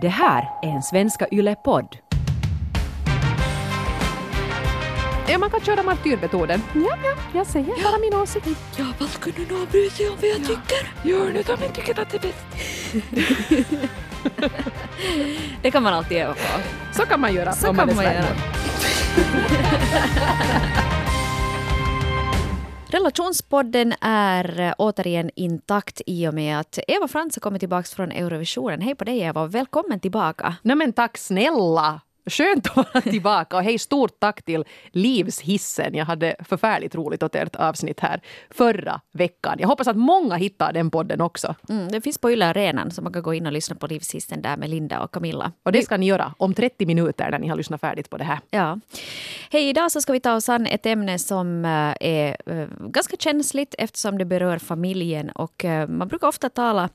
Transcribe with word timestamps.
Det 0.00 0.08
här 0.08 0.50
är 0.62 0.68
en 0.68 0.82
Svenska 0.82 1.26
Yle-podd. 1.32 1.96
Ja, 5.28 5.38
man 5.38 5.50
kan 5.50 5.60
köra 5.60 5.82
martyrmetoden. 5.82 6.62
Ja, 6.74 6.96
ja, 7.04 7.14
jag 7.34 7.46
säger 7.46 7.82
bara 7.84 7.98
min 7.98 8.14
åsikt. 8.14 8.48
Ja, 8.76 8.84
vad 8.98 9.08
skulle 9.08 9.38
nu 9.48 9.62
avbryta 9.62 10.02
om 10.10 10.16
vad 10.20 10.30
jag 10.30 10.36
tycker? 10.36 11.08
Gör 11.08 11.32
nu 11.32 11.42
om 11.52 11.60
ni 11.60 11.68
tycker 11.68 12.00
att 12.00 12.10
det 12.10 12.16
är 12.16 12.20
bäst. 12.20 12.46
Det 15.62 15.70
kan 15.70 15.82
man 15.82 15.94
alltid 15.94 16.18
öva 16.18 16.34
på. 16.34 16.40
Så 16.92 17.06
kan 17.06 17.20
man 17.20 17.34
göra 17.34 17.52
Så 17.52 17.68
om 17.68 17.76
kan 17.76 17.86
man 17.86 17.98
är 17.98 18.04
man 18.04 18.14
göra. 18.14 18.24
Relationspodden 22.90 23.94
är 24.00 24.60
eh, 24.60 24.72
återigen 24.78 25.30
intakt 25.34 26.00
i 26.06 26.28
och 26.28 26.34
med 26.34 26.60
att 26.60 26.78
Eva 26.88 27.08
Frans 27.08 27.36
har 27.36 27.40
kommit 27.40 27.60
tillbaka 27.60 27.88
från 27.96 28.12
Eurovisionen. 28.12 28.80
Hej 28.80 28.94
på 28.94 29.04
dig 29.04 29.20
Eva 29.20 29.42
och 29.42 29.54
välkommen 29.54 30.00
tillbaka. 30.00 30.56
Nej 30.62 30.76
men 30.76 30.92
tack 30.92 31.18
snälla! 31.18 32.00
Skönt 32.28 32.66
att 32.66 32.76
vara 32.76 33.00
tillbaka 33.00 33.56
och 33.56 33.62
hej 33.62 33.78
stort 33.78 34.20
tack 34.20 34.42
till 34.42 34.64
Livshissen. 34.90 35.94
Jag 35.94 36.04
hade 36.04 36.36
förfärligt 36.44 36.94
roligt 36.94 37.22
åt 37.22 37.34
ert 37.34 37.56
avsnitt 37.56 38.00
här 38.00 38.20
förra 38.50 39.00
veckan. 39.12 39.56
Jag 39.58 39.68
hoppas 39.68 39.88
att 39.88 39.96
många 39.96 40.36
hittar 40.36 40.72
den 40.72 40.90
podden 40.90 41.20
också. 41.20 41.54
Mm, 41.68 41.88
det 41.88 42.00
finns 42.00 42.18
på 42.18 42.30
Yle 42.30 42.46
Arenan 42.46 42.90
så 42.90 43.02
man 43.02 43.12
kan 43.12 43.22
gå 43.22 43.34
in 43.34 43.46
och 43.46 43.52
lyssna 43.52 43.76
på 43.76 43.86
Livshissen 43.86 44.42
där 44.42 44.56
med 44.56 44.70
Linda 44.70 45.00
och 45.00 45.10
Camilla. 45.10 45.52
Och 45.62 45.72
det 45.72 45.82
ska 45.82 45.96
ni 45.96 46.06
göra 46.06 46.34
om 46.38 46.54
30 46.54 46.86
minuter 46.86 47.30
när 47.30 47.38
ni 47.38 47.48
har 47.48 47.56
lyssnat 47.56 47.80
färdigt 47.80 48.10
på 48.10 48.16
det 48.16 48.24
här. 48.24 48.38
Ja. 48.50 48.78
Hej, 49.50 49.68
idag 49.68 49.92
så 49.92 50.00
ska 50.00 50.12
vi 50.12 50.20
ta 50.20 50.34
oss 50.34 50.48
an 50.48 50.66
ett 50.66 50.86
ämne 50.86 51.18
som 51.18 51.64
eh, 51.64 51.94
är 52.00 52.36
eh, 52.46 52.68
ganska 52.80 53.16
känsligt 53.16 53.74
eftersom 53.78 54.18
det 54.18 54.24
berör 54.24 54.58
familjen 54.58 55.30
och 55.30 55.64
eh, 55.64 55.88
man 55.88 56.08
brukar 56.08 56.28
ofta 56.28 56.48
tala 56.48 56.88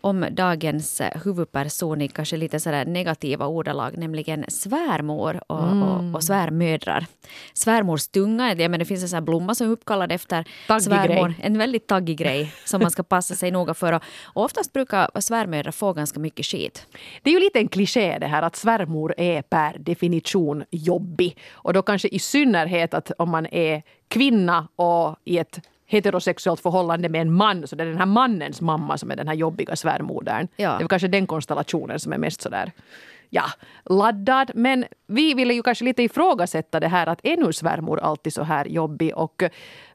om 0.00 0.26
dagens 0.30 1.02
huvudperson 1.24 2.00
i 2.00 2.08
kanske 2.08 2.36
lite 2.36 2.60
sådär 2.60 2.84
negativa 2.84 3.46
ordalag, 3.46 3.98
nämligen 3.98 4.44
svärmor 4.86 5.40
och, 5.46 5.58
och, 5.58 6.14
och 6.14 6.24
svärmödrar. 6.24 7.06
Svärmors 7.54 8.08
tunga, 8.08 8.48
jag 8.48 8.58
menar, 8.58 8.78
det 8.78 8.84
finns 8.84 9.02
en 9.02 9.08
sån 9.08 9.24
blomma 9.24 9.54
som 9.54 9.66
är 9.66 9.70
uppkallad 9.70 10.12
efter 10.12 10.44
Taggig 10.66 10.82
svärmor. 10.82 11.28
grej. 11.28 11.36
En 11.42 11.58
väldigt 11.58 11.86
taggig 11.86 12.18
grej 12.18 12.52
som 12.64 12.82
man 12.82 12.90
ska 12.90 13.02
passa 13.02 13.34
sig 13.34 13.50
noga 13.50 13.74
för. 13.74 13.92
Och, 13.92 14.02
och 14.24 14.44
oftast 14.44 14.72
brukar 14.72 15.20
svärmödrar 15.20 15.72
få 15.72 15.92
ganska 15.92 16.20
mycket 16.20 16.46
skit. 16.46 16.86
Det 17.22 17.30
är 17.30 17.34
ju 17.34 17.40
lite 17.40 17.58
en 17.58 17.68
kliché 17.68 18.18
det 18.18 18.26
här 18.26 18.42
att 18.42 18.56
svärmor 18.56 19.14
är 19.16 19.42
per 19.42 19.78
definition 19.78 20.64
jobbig. 20.70 21.36
Och 21.52 21.72
då 21.72 21.82
kanske 21.82 22.08
i 22.08 22.18
synnerhet 22.18 22.94
att 22.94 23.12
om 23.18 23.30
man 23.30 23.46
är 23.46 23.82
kvinna 24.08 24.68
och 24.76 25.16
i 25.24 25.38
ett 25.38 25.60
heterosexuellt 25.86 26.60
förhållande 26.60 27.08
med 27.08 27.20
en 27.20 27.32
man 27.32 27.66
så 27.66 27.76
det 27.76 27.84
är 27.84 27.86
den 27.86 27.98
här 27.98 28.06
mannens 28.06 28.60
mamma 28.60 28.98
som 28.98 29.10
är 29.10 29.16
den 29.16 29.28
här 29.28 29.34
jobbiga 29.34 29.76
svärmodern. 29.76 30.48
Ja. 30.56 30.76
Det 30.78 30.84
är 30.84 30.88
kanske 30.88 31.08
den 31.08 31.26
konstellationen 31.26 32.00
som 32.00 32.12
är 32.12 32.18
mest 32.18 32.40
sådär 32.40 32.72
ja, 33.30 33.44
laddad. 33.84 34.50
Men 34.54 34.84
vi 35.06 35.34
ville 35.34 35.54
ju 35.54 35.62
kanske 35.62 35.84
lite 35.84 36.02
ifrågasätta 36.02 36.80
det 36.80 36.88
här 36.88 37.06
att 37.06 37.20
är 37.22 37.36
nu 37.36 37.52
svärmor 37.52 38.00
alltid 38.00 38.32
så 38.32 38.42
här 38.42 38.64
jobbig? 38.64 39.16
Och 39.16 39.42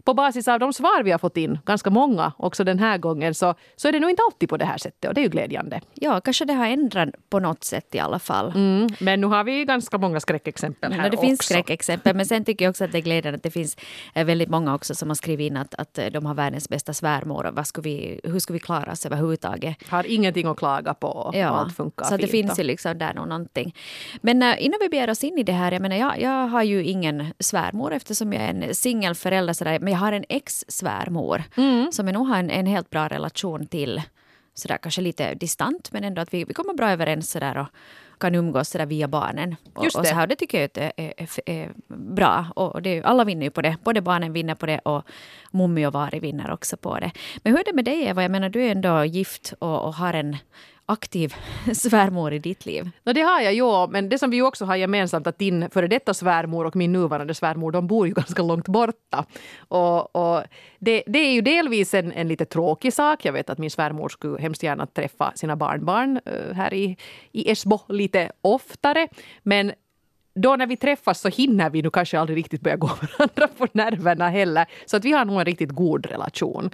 på 0.05 0.13
basis 0.13 0.47
av 0.47 0.59
de 0.59 0.73
svar 0.73 1.03
vi 1.03 1.11
har 1.11 1.19
fått 1.19 1.37
in, 1.37 1.59
ganska 1.65 1.89
många 1.89 2.31
också 2.37 2.63
den 2.63 2.79
här 2.79 2.97
gången, 2.97 3.35
så, 3.35 3.55
så 3.75 3.87
är 3.87 3.91
det 3.91 3.99
nog 3.99 4.09
inte 4.09 4.21
alltid 4.31 4.49
på 4.49 4.57
det 4.57 4.65
här 4.65 4.77
sättet 4.77 5.07
och 5.07 5.13
det 5.13 5.21
är 5.21 5.23
ju 5.23 5.29
glädjande. 5.29 5.81
Ja, 5.93 6.21
kanske 6.21 6.45
det 6.45 6.53
har 6.53 6.67
ändrat 6.67 7.09
på 7.29 7.39
något 7.39 7.63
sätt 7.63 7.95
i 7.95 7.99
alla 7.99 8.19
fall. 8.19 8.51
Mm, 8.55 8.89
men 8.99 9.21
nu 9.21 9.27
har 9.27 9.43
vi 9.43 9.65
ganska 9.65 9.97
många 9.97 10.19
skräckexempel 10.19 10.93
här 10.93 11.03
Ja, 11.03 11.09
det 11.09 11.17
finns 11.17 11.39
också. 11.39 11.53
skräckexempel, 11.53 12.15
men 12.15 12.25
sen 12.25 12.45
tycker 12.45 12.65
jag 12.65 12.69
också 12.69 12.83
att 12.83 12.91
det 12.91 12.97
är 12.97 13.01
glädjande 13.01 13.37
att 13.37 13.43
det 13.43 13.51
finns 13.51 13.77
eh, 14.13 14.25
väldigt 14.25 14.49
många 14.49 14.75
också 14.75 14.95
som 14.95 15.09
har 15.09 15.15
skrivit 15.15 15.51
in 15.51 15.57
att, 15.57 15.75
att 15.75 15.97
eh, 15.97 16.05
de 16.05 16.25
har 16.25 16.33
världens 16.33 16.69
bästa 16.69 16.93
svärmor. 16.93 17.45
Och 17.45 17.55
vad 17.55 17.67
ska 17.67 17.81
vi, 17.81 18.19
hur 18.23 18.39
ska 18.39 18.53
vi 18.53 18.59
klara 18.59 18.91
oss 18.91 19.05
överhuvudtaget? 19.05 19.89
Har 19.89 20.05
ingenting 20.07 20.47
att 20.47 20.57
klaga 20.57 20.93
på 20.93 21.07
och 21.07 21.35
allt 21.35 21.75
funkar 21.75 22.05
så 22.05 22.17
det 22.17 22.27
fint. 22.27 22.31
finns 22.31 22.59
ju 22.59 22.63
liksom 22.63 22.97
där 22.97 23.13
nog 23.13 23.27
någonting. 23.27 23.75
Men 24.21 24.43
äh, 24.43 24.65
innan 24.65 24.79
vi 24.81 24.89
beger 24.89 25.09
oss 25.09 25.23
in 25.23 25.37
i 25.37 25.43
det 25.43 25.51
här, 25.51 25.71
jag 25.71 25.81
menar 25.81 25.95
jag, 25.95 26.21
jag 26.21 26.47
har 26.47 26.63
ju 26.63 26.83
ingen 26.83 27.33
svärmor 27.39 27.93
eftersom 27.93 28.33
jag 28.33 28.43
är 28.43 28.49
en 28.49 28.75
singelförälder 28.75 29.53
sådär, 29.53 29.79
men 29.79 29.94
jag 29.95 29.99
har 29.99 30.11
en 30.11 30.25
ex-svärmor 30.29 31.43
Mm. 31.57 31.91
som 31.91 32.07
jag 32.07 32.13
nog 32.13 32.27
har 32.27 32.37
en, 32.39 32.49
en 32.49 32.65
helt 32.65 32.89
bra 32.89 33.07
relation 33.07 33.65
till. 33.67 34.01
Sådär 34.53 34.77
kanske 34.77 35.01
lite 35.01 35.33
distant 35.35 35.91
men 35.91 36.03
ändå 36.03 36.21
att 36.21 36.33
vi, 36.33 36.43
vi 36.43 36.53
kommer 36.53 36.73
bra 36.73 36.91
överens 36.91 37.31
sådär 37.31 37.57
och 37.57 37.67
kan 38.19 38.35
umgås 38.35 38.69
sådär 38.69 38.85
via 38.85 39.07
barnen. 39.07 39.55
Och, 39.73 39.83
Just 39.83 39.95
och 39.97 40.03
det. 40.03 40.09
så 40.09 40.15
här, 40.15 40.21
och 40.21 40.27
det 40.27 40.35
tycker 40.35 40.61
jag 40.61 40.69
är, 40.77 40.91
är, 40.97 41.13
är, 41.17 41.29
är 41.45 41.71
bra. 41.87 42.45
Och 42.55 42.81
det, 42.81 43.03
alla 43.03 43.23
vinner 43.23 43.43
ju 43.45 43.49
på 43.51 43.61
det. 43.61 43.77
Både 43.83 44.01
barnen 44.01 44.33
vinner 44.33 44.55
på 44.55 44.65
det 44.65 44.79
och 44.79 45.03
Mummi 45.51 45.85
och 45.85 45.93
Vari 45.93 46.19
vinner 46.19 46.51
också 46.51 46.77
på 46.77 46.99
det. 46.99 47.11
Men 47.43 47.53
hur 47.53 47.59
är 47.59 47.63
det 47.65 47.73
med 47.73 47.85
dig 47.85 48.03
Eva? 48.05 48.21
Jag 48.21 48.31
menar 48.31 48.49
du 48.49 48.63
är 48.65 48.71
ändå 48.71 49.03
gift 49.05 49.53
och, 49.59 49.81
och 49.85 49.93
har 49.95 50.13
en 50.13 50.37
aktiv 50.85 51.35
svärmor 51.73 52.33
i 52.33 52.39
ditt 52.39 52.65
liv. 52.65 52.89
No, 53.03 53.13
det 53.13 53.21
har 53.21 53.41
jag 53.41 53.53
ja. 53.53 53.87
men 53.91 54.09
det 54.09 54.17
som 54.17 54.29
vi 54.29 54.41
också 54.41 54.65
har 54.65 54.75
gemensamt 54.75 55.27
att 55.27 55.39
din 55.39 55.69
före 55.69 55.87
detta 55.87 56.13
svärmor 56.13 56.65
och 56.65 56.75
min 56.75 56.91
nuvarande 56.91 57.33
svärmor, 57.33 57.71
de 57.71 57.87
bor 57.87 58.07
ju 58.07 58.13
ganska 58.15 58.43
långt 58.43 58.67
borta. 58.67 59.25
Och, 59.57 60.15
och 60.15 60.43
det, 60.79 61.03
det 61.07 61.19
är 61.19 61.31
ju 61.31 61.41
delvis 61.41 61.93
en, 61.93 62.11
en 62.11 62.27
lite 62.27 62.45
tråkig 62.45 62.93
sak. 62.93 63.25
Jag 63.25 63.33
vet 63.33 63.49
att 63.49 63.57
min 63.57 63.71
svärmor 63.71 64.09
skulle 64.09 64.41
hemskt 64.41 64.63
gärna 64.63 64.85
träffa 64.85 65.31
sina 65.35 65.55
barnbarn 65.55 66.19
eh, 66.25 66.55
här 66.55 66.73
i, 66.73 66.97
i 67.31 67.51
Esbo 67.51 67.79
lite 67.89 68.31
oftare. 68.41 69.07
Men 69.43 69.71
då 70.35 70.55
när 70.55 70.67
vi 70.67 70.77
träffas 70.77 71.21
så 71.21 71.29
hinner 71.29 71.69
vi 71.69 71.81
nu 71.81 71.89
kanske 71.89 72.19
aldrig 72.19 72.37
riktigt 72.37 72.61
börja 72.61 72.77
gå 72.77 72.87
varandra 73.17 73.47
på 73.57 73.67
nerverna 73.71 74.29
heller. 74.29 74.65
Så 74.85 74.97
att 74.97 75.05
vi 75.05 75.11
har 75.11 75.25
nog 75.25 75.39
en 75.39 75.45
riktigt 75.45 75.71
god 75.71 76.05
relation. 76.05 76.69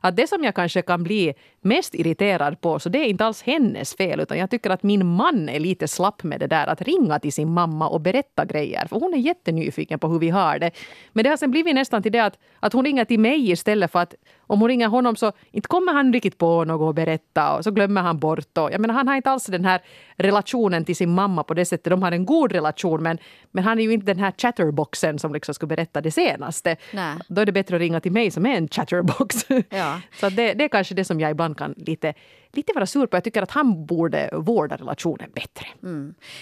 Att 0.00 0.16
det 0.16 0.26
som 0.26 0.44
jag 0.44 0.54
kanske 0.54 0.82
kan 0.82 1.02
bli 1.02 1.34
mest 1.66 1.94
irriterad 1.94 2.60
på, 2.60 2.78
så 2.78 2.88
det 2.88 2.98
är 2.98 3.04
inte 3.04 3.24
alls 3.24 3.42
hennes 3.42 3.94
fel, 3.94 4.20
utan 4.20 4.38
jag 4.38 4.50
tycker 4.50 4.70
att 4.70 4.82
min 4.82 5.06
man 5.06 5.48
är 5.48 5.60
lite 5.60 5.88
slapp 5.88 6.22
med 6.22 6.40
det 6.40 6.46
där 6.46 6.66
att 6.66 6.82
ringa 6.82 7.18
till 7.18 7.32
sin 7.32 7.52
mamma 7.52 7.88
och 7.88 8.00
berätta 8.00 8.44
grejer. 8.44 8.86
För 8.86 9.00
hon 9.00 9.14
är 9.14 9.18
jättenyfiken 9.18 9.98
på 9.98 10.08
hur 10.08 10.18
vi 10.18 10.30
har 10.30 10.58
det. 10.58 10.70
Men 11.12 11.24
det 11.24 11.30
har 11.30 11.36
sen 11.36 11.50
blivit 11.50 11.74
nästan 11.74 12.02
till 12.02 12.12
det 12.12 12.20
att, 12.20 12.38
att 12.60 12.72
hon 12.72 12.84
ringer 12.84 13.04
till 13.04 13.20
mig 13.20 13.50
istället 13.50 13.92
för 13.92 13.98
att 13.98 14.14
om 14.48 14.60
hon 14.60 14.68
ringer 14.68 14.88
honom 14.88 15.16
så 15.16 15.32
inte 15.50 15.68
kommer 15.68 15.92
han 15.92 16.12
riktigt 16.12 16.38
på 16.38 16.64
något 16.64 16.88
att 16.88 16.94
berätta 16.94 17.56
och 17.56 17.64
så 17.64 17.70
glömmer 17.70 18.02
han 18.02 18.18
bort. 18.18 18.58
Och, 18.58 18.72
jag 18.72 18.80
menar, 18.80 18.94
han 18.94 19.08
har 19.08 19.16
inte 19.16 19.30
alls 19.30 19.46
den 19.46 19.64
här 19.64 19.80
relationen 20.16 20.84
till 20.84 20.96
sin 20.96 21.14
mamma 21.14 21.42
på 21.42 21.54
det 21.54 21.64
sättet. 21.64 21.90
De 21.90 22.02
har 22.02 22.12
en 22.12 22.26
god 22.26 22.52
relation 22.52 23.02
men, 23.02 23.18
men 23.50 23.64
han 23.64 23.78
är 23.78 23.82
ju 23.82 23.92
inte 23.92 24.06
den 24.06 24.18
här 24.18 24.32
chatterboxen 24.38 25.18
som 25.18 25.32
liksom 25.32 25.54
skulle 25.54 25.68
berätta 25.68 26.00
det 26.00 26.10
senaste. 26.10 26.76
Nej. 26.92 27.16
Då 27.28 27.40
är 27.40 27.46
det 27.46 27.52
bättre 27.52 27.76
att 27.76 27.80
ringa 27.80 28.00
till 28.00 28.12
mig 28.12 28.30
som 28.30 28.46
är 28.46 28.56
en 28.56 28.68
chatterbox. 28.68 29.46
Ja. 29.68 30.00
Så 30.20 30.28
det, 30.28 30.54
det 30.54 30.64
är 30.64 30.68
kanske 30.68 30.94
det 30.94 31.04
som 31.04 31.20
jag 31.20 31.30
ibland 31.30 31.55
kan 31.56 31.74
lite, 31.86 32.12
lite 32.56 32.72
vara 32.74 32.86
sur 32.86 33.06
på. 33.06 33.16
Jag 33.16 33.24
tycker 33.24 33.42
att 33.42 33.50
han 33.50 33.86
borde 33.86 34.30
vårda 34.32 34.76
relationen 34.76 35.30
bättre. 35.34 35.66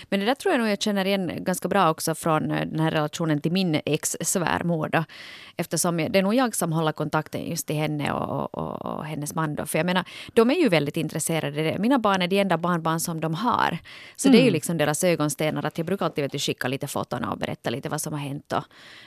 Men 0.09 0.21
det 0.21 0.27
där 0.27 0.35
tror 0.35 0.53
jag 0.53 0.61
nog 0.61 0.69
jag 0.71 0.83
känner 0.83 1.05
igen 1.05 1.33
ganska 1.45 1.69
bra 1.69 1.91
också 1.91 2.15
från 2.15 2.51
eh, 2.51 2.67
den 2.67 2.81
här 2.81 2.91
relationen 2.91 3.41
till 3.41 3.53
min 3.53 3.81
ex-svärmor. 3.85 4.89
då. 4.89 5.05
Eftersom 5.57 6.01
jag, 6.01 6.13
det 6.13 6.19
är 6.19 6.23
nog 6.23 6.35
jag 6.35 6.55
som 6.55 6.73
håller 6.73 6.93
kontakten 6.93 7.51
just 7.51 7.67
till 7.67 7.77
henne 7.77 8.13
och, 8.13 8.55
och, 8.55 8.87
och 8.87 9.05
hennes 9.05 9.35
man. 9.35 9.55
Då. 9.55 9.67
För 9.67 9.79
jag 9.79 9.87
menar, 9.87 10.05
de 10.33 10.51
är 10.51 10.55
ju 10.55 10.69
väldigt 10.69 10.97
intresserade. 10.97 11.77
Mina 11.79 11.99
barn 11.99 12.23
är 12.23 12.29
de 12.29 12.41
enda 12.41 12.59
barnbarn 12.59 13.01
som 13.01 13.21
de 13.21 13.35
har. 13.35 13.79
Så 14.17 14.29
det 14.29 14.41
är 14.41 14.45
ju 14.45 14.51
liksom 14.51 14.79
deras 14.79 15.05
ögonstenar. 15.05 15.67
Att 15.67 15.79
jag 15.79 15.87
brukar 15.87 16.07
alltid 16.07 16.25
vet 16.25 16.43
skicka 16.43 16.69
lite 16.69 16.87
foton 16.87 17.25
och 17.25 17.39
berätta 17.39 17.71
lite 17.71 17.89
vad 17.89 18.01
som 18.01 18.13
har 18.13 18.21
hänt. 18.21 18.53
Och, 18.53 18.65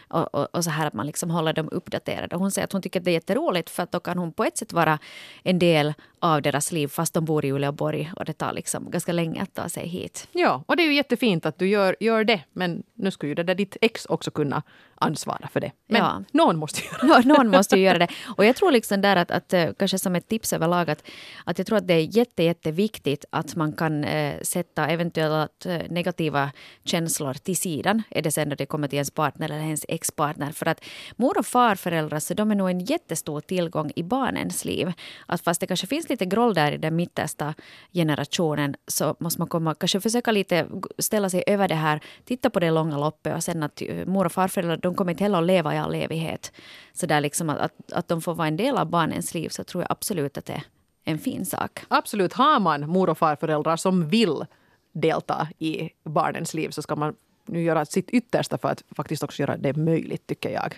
och, 0.08 0.36
och, 0.36 0.56
och 0.56 0.64
så 0.64 0.70
här 0.70 0.88
att 0.88 0.94
man 0.94 1.06
liksom 1.06 1.30
håller 1.32 1.54
dem 1.54 1.70
uppdaterade. 1.72 2.36
Hon 2.36 2.52
säger 2.52 2.64
att 2.64 2.74
hon 2.74 2.82
tycker 2.82 3.00
att 3.00 3.06
det 3.06 3.12
är 3.12 3.14
jätteroligt 3.14 3.70
för 3.70 3.84
att 3.84 3.92
då 3.92 4.00
kan 4.00 4.18
hon 4.18 4.34
på 4.34 4.44
ett 4.44 4.58
sätt 4.58 4.74
vara 4.74 5.00
en 5.44 5.60
del 5.60 5.94
av 6.20 6.42
deras 6.42 6.72
liv 6.72 6.88
fast 6.98 7.14
de 7.14 7.26
bor 7.26 7.46
i 7.46 7.52
Uleåborg 7.52 8.12
och 8.16 8.26
det 8.26 8.34
tar 8.34 8.54
liksom 8.54 8.92
ganska 8.92 9.12
länge 9.12 9.42
att 9.42 9.54
ta 9.54 9.70
sig 9.70 9.88
hit. 9.88 10.28
Ja, 10.32 10.64
och 10.66 10.76
det 10.76 10.84
är 10.84 10.88
ju 10.88 10.94
jättefint 10.94 11.46
att 11.46 11.60
du 11.60 11.68
gör, 11.68 11.96
gör 12.00 12.24
det. 12.24 12.42
Men 12.54 12.84
nu 12.96 13.12
skulle 13.12 13.30
ju 13.30 13.36
det 13.36 13.44
där 13.44 13.56
ditt 13.56 13.78
ex 13.82 14.06
också 14.06 14.32
kunna 14.32 14.64
ansvara 15.00 15.48
för 15.54 15.60
det. 15.60 15.72
Men 15.88 16.02
Ja. 16.02 16.24
någon 16.32 16.58
måste 16.58 16.82
göra 16.86 16.98
det. 17.22 17.28
Nå- 17.28 17.34
Någon 17.38 17.48
måste 17.50 17.76
ju 17.78 17.84
göra 17.84 17.98
det. 17.98 18.08
Och 18.38 18.46
jag 18.46 18.56
tror 18.56 18.72
liksom 18.72 19.02
där 19.02 19.16
att, 19.16 19.32
att 19.32 19.54
eh, 19.54 19.70
kanske 19.80 20.00
som 20.00 20.16
ett 20.16 20.28
tips 20.28 20.54
överlag 20.54 20.90
att, 20.90 21.04
att 21.44 21.58
jag 21.58 21.68
tror 21.68 21.78
att 21.78 21.88
det 21.88 21.94
är 21.94 22.18
jätte, 22.18 22.44
jätteviktigt 22.44 23.26
att 23.30 23.56
man 23.56 23.74
kan 23.74 24.04
eh, 24.04 24.42
sätta 24.42 24.88
eventuella 24.88 25.48
eh, 25.66 25.82
negativa 25.90 26.52
känslor 26.84 27.34
till 27.34 27.58
sidan. 27.58 28.04
Är 28.10 28.22
det 28.22 28.32
sen 28.32 28.50
när 28.50 28.56
det 28.56 28.66
kommer 28.66 28.88
till 28.88 28.98
ens 28.98 29.12
partner 29.12 29.46
eller 29.52 29.60
ens 29.64 29.86
ex-partner. 29.88 30.52
För 30.52 30.66
att 30.66 30.84
mor 31.16 31.38
och 31.40 31.46
farföräldrar 31.46 32.20
så 32.20 32.34
de 32.34 32.52
är 32.52 32.56
nog 32.56 32.70
en 32.70 32.80
jättestor 32.80 33.42
tillgång 33.42 33.92
i 33.96 34.04
barnens 34.04 34.66
liv. 34.66 34.94
Att 35.26 35.42
fast 35.42 35.62
det 35.62 35.68
kanske 35.68 35.88
finns 35.88 36.10
lite 36.10 36.26
groll 36.26 36.54
där 36.54 36.72
i 36.72 36.78
den 36.78 36.96
mittersta 36.96 37.54
generationen 37.94 38.76
så 38.88 39.16
måste 39.20 39.42
man 39.42 39.48
komma, 39.48 39.76
kanske 39.76 40.02
försöka 40.02 40.32
lite 40.32 40.68
ställa 41.00 41.30
sig 41.30 41.44
över 41.48 41.68
det 41.68 41.76
här, 41.76 42.00
titta 42.26 42.50
på 42.50 42.60
det 42.60 42.72
långa 42.72 42.98
loppet 42.98 43.36
och 43.36 43.44
sen 43.44 43.64
att 43.64 43.82
mor 44.06 44.26
och 44.26 44.32
farföräldrar 44.32 44.78
de 44.88 44.96
kommer 44.96 45.12
inte 45.12 45.24
heller 45.24 45.38
att 45.38 45.46
leva 45.46 45.76
i 45.76 45.78
all 45.78 45.96
evighet. 45.96 46.52
Så 46.94 47.06
där 47.06 47.22
liksom 47.22 47.50
att, 47.50 47.58
att, 47.58 47.92
att 47.92 48.08
de 48.08 48.22
får 48.22 48.36
vara 48.36 48.48
en 48.48 48.58
del 48.58 48.78
av 48.78 48.90
barnens 48.90 49.34
liv 49.34 49.50
så 49.50 49.64
tror 49.64 49.84
jag 49.84 49.92
absolut 49.92 50.38
att 50.38 50.46
det 50.46 50.54
är 50.54 50.64
en 51.04 51.20
fin 51.20 51.46
sak. 51.46 51.80
Absolut, 51.88 52.34
har 52.34 52.60
man 52.60 52.90
mor 52.90 53.10
och 53.10 53.18
farföräldrar 53.18 53.76
som 53.76 54.08
vill 54.08 54.46
delta 54.92 55.48
i 55.60 55.90
barnens 56.04 56.54
liv 56.54 56.70
så 56.70 56.82
ska 56.82 56.96
man 56.96 57.16
nu 57.46 57.62
göra 57.64 57.86
sitt 57.86 58.10
yttersta 58.10 58.58
för 58.58 58.70
att 58.70 58.84
faktiskt 58.96 59.24
också 59.24 59.42
göra 59.42 59.58
det 59.58 59.74
möjligt, 59.74 60.28
tycker 60.28 60.50
jag. 60.50 60.76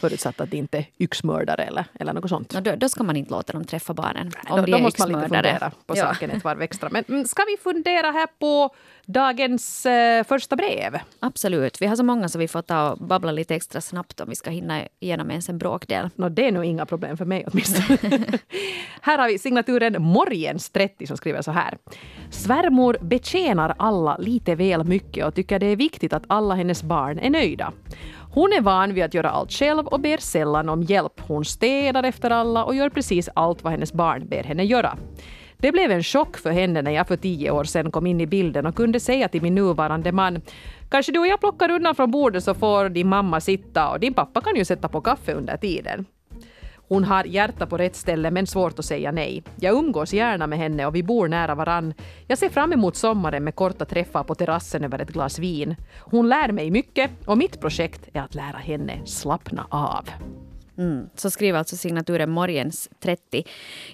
Förutsatt 0.00 0.40
att 0.40 0.50
det 0.50 0.56
inte 0.56 0.78
är 0.78 0.86
yxmördare 0.98 1.62
eller, 1.64 1.84
eller 2.00 2.12
något 2.12 2.28
sånt. 2.28 2.54
No, 2.54 2.60
då, 2.60 2.76
då 2.76 2.88
ska 2.88 3.02
man 3.02 3.16
inte 3.16 3.30
låta 3.30 3.52
dem 3.52 3.64
träffa 3.64 3.94
barnen. 3.94 4.30
Om 4.48 4.56
då, 4.56 4.62
de 4.64 4.70
då 4.70 4.78
är 4.78 4.82
måste 4.82 5.02
man 5.02 5.08
lite 5.08 5.20
fundera 5.20 5.70
på 5.86 5.96
Ja. 5.96 6.06
saken 6.06 6.30
ett 6.30 6.44
varv 6.44 6.62
extra. 6.62 6.88
Men 6.92 7.04
mm, 7.08 7.24
ska 7.24 7.42
vi 7.44 7.56
fundera 7.62 8.10
här 8.10 8.26
på 8.38 8.74
dagens 9.06 9.86
eh, 9.86 10.24
första 10.24 10.56
brev? 10.56 10.98
Absolut. 11.20 11.82
Vi 11.82 11.86
har 11.86 11.96
så 11.96 12.02
många 12.04 12.28
så 12.28 12.38
vi 12.38 12.48
får 12.48 12.62
ta 12.62 12.90
och 12.90 12.98
babbla 12.98 13.32
lite 13.32 13.54
extra 13.54 13.80
snabbt 13.80 14.20
om 14.20 14.28
vi 14.28 14.36
ska 14.36 14.50
hinna 14.50 14.80
igenom 15.00 15.30
ens 15.30 15.48
en 15.48 15.58
bråkdel. 15.58 16.10
Nå, 16.14 16.28
det 16.28 16.48
är 16.48 16.52
nog 16.52 16.64
inga 16.64 16.86
problem 16.86 17.16
för 17.16 17.24
mig 17.24 17.44
åtminstone. 17.52 17.98
här 19.00 19.18
har 19.18 19.28
vi 19.28 19.38
signaturen 19.38 20.02
Morgens 20.02 20.70
30 20.70 21.06
som 21.06 21.16
skriver 21.16 21.42
så 21.42 21.50
här. 21.50 21.78
Svärmor 22.30 22.96
betjänar 23.00 23.74
alla 23.78 24.16
lite 24.16 24.54
väl 24.54 24.84
mycket 24.84 25.26
och 25.26 25.34
tycker 25.34 25.58
det 25.58 25.66
är 25.66 25.76
viktigt 25.76 26.12
att 26.12 26.22
alla 26.26 26.54
hennes 26.54 26.82
barn 26.82 27.18
är 27.18 27.30
nöjda. 27.30 27.72
Hon 28.32 28.52
är 28.52 28.60
van 28.60 28.94
vid 28.94 29.04
att 29.04 29.14
göra 29.14 29.30
allt 29.30 29.52
själv 29.52 29.86
och 29.86 30.00
ber 30.00 30.16
sällan 30.16 30.68
om 30.68 30.82
hjälp. 30.82 31.20
Hon 31.20 31.44
städar 31.44 32.02
efter 32.04 32.30
alla 32.30 32.64
och 32.64 32.74
gör 32.74 32.88
precis 32.88 33.28
allt 33.34 33.64
vad 33.64 33.72
hennes 33.72 33.92
barn 33.92 34.28
ber 34.28 34.42
henne 34.42 34.64
göra. 34.64 34.98
Det 35.58 35.72
blev 35.72 35.90
en 35.90 36.02
chock 36.02 36.36
för 36.36 36.50
henne 36.50 36.82
när 36.82 36.90
jag 36.90 37.08
för 37.08 37.16
tio 37.16 37.50
år 37.50 37.64
sedan 37.64 37.90
kom 37.90 38.06
in 38.06 38.20
i 38.20 38.26
bilden 38.26 38.66
och 38.66 38.74
kunde 38.74 39.00
säga 39.00 39.28
till 39.28 39.42
min 39.42 39.54
nuvarande 39.54 40.12
man 40.12 40.42
Kanske 40.90 41.12
du 41.12 41.18
och 41.18 41.26
jag 41.26 41.40
plockar 41.40 41.70
undan 41.70 41.94
från 41.94 42.10
bordet 42.10 42.44
så 42.44 42.54
får 42.54 42.88
din 42.88 43.08
mamma 43.08 43.40
sitta 43.40 43.90
och 43.90 44.00
din 44.00 44.14
pappa 44.14 44.40
kan 44.40 44.56
ju 44.56 44.64
sätta 44.64 44.88
på 44.88 45.00
kaffe 45.00 45.32
under 45.32 45.56
tiden. 45.56 46.06
Hon 46.90 47.04
har 47.04 47.24
hjärta 47.24 47.66
på 47.66 47.76
rätt 47.76 47.96
ställe 47.96 48.30
men 48.30 48.46
svårt 48.46 48.78
att 48.78 48.84
säga 48.84 49.12
nej. 49.12 49.42
Jag 49.60 49.74
umgås 49.78 50.12
gärna 50.12 50.46
med 50.46 50.58
henne 50.58 50.86
och 50.86 50.94
vi 50.94 51.02
bor 51.02 51.28
nära 51.28 51.54
varann. 51.54 51.94
Jag 52.26 52.38
ser 52.38 52.48
fram 52.48 52.72
emot 52.72 52.96
sommaren 52.96 53.44
med 53.44 53.54
korta 53.54 53.84
träffar 53.84 54.24
på 54.24 54.34
terrassen 54.34 54.84
över 54.84 54.98
ett 54.98 55.10
glas 55.10 55.38
vin. 55.38 55.76
Hon 56.00 56.28
lär 56.28 56.52
mig 56.52 56.70
mycket 56.70 57.10
och 57.26 57.38
mitt 57.38 57.60
projekt 57.60 58.08
är 58.12 58.20
att 58.20 58.34
lära 58.34 58.58
henne 58.58 59.06
slappna 59.06 59.66
av. 59.70 60.08
Mm. 60.80 61.08
Så 61.14 61.30
skriver 61.30 61.58
alltså 61.58 61.76
signaturen 61.76 62.30
Morgens 62.30 62.88
30. 63.00 63.44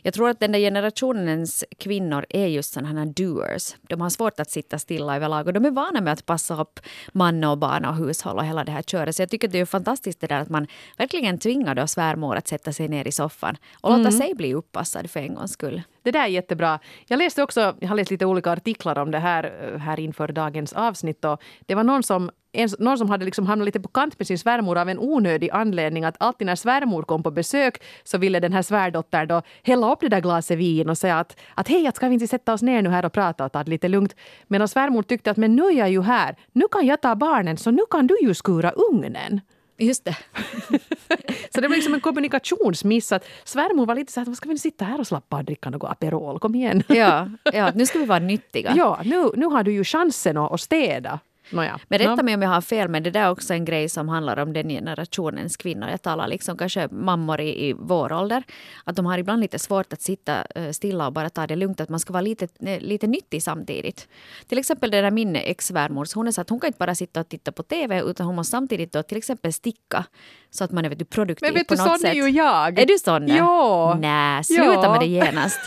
Jag 0.02 0.14
tror 0.14 0.28
att 0.28 0.40
den 0.40 0.52
där 0.52 0.58
generationens 0.58 1.64
kvinnor 1.78 2.26
är 2.28 2.46
just 2.46 2.72
sådana 2.72 3.00
här 3.00 3.06
doers. 3.06 3.76
De 3.82 4.00
har 4.00 4.10
svårt 4.10 4.40
att 4.40 4.50
sitta 4.50 4.78
stilla 4.78 5.16
överlag 5.16 5.46
och 5.46 5.52
de 5.52 5.64
är 5.64 5.70
vana 5.70 6.00
med 6.00 6.12
att 6.12 6.26
passa 6.26 6.60
upp 6.60 6.80
man 7.12 7.44
och 7.44 7.58
barn 7.58 7.84
och 7.84 7.96
hushåll 7.96 8.36
och 8.38 8.44
hela 8.44 8.64
det 8.64 8.72
här 8.72 8.82
köret. 8.82 9.16
Så 9.16 9.22
jag 9.22 9.30
tycker 9.30 9.48
det 9.48 9.58
är 9.58 9.64
fantastiskt 9.64 10.20
det 10.20 10.26
där 10.26 10.40
att 10.40 10.48
man 10.48 10.66
verkligen 10.98 11.38
tvingar 11.38 11.74
då 11.74 11.86
svärmor 11.86 12.36
att 12.36 12.48
sätta 12.48 12.72
sig 12.72 12.88
ner 12.88 13.06
i 13.06 13.12
soffan 13.12 13.56
och 13.80 13.98
låta 13.98 14.10
sig 14.10 14.34
bli 14.34 14.54
uppassad 14.54 15.10
för 15.10 15.20
en 15.20 15.34
gångs 15.34 15.52
skull. 15.52 15.82
Det 16.06 16.12
där 16.12 16.24
är 16.24 16.26
jättebra. 16.26 16.78
Jag 17.06 17.18
läste 17.18 17.42
också, 17.42 17.74
jag 17.80 17.88
har 17.88 17.96
läst 17.96 18.10
lite 18.10 18.26
olika 18.26 18.52
artiklar 18.52 18.98
om 18.98 19.10
det 19.10 19.18
här, 19.18 19.72
eh, 19.72 19.78
här 19.78 20.00
inför 20.00 20.28
dagens 20.28 20.72
avsnitt. 20.72 21.24
Och 21.24 21.42
det 21.66 21.74
var 21.74 21.84
någon 21.84 22.02
som, 22.02 22.30
en, 22.52 22.68
någon 22.78 22.98
som 22.98 23.10
hade 23.10 23.24
liksom 23.24 23.46
hamnat 23.46 23.66
lite 23.66 23.80
på 23.80 23.88
kant 23.88 24.18
med 24.18 24.26
sin 24.26 24.38
svärmor 24.38 24.78
av 24.78 24.88
en 24.88 24.98
onödig 24.98 25.50
anledning. 25.52 26.04
Att 26.04 26.16
alltid 26.20 26.46
när 26.46 26.54
svärmor 26.54 27.02
kom 27.02 27.22
på 27.22 27.30
besök 27.30 27.82
så 28.04 28.18
ville 28.18 28.40
den 28.40 28.52
här 28.52 28.62
svärdottern 28.62 29.28
då 29.28 29.42
hälla 29.62 29.92
upp 29.92 30.00
det 30.00 30.08
där 30.08 30.20
glaset 30.20 30.58
vin 30.58 30.90
och 30.90 30.98
säga 30.98 31.18
att, 31.18 31.36
att 31.54 31.68
hej, 31.68 31.86
att 31.86 31.96
ska 31.96 32.08
vi 32.08 32.14
inte 32.14 32.26
sätta 32.26 32.52
oss 32.52 32.62
ner 32.62 32.82
nu 32.82 32.90
här 32.90 33.04
och 33.04 33.12
prata 33.12 33.44
och 33.44 33.52
ta 33.52 33.64
det 33.64 33.70
lite 33.70 33.88
lugnt. 33.88 34.16
Medan 34.46 34.68
svärmor 34.68 35.02
tyckte 35.02 35.30
att 35.30 35.36
men 35.36 35.56
nu 35.56 35.62
är 35.62 35.78
jag 35.78 35.90
ju 35.90 36.02
här, 36.02 36.36
nu 36.52 36.64
kan 36.70 36.86
jag 36.86 37.02
ta 37.02 37.14
barnen 37.14 37.56
så 37.56 37.70
nu 37.70 37.82
kan 37.90 38.06
du 38.06 38.16
ju 38.22 38.34
skura 38.34 38.70
ugnen. 38.70 39.40
Just 39.78 40.04
det. 40.04 40.16
Så 41.54 41.60
det 41.60 41.68
blev 41.68 41.70
liksom 41.70 41.94
en 41.94 42.00
kommunikationsmiss. 42.00 43.12
Att 43.12 43.24
svärmor 43.44 43.86
var 43.86 43.94
lite 43.94 44.12
så 44.12 44.20
här, 44.20 44.34
ska 44.34 44.48
vi 44.48 44.52
inte 44.52 44.62
sitta 44.62 44.84
här 44.84 45.00
och 45.00 45.06
slappa 45.06 45.36
och 45.36 45.44
dricka 45.44 45.70
något 45.70 45.90
Aperol? 45.90 46.38
Kom 46.38 46.54
igen. 46.54 46.82
Ja, 46.88 47.28
ja, 47.52 47.72
nu 47.74 47.86
ska 47.86 47.98
vi 47.98 48.04
vara 48.04 48.18
nyttiga. 48.18 48.72
Ja, 48.76 49.00
nu, 49.04 49.30
nu 49.34 49.46
har 49.46 49.62
du 49.62 49.72
ju 49.72 49.84
chansen 49.84 50.36
att, 50.36 50.52
att 50.52 50.60
städa. 50.60 51.20
Nåja. 51.50 51.78
Men 51.88 51.98
rätta 51.98 52.22
mig 52.22 52.34
om 52.34 52.42
jag 52.42 52.48
har 52.48 52.60
fel, 52.60 52.88
men 52.88 53.02
det 53.02 53.10
där 53.10 53.20
är 53.20 53.30
också 53.30 53.54
en 53.54 53.64
grej 53.64 53.88
som 53.88 54.08
handlar 54.08 54.36
om 54.38 54.52
den 54.52 54.68
generationens 54.68 55.56
kvinnor. 55.56 55.88
Jag 55.88 56.02
talar 56.02 56.28
liksom 56.28 56.56
kanske 56.58 56.88
mammor 56.88 57.40
i, 57.40 57.68
i 57.68 57.72
vår 57.72 58.12
ålder. 58.12 58.42
Att 58.84 58.96
de 58.96 59.06
har 59.06 59.18
ibland 59.18 59.40
lite 59.40 59.58
svårt 59.58 59.92
att 59.92 60.02
sitta 60.02 60.44
eh, 60.54 60.70
stilla 60.70 61.06
och 61.06 61.12
bara 61.12 61.30
ta 61.30 61.46
det 61.46 61.56
lugnt. 61.56 61.80
Att 61.80 61.88
man 61.88 62.00
ska 62.00 62.12
vara 62.12 62.20
lite, 62.20 62.48
eh, 62.60 62.80
lite 62.80 63.06
nyttig 63.06 63.42
samtidigt. 63.42 64.08
Till 64.48 64.58
exempel 64.58 64.90
det 64.90 65.00
där 65.00 65.10
min 65.10 65.36
ex-svärmor, 65.36 66.06
hon 66.14 66.26
är 66.26 66.30
så 66.30 66.40
att 66.40 66.50
hon 66.50 66.60
kan 66.60 66.68
inte 66.68 66.78
bara 66.78 66.94
sitta 66.94 67.20
och 67.20 67.28
titta 67.28 67.52
på 67.52 67.62
TV 67.62 68.02
utan 68.02 68.26
hon 68.26 68.36
måste 68.36 68.50
samtidigt 68.50 68.92
då 68.92 69.02
till 69.02 69.18
exempel 69.18 69.52
sticka. 69.52 70.04
Så 70.50 70.64
att 70.64 70.70
man 70.70 70.84
är 70.84 70.88
vet 70.88 70.98
du, 70.98 71.04
produktiv 71.04 71.46
Men 71.46 71.54
vet 71.54 71.68
du, 71.68 71.76
sån 71.76 72.04
är 72.04 72.14
ju 72.14 72.28
jag. 72.28 72.78
Är 72.78 72.86
du 72.86 72.98
sån? 72.98 73.28
Ja. 73.28 73.96
Nej, 74.00 74.44
sluta 74.44 74.72
Ja. 74.72 74.90
med 74.90 75.00
det 75.00 75.06
genast. 75.06 75.60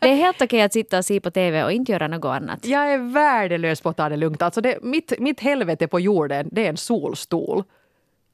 Det 0.00 0.08
är 0.08 0.14
helt 0.14 0.42
okej 0.42 0.62
att 0.62 0.72
sitta 0.72 0.98
och 0.98 1.04
se 1.04 1.20
på 1.20 1.30
TV 1.30 1.64
och 1.64 1.72
inte 1.72 1.92
göra 1.92 2.08
något 2.08 2.24
annat. 2.36 2.66
Jag 2.66 2.92
är 2.92 2.98
värdelös 2.98 3.80
på 3.80 3.88
att 3.88 3.96
ta 3.96 4.08
det 4.08 4.16
lugnt. 4.16 4.42
Alltså 4.42 4.60
det, 4.60 4.78
mitt, 4.82 5.12
mitt 5.24 5.40
helvete 5.40 5.88
på 5.88 6.00
jorden, 6.00 6.48
det 6.52 6.64
är 6.64 6.68
en 6.68 6.76
solstol. 6.76 7.64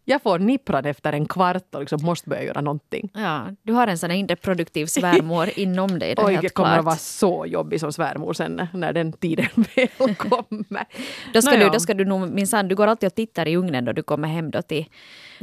Jag 0.05 0.23
får 0.23 0.39
nippran 0.39 0.85
efter 0.85 1.13
en 1.13 1.27
kvart 1.27 1.75
och 1.75 1.81
liksom 1.81 2.03
måste 2.03 2.29
börja 2.29 2.43
göra 2.43 2.61
någonting. 2.61 3.11
Ja, 3.15 3.47
du 3.63 3.73
har 3.73 3.87
en 3.87 3.99
sån 3.99 4.11
inre 4.11 4.37
produktiv 4.37 4.87
svärmor 4.87 5.49
inom 5.57 5.99
dig. 5.99 6.15
Det 6.15 6.25
Oj, 6.25 6.39
det 6.43 6.49
kommer 6.49 6.69
klart. 6.69 6.79
att 6.79 6.85
vara 6.85 6.97
så 6.97 7.47
jobbig 7.47 7.81
som 7.81 7.93
svärmor 7.93 8.33
sen 8.33 8.69
när 8.73 8.93
den 8.93 9.13
tiden 9.13 9.49
väl 9.77 10.15
kommer. 10.15 10.85
Då 11.33 11.43
ska, 11.43 11.57
du, 11.57 11.69
då 11.69 11.81
ska 11.81 11.95
du 11.95 12.05
nog 12.05 12.31
minsann, 12.31 12.69
du 12.69 12.75
går 12.75 12.87
alltid 12.87 13.07
och 13.07 13.15
tittar 13.15 13.49
i 13.49 13.57
ugnen 13.57 13.85
då 13.85 13.93
du 13.93 14.03
kommer 14.03 14.29
hem 14.29 14.51
då 14.51 14.63
till, 14.63 14.87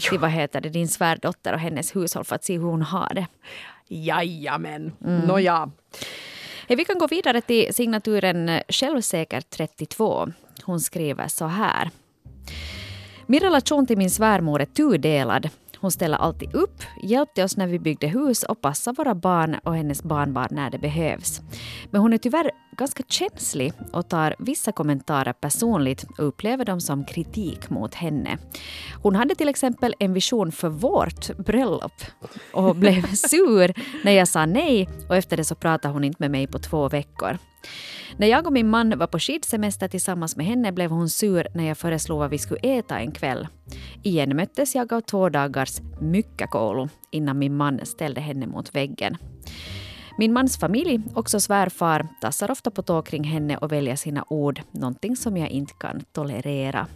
till 0.09 0.19
vad 0.19 0.29
heter 0.29 0.61
det, 0.61 0.69
din 0.69 0.88
svärdotter 0.88 1.53
och 1.53 1.59
hennes 1.59 1.95
hushåll 1.95 2.23
för 2.23 2.35
att 2.35 2.43
se 2.43 2.53
hur 2.53 2.65
hon 2.65 2.81
har 2.81 3.13
det. 3.13 3.27
Jajamän. 3.88 4.91
Mm. 5.05 5.19
Nåja. 5.27 5.53
Hej, 5.59 5.71
vi 6.75 6.85
kan 6.85 6.97
gå 6.97 7.07
vidare 7.07 7.41
till 7.41 7.73
signaturen 7.73 8.61
Självsäker 8.69 9.41
32. 9.41 10.27
Hon 10.63 10.79
skriver 10.79 11.27
så 11.27 11.45
här. 11.45 11.89
Min 13.25 13.39
relation 13.39 13.85
till 13.85 13.97
min 13.97 14.09
svärmor 14.09 14.61
är 14.61 14.65
tudelad. 14.65 15.49
Hon 15.77 15.91
ställer 15.91 16.17
alltid 16.17 16.55
upp, 16.55 16.83
hjälpte 17.03 17.43
oss 17.43 17.57
när 17.57 17.67
vi 17.67 17.79
byggde 17.79 18.07
hus 18.07 18.43
och 18.43 18.61
passade 18.61 18.95
våra 18.95 19.15
barn 19.15 19.55
och 19.63 19.75
hennes 19.75 20.03
barnbarn 20.03 20.47
när 20.51 20.69
det 20.69 20.77
behövs. 20.77 21.41
Men 21.91 22.01
hon 22.01 22.13
är 22.13 22.17
tyvärr 22.17 22.51
ganska 22.77 23.03
känslig 23.07 23.74
och 23.94 24.09
tar 24.09 24.35
vissa 24.39 24.71
kommentarer 24.71 25.33
personligt 25.33 26.03
och 26.03 26.27
upplever 26.27 26.65
dem 26.65 26.81
som 26.81 27.06
kritik 27.06 27.69
mot 27.69 27.95
henne. 27.95 28.38
Hon 29.03 29.15
hade 29.15 29.35
till 29.35 29.50
exempel 29.50 29.95
en 30.00 30.13
vision 30.13 30.51
för 30.51 30.69
vårt 30.69 31.38
bröllop 31.38 32.01
och 32.53 32.75
blev 32.75 33.01
sur 33.13 33.74
när 34.06 34.12
jag 34.12 34.27
sa 34.27 34.45
nej 34.45 34.89
och 35.09 35.15
efter 35.15 35.38
det 35.38 35.44
så 35.44 35.56
pratade 35.56 35.94
hon 35.94 36.03
inte 36.03 36.24
med 36.24 36.31
mig 36.31 36.47
på 36.47 36.59
två 36.59 36.89
veckor. 36.89 37.38
När 38.18 38.27
jag 38.27 38.47
och 38.47 38.53
min 38.53 38.69
man 38.69 38.97
var 38.97 39.07
på 39.07 39.19
skidsemester 39.19 39.88
tillsammans 39.88 40.35
med 40.35 40.45
henne 40.45 40.71
blev 40.71 40.91
hon 40.91 41.09
sur 41.09 41.47
när 41.53 41.63
jag 41.68 41.77
föreslog 41.77 42.19
vad 42.19 42.29
vi 42.29 42.38
skulle 42.38 42.59
äta 42.59 43.00
en 43.00 43.12
kväll. 43.12 43.47
Igen 44.03 44.35
möttes 44.35 44.75
jag 44.75 44.94
av 44.94 45.01
två 45.01 45.29
dagars 45.29 45.81
mykkäkoulu 46.01 46.88
innan 47.12 47.39
min 47.39 47.57
man 47.57 47.79
ställde 47.83 48.21
henne 48.21 48.47
mot 48.47 48.75
väggen. 48.75 49.18
Min 50.19 50.33
mans 50.33 50.57
familj, 50.57 51.01
också 51.13 51.39
svärfar, 51.39 52.07
tassar 52.21 52.51
ofta 52.51 52.71
på 52.71 52.81
tå 52.81 53.01
kring 53.01 53.23
henne 53.23 53.57
och 53.57 53.71
väljer 53.71 53.95
sina 53.95 54.25
ord, 54.27 54.61
någonting 54.71 55.15
som 55.15 55.37
jag 55.37 55.49
inte 55.49 55.73
kan 55.73 56.01
tolerera. 56.12 56.88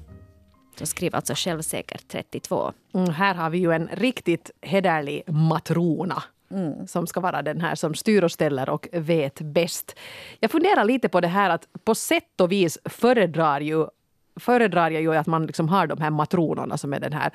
Så 0.76 0.86
skriver 0.86 1.16
alltså 1.16 1.34
självsäkert 1.36 2.08
32. 2.08 2.74
Mm, 2.94 3.10
här 3.10 3.36
har 3.36 3.50
vi 3.50 3.58
ju 3.58 3.72
en 3.72 3.90
riktigt 3.92 4.52
hederlig 4.62 5.24
matrona. 5.28 6.24
Mm. 6.52 6.88
som 6.88 7.08
ska 7.08 7.20
vara 7.20 7.42
den 7.42 7.62
här 7.62 7.76
som 7.76 7.94
styr 7.94 8.24
och 8.24 8.32
ställer 8.32 8.70
och 8.70 8.88
vet 8.92 9.42
bäst. 9.42 9.96
Jag 10.40 10.52
funderar 10.52 10.86
lite 10.86 11.10
på 11.10 11.22
det 11.22 11.28
här 11.28 11.50
att 11.50 11.68
på 11.84 11.96
sätt 11.96 12.42
och 12.42 12.52
vis 12.52 12.78
föredrar 12.86 13.62
ju 13.62 13.88
föredrar 14.36 14.92
jag 14.92 15.02
ju 15.02 15.16
att 15.16 15.28
man 15.28 15.46
liksom 15.46 15.70
har 15.70 15.88
de 15.88 16.02
här 16.02 16.10
matronerna 16.10 16.78
som 16.78 16.94
är 16.94 17.00
den 17.00 17.14
här 17.14 17.32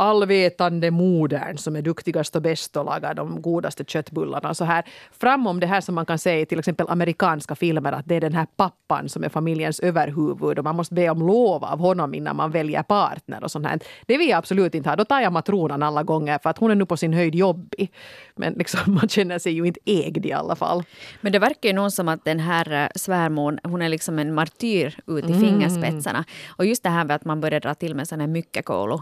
allvetande 0.00 0.90
modern 0.90 1.56
som 1.56 1.76
är 1.76 1.82
duktigast 1.82 2.36
och 2.36 2.42
bäst 2.42 2.76
och 2.76 2.84
lagar 2.84 3.14
de 3.14 3.42
godaste 3.42 3.84
köttbullarna. 3.84 4.54
Så 4.54 4.64
här, 4.64 4.84
framom 5.12 5.60
det 5.60 5.66
här 5.66 5.80
som 5.80 5.94
man 5.94 6.06
kan 6.06 6.18
se 6.18 6.40
i 6.40 6.46
till 6.46 6.58
exempel 6.58 6.86
amerikanska 6.88 7.54
filmer 7.54 7.92
att 7.92 8.08
det 8.08 8.14
är 8.14 8.20
den 8.20 8.32
här 8.32 8.46
pappan 8.56 9.08
som 9.08 9.24
är 9.24 9.28
familjens 9.28 9.80
överhuvud 9.80 10.58
och 10.58 10.64
man 10.64 10.76
måste 10.76 10.94
be 10.94 11.10
om 11.10 11.18
lov 11.18 11.64
av 11.64 11.78
honom 11.78 12.14
innan 12.14 12.36
man 12.36 12.50
väljer 12.50 12.82
partner 12.82 13.44
och 13.44 13.50
sånt 13.50 13.66
här. 13.66 13.78
Det 14.06 14.18
vill 14.18 14.28
jag 14.28 14.38
absolut 14.38 14.74
inte 14.74 14.88
ha. 14.88 14.96
Då 14.96 15.04
tar 15.04 15.20
jag 15.20 15.32
matronan 15.32 15.82
alla 15.82 16.02
gånger 16.02 16.38
för 16.42 16.50
att 16.50 16.58
hon 16.58 16.70
är 16.70 16.74
nu 16.74 16.86
på 16.86 16.96
sin 16.96 17.12
höjd 17.12 17.34
jobbig. 17.34 17.92
Men 18.36 18.52
liksom, 18.52 18.80
man 18.94 19.08
känner 19.08 19.38
sig 19.38 19.52
ju 19.52 19.66
inte 19.66 19.80
ägd 19.84 20.26
i 20.26 20.32
alla 20.32 20.56
fall. 20.56 20.82
Men 21.20 21.32
det 21.32 21.38
verkar 21.38 21.68
ju 21.68 21.74
nog 21.74 21.92
som 21.92 22.08
att 22.08 22.24
den 22.24 22.40
här 22.40 22.72
eh, 22.72 22.88
svärmor, 22.94 23.58
hon 23.62 23.82
är 23.82 23.88
liksom 23.88 24.18
en 24.18 24.34
martyr 24.34 24.96
ut 25.06 25.30
i 25.30 25.34
fingerspetsarna. 25.34 26.24
Och 26.56 26.66
just 26.66 26.82
det 26.82 26.90
här 26.90 27.04
med 27.04 27.16
att 27.16 27.24
man 27.24 27.40
börjar 27.40 27.60
dra 27.60 27.74
till 27.74 27.94
med 27.94 28.08
sån 28.08 28.20
här 28.20 28.26
mykkäkoulu. 28.26 28.98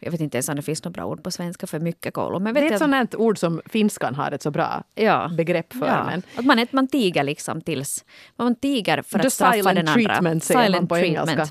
Jag 0.00 0.10
vet 0.10 0.20
inte 0.20 0.36
ens 0.36 0.48
om 0.48 0.56
det 0.56 0.62
finns 0.62 0.84
några 0.84 0.92
bra 0.92 1.06
ord 1.06 1.22
på 1.22 1.30
svenska 1.30 1.66
för 1.66 1.80
mykkäkoulu. 1.80 2.38
Men 2.38 2.54
vet 2.54 2.62
Det 2.62 2.68
är 2.68 2.72
ett 2.72 2.78
sånt 2.78 3.14
ord 3.14 3.38
som 3.38 3.60
finskan 3.66 4.14
har 4.14 4.32
ett 4.32 4.42
så 4.42 4.50
bra 4.50 4.82
ja. 4.94 5.30
begrepp 5.36 5.72
för. 5.72 5.86
Ja. 5.86 6.04
Men 6.04 6.22
Att 6.36 6.44
man, 6.44 6.66
man 6.70 6.88
tiger 6.88 7.24
liksom 7.24 7.60
tills... 7.60 8.04
Man 8.36 8.54
tiger 8.54 9.02
för 9.02 9.18
The 9.18 9.26
att 9.26 9.32
straffa 9.32 9.52
silent 9.52 9.76
den 9.76 9.88
andra. 9.88 9.94
treatment 9.94 10.44
säger 10.44 10.70
man 10.70 10.88
på 10.88 10.98
engelska. 10.98 11.46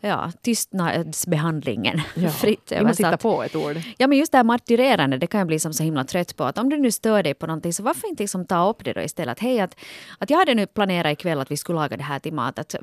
Ja, 0.00 0.32
tystnadsbehandlingen. 0.42 2.00
ja, 2.14 2.30
Fritt 2.30 2.72
vi 2.72 2.82
måste 2.82 3.02
hitta 3.02 3.08
översatt. 3.08 3.20
på 3.20 3.42
ett 3.42 3.56
ord. 3.56 3.76
Ja, 3.98 4.06
men 4.06 4.18
just 4.18 4.32
det 4.32 4.38
här 4.38 4.44
martyrerande, 4.44 5.18
det 5.18 5.26
kan 5.26 5.38
jag 5.38 5.46
bli 5.46 5.58
som 5.58 5.72
så 5.72 5.82
himla 5.82 6.04
trött 6.04 6.36
på. 6.36 6.44
Att 6.44 6.58
om 6.58 6.68
du 6.68 6.76
nu 6.76 6.90
stör 6.90 7.22
dig 7.22 7.34
på 7.34 7.46
någonting, 7.46 7.72
så 7.72 7.82
varför 7.82 8.08
inte 8.08 8.22
liksom 8.22 8.46
ta 8.46 8.70
upp 8.70 8.84
det 8.84 8.92
då 8.92 9.00
istället? 9.00 9.38
Hej, 9.38 9.60
att, 9.60 9.76
att 10.18 10.30
jag 10.30 10.38
hade 10.38 10.54
nu 10.54 10.66
planerat 10.66 11.12
ikväll 11.12 11.40
att 11.40 11.50
vi 11.50 11.56
skulle 11.56 11.78
laga 11.78 11.96
det 11.96 12.04
här 12.04 12.18
till 12.18 12.32
mat. 12.32 12.58
Att, 12.58 12.74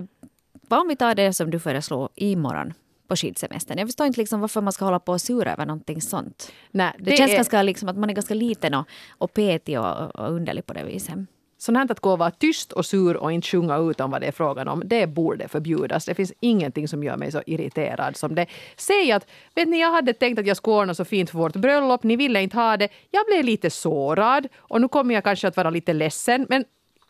vad 0.68 0.80
om 0.80 0.88
vi 0.88 0.96
tar 0.96 1.16
det 1.16 1.34
som 1.34 1.52
du 1.52 1.60
föreslår 1.60 2.10
imorgon? 2.16 2.74
På 3.08 3.16
skidsemestern. 3.16 3.78
Jag 3.78 3.88
förstår 3.88 4.08
inte 4.08 4.20
liksom 4.20 4.42
varför 4.42 4.62
man 4.62 4.74
ska 4.74 4.86
hålla 4.86 5.00
på 5.00 5.12
och 5.12 5.22
sura 5.22 5.54
över 5.54 5.66
någonting 5.66 6.02
sånt. 6.02 6.52
Nej, 6.72 6.92
Det, 7.00 7.04
det 7.12 7.18
känns 7.18 7.32
är- 7.32 7.36
ganska 7.36 7.62
liksom 7.64 7.90
att 7.90 7.98
man 7.98 8.10
är 8.10 8.14
ganska 8.14 8.34
liten 8.34 8.74
och, 8.74 8.88
och 9.18 9.34
petig 9.34 9.80
och, 9.80 10.16
och 10.16 10.32
underlig 10.32 10.66
på 10.66 10.74
det 10.74 10.84
viset. 10.84 11.16
Sånt 11.58 11.78
här 11.78 11.92
att 11.92 12.00
gå 12.00 12.12
och 12.12 12.20
vara 12.20 12.32
tyst 12.32 12.72
och 12.72 12.86
sur 12.86 13.18
och 13.18 13.32
inte 13.32 13.48
sjunga 13.48 13.78
ut 13.78 14.00
om 14.00 14.12
vad 14.12 14.22
det 14.22 14.28
är 14.28 14.32
frågan 14.32 14.68
om, 14.68 14.84
det 14.86 15.08
borde 15.08 15.48
förbjudas. 15.48 16.06
Det 16.06 16.16
finns 16.16 16.34
ingenting 16.40 16.88
som 16.88 17.04
gör 17.04 17.18
mig 17.18 17.32
så 17.32 17.42
irriterad 17.46 18.18
som 18.18 18.36
det. 18.36 18.46
Säg 18.78 19.12
att, 19.12 19.28
vet 19.56 19.68
ni, 19.68 19.80
jag 19.82 19.92
hade 19.92 20.14
tänkt 20.14 20.40
att 20.40 20.48
jag 20.48 20.58
skulle 20.58 20.76
ordna 20.78 20.94
så 20.94 21.06
fint 21.06 21.30
för 21.30 21.38
vårt 21.38 21.56
bröllop, 21.56 22.04
ni 22.04 22.16
ville 22.16 22.42
inte 22.42 22.58
ha 22.58 22.78
det. 22.78 22.90
Jag 23.12 23.26
blev 23.26 23.44
lite 23.46 23.70
sårad 23.70 24.48
och 24.58 24.82
nu 24.82 24.88
kommer 24.88 25.14
jag 25.14 25.24
kanske 25.24 25.48
att 25.48 25.58
vara 25.58 25.70
lite 25.70 25.94
ledsen, 25.94 26.46
men 26.50 26.66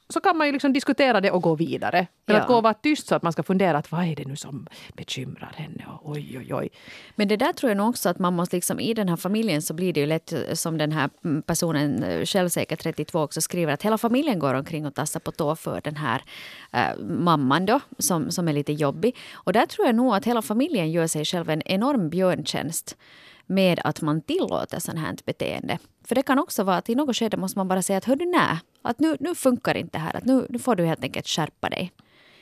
så 0.09 0.19
kan 0.19 0.37
man 0.37 0.47
ju 0.47 0.53
liksom 0.53 0.73
diskutera 0.73 1.21
det 1.21 1.31
och 1.31 1.41
gå 1.41 1.55
vidare. 1.55 2.07
Men 2.25 2.35
Ja. 2.35 2.41
att 2.41 2.47
gå 2.47 2.55
och 2.55 2.63
vara 2.63 2.73
tyst 2.73 3.07
så 3.07 3.15
att 3.15 3.23
man 3.23 3.33
ska 3.33 3.43
fundera 3.43 3.77
att 3.77 3.91
vad 3.91 4.05
är 4.05 4.15
det 4.15 4.25
nu 4.27 4.35
som 4.35 4.67
bekymrar 4.93 5.53
henne? 5.55 5.85
Och 5.87 6.11
oj, 6.11 6.37
oj, 6.37 6.53
oj. 6.53 6.69
Men 7.15 7.27
det 7.27 7.37
där 7.37 7.53
tror 7.53 7.69
jag 7.69 7.77
nog 7.77 7.89
också 7.89 8.09
att 8.09 8.19
man 8.19 8.33
måste 8.33 8.55
liksom 8.55 8.79
i 8.79 8.93
den 8.93 9.09
här 9.09 9.15
familjen 9.15 9.61
så 9.61 9.73
blir 9.73 9.93
det 9.93 9.99
ju 9.99 10.05
lätt 10.05 10.33
eh, 10.33 10.53
som 10.53 10.77
den 10.77 10.91
här 10.91 11.09
personen, 11.41 12.03
eh, 12.03 12.25
självsäker 12.25 12.75
32 12.75 13.21
också 13.21 13.41
skriver 13.41 13.73
att 13.73 13.83
hela 13.83 13.97
familjen 13.97 14.39
går 14.39 14.53
omkring 14.53 14.85
och 14.85 14.95
tassar 14.95 15.19
på 15.19 15.31
tå 15.31 15.55
för 15.55 15.81
den 15.83 15.95
här 15.95 16.23
eh, 16.71 16.97
mamman 17.03 17.65
då 17.65 17.79
som, 17.99 18.31
som 18.31 18.47
är 18.47 18.53
lite 18.53 18.73
jobbig. 18.73 19.15
Och 19.33 19.53
där 19.53 19.65
tror 19.65 19.85
jag 19.87 19.95
nog 19.95 20.15
att 20.15 20.25
hela 20.25 20.41
familjen 20.41 20.91
gör 20.91 21.07
sig 21.07 21.25
själv 21.25 21.49
en 21.49 21.61
enorm 21.61 22.09
björntjänst 22.09 22.97
med 23.45 23.79
att 23.83 24.01
man 24.01 24.21
tillåter 24.21 24.79
sånt 24.79 24.99
här 24.99 25.15
beteende. 25.25 25.77
För 26.07 26.15
det 26.15 26.23
kan 26.23 26.39
också 26.39 26.63
vara 26.63 26.77
att 26.77 26.89
i 26.89 26.95
något 26.95 27.15
skede 27.15 27.37
måste 27.37 27.59
man 27.59 27.67
bara 27.67 27.81
säga 27.81 27.97
att 27.97 28.05
hör 28.05 28.15
du 28.15 28.25
nej, 28.25 28.57
att 28.81 28.99
nu, 28.99 29.17
nu 29.19 29.35
funkar 29.35 29.77
inte 29.77 29.97
det 29.97 30.01
här, 30.01 30.15
att 30.15 30.25
nu, 30.25 30.47
nu 30.49 30.59
får 30.59 30.75
du 30.75 30.85
helt 30.85 31.03
enkelt 31.03 31.27
skärpa 31.27 31.69
dig. 31.69 31.91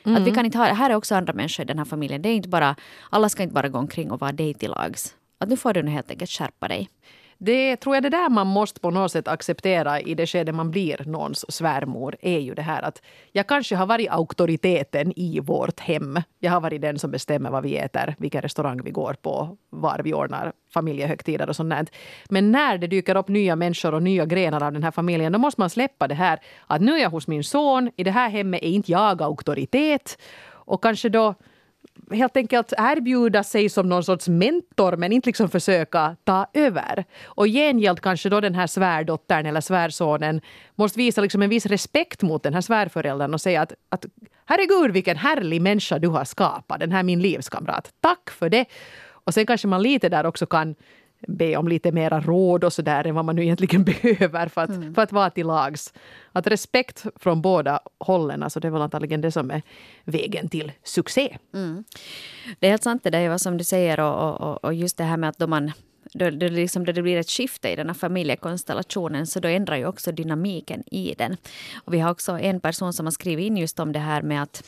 Att 0.03 0.21
vi 0.21 0.31
kan 0.31 0.45
inte 0.45 0.57
ha, 0.57 0.65
här 0.65 0.89
är 0.89 0.95
också 0.95 1.15
andra 1.15 1.33
människor 1.33 1.63
i 1.63 1.67
den 1.67 1.77
här 1.77 1.85
familjen. 1.85 2.21
Det 2.21 2.29
är 2.29 2.33
inte 2.33 2.49
bara, 2.49 2.75
alla 3.09 3.29
ska 3.29 3.43
inte 3.43 3.53
bara 3.53 3.69
gå 3.69 3.79
omkring 3.79 4.11
och 4.11 4.19
vara 4.19 4.31
dig 4.31 4.53
till 4.53 4.69
lags. 4.69 5.15
Att 5.37 5.49
nu 5.49 5.57
får 5.57 5.73
du 5.73 5.83
nu 5.83 5.91
helt 5.91 6.11
enkelt 6.11 6.31
skärpa 6.31 6.67
dig. 6.67 6.89
Det 7.43 7.75
tror 7.75 7.95
jag 7.95 8.03
det 8.03 8.09
där 8.09 8.29
man 8.29 8.47
måste 8.47 8.79
på 8.79 8.91
något 8.91 9.11
sätt 9.11 9.27
acceptera 9.27 9.99
i 9.99 10.15
det 10.15 10.27
skede 10.27 10.51
man 10.51 10.71
blir 10.71 11.01
någons 11.05 11.45
svärmor 11.51 12.15
är 12.21 12.39
ju 12.39 12.53
det 12.53 12.61
här 12.61 12.81
att 12.81 13.01
jag 13.31 13.47
kanske 13.47 13.75
har 13.75 13.85
varit 13.85 14.09
auktoriteten 14.09 15.19
i 15.19 15.39
vårt 15.39 15.79
hem. 15.79 16.19
Jag 16.39 16.51
har 16.51 16.61
varit 16.61 16.81
den 16.81 16.99
som 16.99 17.11
bestämmer 17.11 17.49
vad 17.49 17.63
vi 17.63 17.77
äter, 17.77 18.15
vilken 18.17 18.41
restaurang 18.41 18.81
vi 18.83 18.91
går 18.91 19.13
på, 19.21 19.57
var 19.69 20.01
vi 20.03 20.13
ordnar 20.13 20.53
familjehögtider 20.73 21.49
och 21.49 21.55
sånt 21.55 21.69
där. 21.69 21.85
Men 22.29 22.51
när 22.51 22.77
det 22.77 22.87
dyker 22.87 23.17
upp 23.17 23.27
nya 23.27 23.55
människor 23.55 23.93
och 23.93 24.03
nya 24.03 24.25
grenar 24.25 24.63
av 24.63 24.73
den 24.73 24.83
här 24.83 24.91
familjen 24.91 25.31
då 25.31 25.39
måste 25.39 25.61
man 25.61 25.69
släppa 25.69 26.07
det 26.07 26.15
här 26.15 26.39
att 26.67 26.81
nu 26.81 26.91
är 26.91 27.01
jag 27.01 27.09
hos 27.09 27.27
min 27.27 27.43
son, 27.43 27.91
i 27.95 28.03
det 28.03 28.11
här 28.11 28.29
hemmet 28.29 28.63
är 28.63 28.69
inte 28.69 28.91
jag 28.91 29.21
auktoritet 29.21 30.17
och 30.49 30.83
kanske 30.83 31.09
då 31.09 31.35
helt 32.13 32.37
enkelt 32.37 32.73
erbjuda 32.77 33.43
sig 33.43 33.69
som 33.69 33.89
någon 33.89 34.03
sorts 34.03 34.27
mentor 34.27 34.97
men 34.97 35.11
inte 35.11 35.29
liksom 35.29 35.49
försöka 35.49 36.15
ta 36.23 36.47
över. 36.53 37.05
Och 37.25 37.47
i 37.47 37.51
gengäld 37.51 38.01
kanske 38.01 38.29
då 38.29 38.41
den 38.41 38.55
här 38.55 38.67
svärdottern 38.67 39.45
eller 39.45 39.61
svärsonen 39.61 40.41
måste 40.75 40.97
visa 40.97 41.21
liksom 41.21 41.41
en 41.41 41.49
viss 41.49 41.65
respekt 41.65 42.21
mot 42.21 42.43
den 42.43 42.53
här 42.53 42.61
svärföräldern 42.61 43.33
och 43.33 43.41
säga 43.41 43.61
att, 43.61 43.73
att 43.89 44.05
herregud 44.45 44.91
vilken 44.91 45.17
härlig 45.17 45.61
människa 45.61 45.99
du 45.99 46.07
har 46.07 46.25
skapat, 46.25 46.79
den 46.79 46.91
här 46.91 47.03
min 47.03 47.19
livskamrat. 47.21 47.93
Tack 47.99 48.29
för 48.29 48.49
det! 48.49 48.65
Och 49.23 49.33
sen 49.33 49.45
kanske 49.45 49.67
man 49.67 49.81
lite 49.81 50.09
där 50.09 50.25
också 50.25 50.45
kan 50.45 50.75
be 51.27 51.57
om 51.57 51.67
lite 51.67 51.91
mera 51.91 52.19
råd 52.19 52.63
och 52.63 52.73
sådär 52.73 53.07
än 53.07 53.15
vad 53.15 53.25
man 53.25 53.35
nu 53.35 53.43
egentligen 53.43 53.83
behöver 54.01 54.47
för 54.47 54.61
att, 54.61 54.95
för 54.95 55.01
att 55.01 55.11
vara 55.11 55.29
till 55.29 55.47
lags. 55.47 55.93
Att 56.31 56.47
respekt 56.47 57.05
från 57.15 57.41
båda 57.41 57.79
hållen, 57.99 58.43
alltså 58.43 58.59
det 58.59 58.67
är 58.67 58.71
väl 58.71 58.81
antagligen 58.81 59.21
det 59.21 59.31
som 59.31 59.51
är 59.51 59.61
vägen 60.03 60.49
till 60.49 60.71
succé. 60.83 61.37
Det 62.59 62.67
är 62.67 62.71
helt 62.71 62.83
sant 62.83 63.03
det 63.03 63.09
där 63.09 63.29
vad 63.29 63.41
som 63.41 63.57
du 63.57 63.63
säger 63.63 63.99
och, 63.99 64.41
och, 64.41 64.63
och 64.63 64.73
just 64.73 64.97
det 64.97 65.03
här 65.03 65.17
med 65.17 65.29
att 65.29 65.37
då 65.37 65.47
man 65.47 65.71
då, 66.13 66.29
då, 66.29 66.47
liksom, 66.47 66.85
då 66.85 66.91
det 66.91 67.01
blir 67.01 67.17
ett 67.17 67.29
skifte 67.29 67.69
i 67.69 67.75
den 67.75 67.87
här 67.87 67.93
familjekonstellationen 67.93 69.27
så 69.27 69.39
då 69.39 69.47
ändrar 69.47 69.77
ju 69.77 69.85
också 69.85 70.11
dynamiken 70.11 70.83
i 70.91 71.15
den. 71.17 71.37
Och 71.85 71.93
vi 71.93 71.99
har 71.99 72.11
också 72.11 72.39
en 72.39 72.59
person 72.59 72.93
som 72.93 73.05
har 73.05 73.11
skrivit 73.11 73.45
in 73.45 73.57
just 73.57 73.79
om 73.79 73.91
det 73.91 73.99
här 73.99 74.21
med 74.21 74.43
att, 74.43 74.63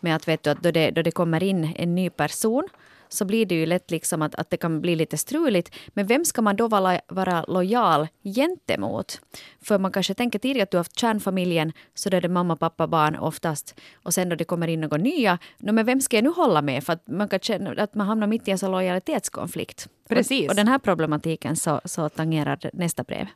med 0.00 0.16
att, 0.16 0.28
vet 0.28 0.42
du, 0.42 0.50
att 0.50 0.62
då, 0.62 0.70
det, 0.70 0.90
då 0.90 1.02
det 1.02 1.10
kommer 1.10 1.42
in 1.42 1.72
en 1.76 1.94
ny 1.94 2.10
person 2.10 2.68
så 3.12 3.24
blir 3.24 3.46
det 3.46 3.54
ju 3.54 3.66
lätt 3.66 3.90
liksom 3.90 4.22
att, 4.22 4.34
att 4.34 4.50
det 4.50 4.56
kan 4.56 4.80
bli 4.80 4.96
lite 4.96 5.16
struligt. 5.16 5.74
Men 5.88 6.06
vem 6.06 6.24
ska 6.24 6.42
man 6.42 6.56
då 6.56 6.68
vara, 6.68 7.00
vara 7.08 7.44
lojal 7.48 8.08
gentemot? 8.24 9.20
För 9.62 9.78
man 9.78 9.92
kanske 9.92 10.14
tänker 10.14 10.38
tidigare 10.38 10.62
att 10.62 10.70
du 10.70 10.76
har 10.76 10.80
haft 10.80 10.98
kärnfamiljen, 10.98 11.72
så 11.94 12.10
då 12.10 12.16
är 12.16 12.20
det 12.20 12.28
mamma, 12.28 12.56
pappa, 12.56 12.86
barn 12.86 13.16
oftast. 13.16 13.80
Och 14.02 14.14
sen 14.14 14.28
då 14.28 14.36
det 14.36 14.44
kommer 14.44 14.68
in 14.68 14.80
några 14.80 14.96
nya, 14.96 15.38
no, 15.58 15.72
men 15.72 15.86
vem 15.86 16.00
ska 16.00 16.16
jag 16.16 16.24
nu 16.24 16.30
hålla 16.30 16.62
med? 16.62 16.84
För 16.84 16.92
att 16.92 17.08
man 17.08 17.28
kan 17.28 17.40
känna 17.40 17.82
att 17.82 17.94
man 17.94 18.06
hamnar 18.06 18.26
mitt 18.26 18.48
i 18.48 18.50
en 18.50 18.58
sån 18.58 18.72
lojalitetskonflikt. 18.72 19.88
Precis. 20.08 20.44
Och, 20.44 20.50
och 20.50 20.56
den 20.56 20.68
här 20.68 20.78
problematiken 20.78 21.56
så, 21.56 21.80
så 21.84 22.08
tangerar 22.08 22.70
nästa 22.72 23.02
brev. 23.02 23.26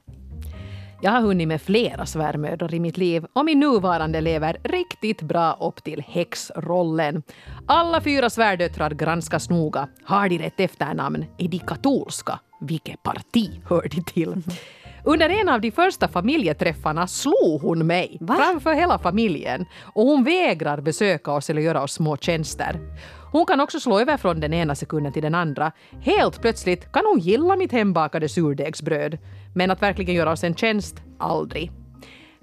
Jag 1.02 1.10
har 1.10 1.20
hunnit 1.20 1.48
med 1.48 1.62
flera 1.62 2.06
svärmödrar 2.06 2.74
i 2.74 2.80
mitt 2.80 2.96
liv 2.96 3.24
och 3.32 3.44
min 3.44 3.60
nuvarande 3.60 4.20
lever 4.20 4.56
riktigt 4.64 5.22
bra 5.22 5.58
upp 5.60 5.84
till 5.84 6.02
häxrollen. 6.08 7.22
Alla 7.66 8.00
fyra 8.00 8.30
svärdöttrar 8.30 8.90
granskas 8.90 9.50
noga. 9.50 9.88
Har 10.04 10.28
de 10.28 10.38
rätt 10.38 10.60
efternamn? 10.60 11.24
Är 11.38 11.48
de 11.48 11.58
katolska? 11.58 12.40
Vilket 12.60 13.02
parti 13.02 13.60
hör 13.68 13.88
de 13.90 14.02
till? 14.02 14.42
Under 15.04 15.28
en 15.28 15.48
av 15.48 15.60
de 15.60 15.70
första 15.70 16.08
familjeträffarna 16.08 17.06
slog 17.06 17.62
hon 17.62 17.86
mig 17.86 18.18
Va? 18.20 18.34
framför 18.34 18.74
hela 18.74 18.98
familjen 18.98 19.66
och 19.82 20.06
hon 20.06 20.24
vägrar 20.24 20.80
besöka 20.80 21.32
oss 21.32 21.50
eller 21.50 21.62
göra 21.62 21.82
oss 21.82 21.92
små 21.92 22.16
tjänster. 22.16 22.80
Hon 23.32 23.46
kan 23.46 23.60
också 23.60 23.80
slå 23.80 24.00
över 24.00 24.16
från 24.16 24.40
den 24.40 24.54
ena 24.54 24.74
sekunden 24.74 25.12
till 25.12 25.22
den 25.22 25.34
andra. 25.34 25.72
Helt 26.00 26.40
plötsligt 26.40 26.92
kan 26.92 27.06
hon 27.06 27.18
gilla 27.18 27.56
mitt 27.56 27.72
hembakade 27.72 28.28
surdegsbröd. 28.28 29.18
Men 29.54 29.70
att 29.70 29.82
verkligen 29.82 30.14
göra 30.14 30.32
oss 30.32 30.44
en 30.44 30.54
tjänst, 30.54 31.02
aldrig. 31.18 31.70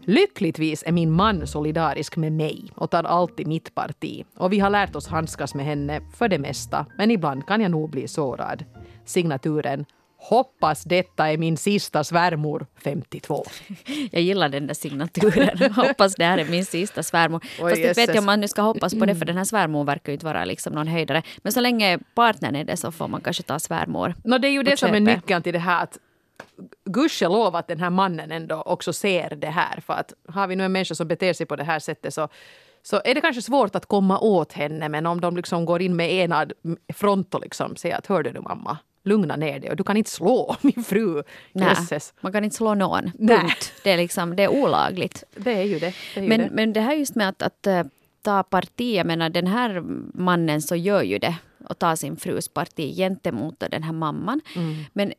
Lyckligtvis 0.06 0.84
är 0.88 0.92
min 0.92 1.12
man 1.12 1.48
solidarisk 1.48 2.18
med 2.18 2.32
mig 2.32 2.72
och 2.76 2.92
tar 2.92 3.04
alltid 3.04 3.48
mitt 3.48 3.76
parti. 3.76 4.26
Och 4.38 4.54
vi 4.54 4.60
har 4.60 4.70
lärt 4.70 4.96
oss 4.96 5.08
handskas 5.08 5.56
med 5.56 5.66
henne 5.66 6.02
för 6.18 6.28
det 6.28 6.40
mesta, 6.40 6.86
men 6.98 7.12
ibland 7.12 7.48
kan 7.48 7.62
jag 7.62 7.72
nog 7.72 7.90
bli 7.90 8.08
sårad. 8.08 8.66
Signaturen 9.06 9.86
Hoppas 10.24 10.84
detta 10.84 11.32
är 11.32 11.38
min 11.38 11.58
sista 11.58 12.04
svärmor 12.04 12.68
52. 12.84 13.46
Jag 14.12 14.22
gillar 14.22 14.50
den 14.50 14.68
där 14.68 14.74
signaturen. 14.74 15.74
Hoppas 15.76 16.16
det 16.16 16.26
här 16.26 16.38
är 16.38 16.46
min 16.46 16.66
sista 16.66 17.04
svärmor. 17.04 17.44
Oj, 17.62 17.70
Fast 17.70 17.78
inte 17.78 17.94
vet 17.94 18.08
jag 18.08 18.18
om 18.18 18.26
man 18.26 18.40
nu 18.40 18.48
ska 18.48 18.62
hoppas 18.62 18.94
på 18.94 19.06
det, 19.06 19.16
för 19.16 19.26
den 19.26 19.38
här 19.38 19.44
svärmor 19.44 19.84
verkar 19.84 20.12
ju 20.12 20.14
inte 20.14 20.26
vara 20.26 20.46
liksom 20.46 20.74
någon 20.74 20.88
höjdare. 20.88 21.24
Men 21.38 21.54
så 21.54 21.60
länge 21.62 22.00
partnern 22.16 22.56
är 22.56 22.64
det 22.64 22.78
så 22.78 22.92
får 22.92 23.08
man 23.08 23.22
kanske 23.22 23.44
ta 23.44 23.60
svärmor. 23.60 24.16
No, 24.24 24.38
det 24.38 24.48
är 24.48 24.52
ju 24.52 24.64
det 24.64 24.72
på 24.72 24.78
som 24.78 24.90
är 24.90 25.00
köpet. 25.00 25.16
nyckeln 25.16 25.44
till 25.44 25.54
det 25.54 25.60
här 25.60 25.84
att 25.84 25.98
gudskelov 26.86 27.56
att 27.56 27.68
den 27.68 27.80
här 27.80 27.90
mannen 27.90 28.32
ändå 28.32 28.62
också 28.62 28.94
ser 28.94 29.30
det 29.30 29.48
här. 29.48 29.80
För 29.80 29.94
att 29.94 30.14
har 30.28 30.48
vi 30.48 30.56
nu 30.56 30.66
en 30.66 30.72
människa 30.72 30.96
som 30.96 31.08
beter 31.08 31.34
sig 31.34 31.46
på 31.46 31.56
det 31.56 31.64
här 31.64 31.80
sättet 31.80 32.14
så, 32.14 32.28
så 32.84 33.02
är 33.06 33.16
det 33.16 33.22
kanske 33.22 33.42
svårt 33.42 33.76
att 33.76 33.86
komma 33.86 34.20
åt 34.20 34.54
henne. 34.54 34.90
Men 34.90 35.06
om 35.06 35.22
de 35.22 35.36
liksom 35.36 35.66
går 35.66 35.82
in 35.82 35.96
med 35.96 36.14
enad 36.14 36.54
front 36.94 37.36
och 37.36 37.42
liksom 37.42 37.76
säger 37.76 37.98
att 37.98 38.08
hör 38.08 38.24
du 38.24 38.32
nu 38.32 38.40
mamma, 38.40 38.78
lugna 39.04 39.36
ner 39.36 39.60
dig 39.60 39.70
och 39.70 39.76
du 39.76 39.84
kan 39.84 39.98
inte 39.98 40.10
slå 40.10 40.56
min 40.62 40.84
fru. 40.84 41.24
Nej, 41.52 41.68
Jösses. 41.68 42.14
man 42.22 42.32
kan 42.32 42.44
inte 42.44 42.56
slå 42.56 42.74
någon. 42.74 43.12
Punkt. 43.12 43.74
Det 43.84 43.92
är, 43.92 43.98
liksom, 43.98 44.36
det 44.36 44.44
är 44.44 44.50
olagligt. 44.50 45.24
Det 45.36 45.54
är 45.54 45.64
ju 45.64 45.80
det. 45.80 45.94
det, 46.16 46.20
är 46.20 46.24
ju 46.24 46.30
Men, 46.30 46.40
det. 46.40 46.50
men 46.52 46.74
det 46.74 46.82
här 46.82 46.94
just 46.94 47.16
med 47.16 47.30
att, 47.30 47.42
att 47.42 47.68
eh, 47.68 47.84
ta 48.22 48.44
parti, 48.44 48.96
jag 48.96 49.06
menar 49.08 49.30
den 49.30 49.48
här 49.48 49.82
mannen 50.14 50.62
så 50.62 50.76
gör 50.76 51.02
ju 51.02 51.18
det 51.18 51.36
och 51.70 51.80
tar 51.80 51.96
sin 51.96 52.18
frus 52.18 52.48
parti 52.48 52.96
gentemot 52.96 53.60
den 53.60 53.84
här 53.84 53.94
mamman. 53.94 54.42
Mm. 54.56 54.84
Men 54.94 55.14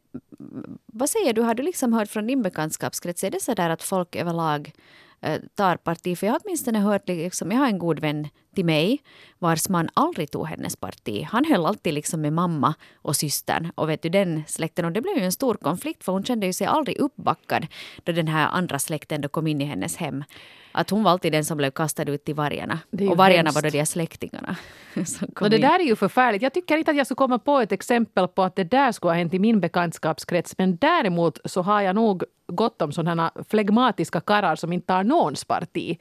vad 0.87 1.11
säger 1.11 1.33
du, 1.33 1.43
har 1.43 1.55
du 1.55 1.63
liksom 1.63 1.93
hört 1.93 2.09
från 2.09 2.27
din 2.27 2.43
bekantskapskrets, 2.43 3.25
är 3.25 3.31
det 3.31 3.43
så 3.43 3.55
där 3.55 3.71
att 3.71 3.83
folk 3.83 4.17
överlag 4.17 4.73
eh, 5.21 5.41
tar 5.55 5.77
parti? 5.77 6.19
För 6.19 6.27
jag 6.27 6.35
har 6.35 6.41
åtminstone 6.45 6.79
hört, 6.79 7.09
liksom, 7.09 7.51
jag 7.51 7.59
har 7.59 7.67
en 7.67 7.79
god 7.79 8.01
vän 8.01 8.29
till 8.54 8.64
mig 8.64 9.02
vars 9.38 9.68
man 9.68 9.88
aldrig 9.94 10.30
tog 10.30 10.47
hennes 10.47 10.76
parti. 10.76 11.26
Han 11.30 11.44
höll 11.44 11.66
alltid 11.66 11.94
liksom 11.94 12.21
med 12.21 12.32
mamma 12.32 12.75
och 12.94 13.16
systern 13.16 13.73
och 13.75 13.88
vet 13.88 14.02
du 14.02 14.09
den 14.09 14.42
släkten 14.47 14.85
och 14.85 14.92
det 14.92 15.00
blev 15.00 15.18
ju 15.18 15.25
en 15.25 15.32
stor 15.32 15.54
konflikt 15.54 16.04
för 16.04 16.12
hon 16.12 16.25
kände 16.25 16.47
ju 16.47 16.52
sig 16.52 16.66
aldrig 16.66 16.99
uppbackad 16.99 17.66
då 18.04 18.12
den 18.12 18.28
här 18.28 18.49
andra 18.49 18.78
släkten 18.78 19.21
då 19.21 19.28
kom 19.28 19.47
in 19.47 19.61
i 19.61 19.64
hennes 19.64 19.97
hem. 19.97 20.25
Att 20.73 20.90
hon 20.90 21.02
var 21.02 21.11
alltid 21.11 21.32
den 21.32 21.44
som 21.44 21.56
blev 21.56 21.71
kastad 21.71 22.11
ut 22.11 22.25
till 22.25 22.35
vargarna. 22.35 22.78
Och 23.11 23.16
vargarna 23.16 23.37
hemskt. 23.37 23.54
var 23.54 23.62
då 23.62 23.68
de 23.68 23.78
här 23.78 23.85
släktingarna. 23.85 24.56
Och 25.40 25.50
det 25.50 25.56
in. 25.56 25.62
där 25.62 25.78
är 25.78 25.85
ju 25.85 25.97
förfärligt. 25.97 26.42
Jag 26.42 26.54
tycker 26.54 26.76
inte 26.76 26.90
att 26.90 26.97
jag 26.97 27.06
skulle 27.06 27.16
komma 27.16 27.38
på 27.38 27.59
ett 27.59 27.73
exempel 27.73 28.28
på 28.28 28.42
att 28.42 28.56
det 28.56 28.64
där 28.64 28.92
skulle 28.92 29.11
ha 29.11 29.16
hänt 29.16 29.35
i 29.35 29.38
min 29.38 29.61
bekantskapskrets. 29.61 30.59
Men 30.59 30.76
däremot 30.76 31.38
så 31.44 31.62
har 31.62 31.80
jag 31.80 31.94
nog 31.94 32.25
gott 32.47 32.82
om 32.82 32.92
sådana 32.92 33.32
flegmatiska 33.49 34.21
karlar 34.21 34.56
som 34.56 34.73
inte 34.73 34.87
tar 34.87 35.04
någons 35.04 35.44
parti. 35.44 35.99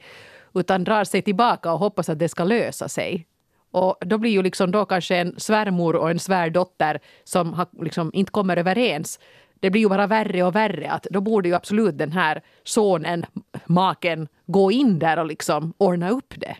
Utan 0.54 0.84
drar 0.84 1.04
sig 1.04 1.22
tillbaka 1.22 1.72
och 1.72 1.78
hoppas 1.78 2.08
att 2.08 2.18
det 2.18 2.28
ska 2.28 2.44
lösa 2.44 2.88
sig. 2.88 3.26
Och 3.70 3.96
då 4.00 4.18
blir 4.18 4.30
ju 4.30 4.42
liksom 4.42 4.70
då 4.70 4.84
kanske 4.84 5.16
en 5.16 5.34
svärmor 5.40 5.96
och 5.96 6.10
en 6.10 6.18
svärdotter 6.18 7.00
som 7.24 7.52
har 7.52 7.66
liksom 7.84 8.10
inte 8.14 8.32
kommer 8.32 8.56
överens. 8.56 9.18
Det 9.60 9.70
blir 9.70 9.82
ju 9.82 9.88
bara 9.88 10.06
värre 10.06 10.42
och 10.42 10.54
värre. 10.54 10.90
Att 10.90 11.06
då 11.10 11.20
borde 11.20 11.48
ju 11.48 11.54
absolut 11.54 11.98
den 11.98 12.12
här 12.12 12.42
sonen, 12.64 13.24
maken, 13.64 14.28
gå 14.46 14.72
in 14.72 14.98
där 14.98 15.18
och 15.18 15.26
liksom 15.26 15.72
ordna 15.78 16.10
upp 16.10 16.34
det. 16.36 16.56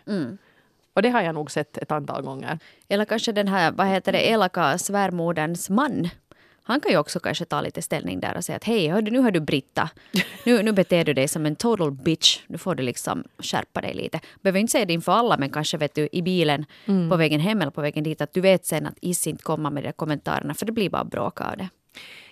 Och 0.93 1.01
det 1.01 1.09
har 1.09 1.21
jag 1.21 1.35
nog 1.35 1.51
sett 1.51 1.77
ett 1.77 1.91
antal 1.91 2.21
gånger. 2.23 2.59
Eller 2.89 3.05
kanske 3.05 3.31
den 3.31 3.47
här, 3.47 3.71
vad 3.71 3.87
heter 3.87 4.11
det, 4.11 4.29
elaka 4.29 4.77
svärmoderns 4.77 5.69
man. 5.69 6.09
Han 6.65 6.79
kan 6.79 6.91
ju 6.91 6.97
också 6.97 7.19
kanske 7.19 7.45
ta 7.45 7.61
lite 7.61 7.81
ställning 7.81 8.19
där 8.19 8.37
och 8.37 8.43
säga 8.45 8.55
att 8.55 8.63
hej, 8.63 8.87
hördu, 8.87 9.11
nu 9.11 9.19
har 9.19 9.31
du 9.31 9.39
Britta. 9.39 9.89
Nu, 10.45 10.63
nu 10.63 10.71
beter 10.71 11.05
du 11.05 11.13
dig 11.13 11.27
som 11.27 11.45
en 11.45 11.55
total 11.55 11.91
bitch. 11.91 12.39
Nu 12.47 12.57
får 12.57 12.75
du 12.75 12.83
liksom 12.83 13.23
skärpa 13.39 13.81
dig 13.81 13.93
lite. 13.93 14.19
Behöver 14.41 14.59
inte 14.59 14.71
säga 14.71 14.85
det 14.85 14.93
inför 14.93 15.11
alla, 15.11 15.37
men 15.37 15.49
kanske 15.49 15.77
vet 15.77 15.95
du 15.95 16.09
i 16.11 16.21
bilen 16.21 16.65
Mm. 16.85 17.09
på 17.09 17.15
vägen 17.15 17.39
hem 17.39 17.61
eller 17.61 17.71
på 17.71 17.81
vägen 17.81 18.03
dit 18.03 18.21
att 18.21 18.33
du 18.33 18.41
vet 18.41 18.65
sen 18.65 18.85
att 18.87 18.97
is 19.01 19.27
inte 19.27 19.43
komma 19.43 19.69
med 19.69 19.83
de 19.83 19.91
kommentarerna 19.93 20.53
för 20.53 20.65
det 20.65 20.71
blir 20.71 20.89
bara 20.89 21.03
bråk 21.03 21.41
av 21.41 21.57
det. 21.57 21.69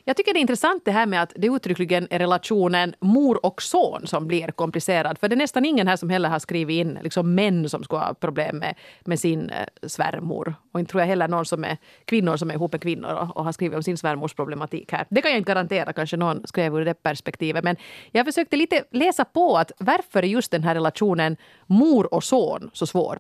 Jag 0.06 0.18
tycker 0.18 0.34
det 0.34 0.40
är 0.40 0.42
intressant 0.42 0.86
det 0.86 0.92
här 0.92 1.06
med 1.06 1.22
att 1.22 1.34
det 1.36 1.48
uttryckligen 1.48 2.08
är 2.10 2.20
relationen 2.20 2.96
mor 3.00 3.46
och 3.46 3.62
son 3.62 4.08
som 4.08 4.28
blir 4.28 4.48
komplicerad. 4.52 5.18
För 5.18 5.30
det 5.30 5.36
är 5.36 5.38
nästan 5.38 5.66
ingen 5.66 5.88
här 5.88 5.96
som 5.96 6.10
heller 6.10 6.30
har 6.30 6.40
skrivit 6.40 6.74
in 6.74 7.00
liksom 7.04 7.36
män 7.36 7.70
som 7.70 7.84
ska 7.84 7.98
ha 7.98 8.14
problem 8.14 8.58
med, 8.58 8.76
med 9.06 9.20
sin 9.20 9.50
eh, 9.50 9.66
svärmor. 9.88 10.56
Och 10.72 10.80
inte 10.80 10.92
tror 10.92 11.02
jag 11.02 11.08
heller 11.08 11.28
någon 11.28 11.46
som 11.46 11.64
är 11.64 11.78
kvinnor 12.06 12.38
som 12.38 12.50
är 12.50 12.54
ihop 12.54 12.72
med 12.72 12.82
kvinnor 12.82 13.14
och, 13.14 13.38
och 13.38 13.46
har 13.46 13.52
skrivit 13.52 13.76
om 13.76 13.84
sin 13.84 13.98
svärmors 13.98 14.34
problematik 14.34 14.92
här. 14.92 15.06
Det 15.10 15.22
kan 15.22 15.32
jag 15.32 15.38
inte 15.38 15.52
garantera, 15.52 15.94
kanske 15.94 16.18
någon 16.18 16.48
skrev 16.48 16.76
ur 16.76 16.86
det 16.86 16.94
perspektivet. 16.94 17.64
Men 17.64 17.76
jag 18.12 18.26
försökte 18.26 18.56
lite 18.56 18.84
läsa 18.92 19.26
på 19.26 19.58
att 19.58 19.72
varför 19.78 20.24
är 20.24 20.28
just 20.28 20.52
den 20.52 20.64
här 20.64 20.76
relationen 20.76 21.38
mor 21.66 22.14
och 22.14 22.24
son 22.24 22.70
så 22.74 22.88
svår? 22.88 23.20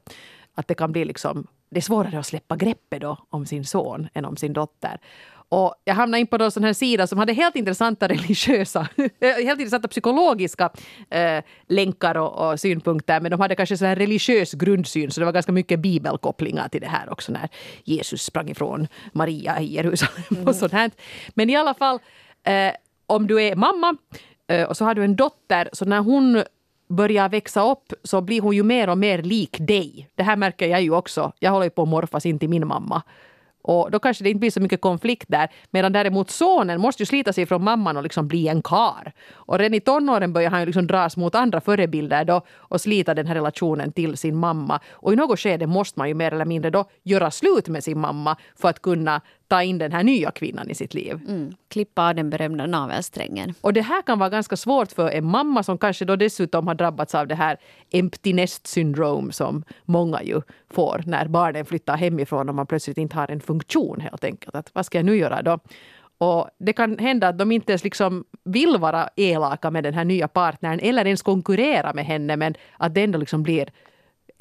Att 0.55 0.67
det 0.67 0.73
kan 0.73 0.91
bli 0.91 1.05
liksom 1.05 1.47
det 1.71 1.79
är 1.79 1.81
svårare 1.81 2.19
att 2.19 2.25
släppa 2.25 2.55
greppet 2.55 3.01
då 3.01 3.17
om 3.29 3.45
sin 3.45 3.65
son 3.65 4.07
än 4.13 4.25
om 4.25 4.37
sin 4.37 4.53
dotter. 4.53 4.99
Och 5.51 5.75
jag 5.83 5.95
hamnade 5.95 6.21
in 6.21 6.27
på 6.27 6.35
en 6.35 6.51
sån 6.51 6.63
här 6.63 6.73
sida 6.73 7.07
som 7.07 7.17
hade 7.17 7.33
helt 7.33 7.55
intressanta 7.55 8.07
religiösa, 8.07 8.87
helt 9.21 9.59
intressanta 9.59 9.87
psykologiska 9.87 10.69
eh, 11.09 11.43
länkar 11.67 12.17
och, 12.17 12.51
och, 12.51 12.59
synpunkter. 12.59 13.21
Men 13.21 13.31
de 13.31 13.39
hade 13.39 13.55
kanske 13.55 13.77
sån 13.77 13.87
här 13.87 13.95
religiös 13.95 14.53
grundsyn 14.53 15.11
så 15.11 15.19
det 15.19 15.25
var 15.25 15.33
ganska 15.33 15.51
mycket 15.51 15.79
bibelkopplingar 15.79 16.67
till 16.67 16.81
det 16.81 16.87
här 16.87 17.11
också 17.11 17.31
när 17.31 17.49
Jesus 17.83 18.23
sprang 18.23 18.49
ifrån 18.49 18.87
Maria 19.13 19.59
i 19.59 19.73
Jerusalem 19.73 20.47
och 20.47 20.55
sånt 20.55 20.73
här. 20.73 20.91
Men 21.29 21.49
i 21.49 21.55
alla 21.55 21.73
fall, 21.73 21.99
eh, 22.43 22.71
om 23.07 23.27
du 23.27 23.41
är 23.41 23.55
mamma 23.55 23.97
eh, 24.47 24.63
och 24.63 24.77
så 24.77 24.85
har 24.85 24.95
du 24.95 25.03
en 25.03 25.15
dotter 25.15 25.69
så 25.73 25.85
när 25.85 25.99
hon 25.99 26.43
börjar 26.89 27.29
växa 27.29 27.71
upp 27.71 27.93
så 28.03 28.21
blir 28.21 28.41
hon 28.41 28.55
ju 28.55 28.63
mer 28.63 28.89
och 28.89 28.97
mer 28.97 29.21
lik 29.21 29.57
dig. 29.59 30.09
Det 30.15 30.23
här 30.23 30.35
märker 30.35 30.67
jag 30.67 30.81
ju 30.81 30.95
också. 30.95 31.31
Jag 31.39 31.51
håller 31.51 31.65
ju 31.65 31.69
på 31.69 31.81
att 31.81 31.87
morfas 31.87 32.25
in 32.25 32.39
till 32.39 32.49
min 32.49 32.67
mamma. 32.67 33.01
Och 33.61 33.91
då 33.91 33.99
kanske 33.99 34.23
det 34.23 34.29
inte 34.29 34.39
blir 34.39 34.51
så 34.51 34.59
mycket 34.59 34.81
konflikt 34.81 35.25
där. 35.27 35.49
Medan 35.71 35.93
däremot 35.93 36.29
sonen 36.29 36.81
måste 36.81 37.01
ju 37.01 37.05
slita 37.05 37.33
sig 37.33 37.45
från 37.45 37.63
mamman 37.63 37.97
och 37.97 38.03
liksom 38.03 38.27
bli 38.27 38.47
en 38.47 38.61
kar. 38.61 39.11
Och 39.31 39.59
redan 39.59 39.73
i 39.73 39.79
tonåren 39.79 40.33
börjar 40.33 40.49
han 40.49 40.59
ju 40.59 40.65
liksom 40.65 40.87
dras 40.87 41.17
mot 41.17 41.35
andra 41.35 41.61
förebilder 41.61 42.25
då 42.25 42.41
och 42.51 42.81
slita 42.81 43.13
den 43.13 43.27
här 43.27 43.35
relationen 43.35 43.91
till 43.91 44.17
sin 44.17 44.37
mamma. 44.37 44.79
Och 44.91 45.13
i 45.13 45.15
något 45.15 45.39
skede 45.39 45.67
måste 45.67 45.99
man 45.99 46.07
ju 46.07 46.13
mer 46.13 46.33
eller 46.33 46.45
mindre 46.45 46.71
då 46.71 46.85
göra 47.03 47.31
slut 47.31 47.67
med 47.67 47.83
sin 47.83 47.99
mamma 47.99 48.37
för 48.55 48.69
att 48.69 48.81
kunna 48.81 49.21
ta 49.51 49.63
in 49.63 49.77
den 49.77 49.91
här 49.91 50.03
nya 50.03 50.31
kvinnan 50.31 50.69
i 50.69 50.75
sitt 50.75 50.93
liv. 50.93 51.19
Mm. 51.27 51.53
Klippa 51.67 52.07
av 52.07 52.15
den 52.15 52.29
berömda 52.29 52.65
navelsträngen. 52.65 53.53
Och 53.61 53.73
det 53.73 53.81
här 53.81 54.01
kan 54.01 54.19
vara 54.19 54.29
ganska 54.29 54.57
svårt 54.57 54.91
för 54.91 55.09
en 55.09 55.25
mamma 55.25 55.63
som 55.63 55.77
kanske 55.77 56.05
då 56.05 56.15
dessutom 56.15 56.67
har 56.67 56.75
drabbats 56.75 57.15
av 57.15 57.27
det 57.27 57.35
här 57.35 57.57
empty 57.91 58.33
nest 58.33 58.67
syndrome 58.67 59.31
som 59.31 59.63
många 59.85 60.23
ju 60.23 60.41
får 60.69 61.03
när 61.05 61.27
barnen 61.27 61.65
flyttar 61.65 61.97
hemifrån 61.97 62.49
och 62.49 62.55
man 62.55 62.67
plötsligt 62.67 62.97
inte 62.97 63.15
har 63.15 63.31
en 63.31 63.41
funktion 63.41 64.01
helt 64.01 64.23
enkelt. 64.23 64.55
Att 64.55 64.69
vad 64.73 64.85
ska 64.85 64.97
jag 64.97 65.05
nu 65.05 65.15
göra 65.15 65.41
då? 65.41 65.59
Och 66.17 66.49
det 66.59 66.73
kan 66.73 66.97
hända 66.97 67.27
att 67.27 67.37
de 67.37 67.51
inte 67.51 67.71
ens 67.71 67.83
liksom 67.83 68.23
vill 68.43 68.77
vara 68.77 69.09
elaka 69.15 69.71
med 69.71 69.83
den 69.83 69.93
här 69.93 70.05
nya 70.05 70.27
partnern 70.27 70.79
eller 70.79 71.05
ens 71.05 71.21
konkurrera 71.21 71.93
med 71.93 72.05
henne 72.05 72.37
men 72.37 72.53
att 72.77 72.93
det 72.93 73.03
ändå 73.03 73.19
liksom 73.19 73.43
blir 73.43 73.69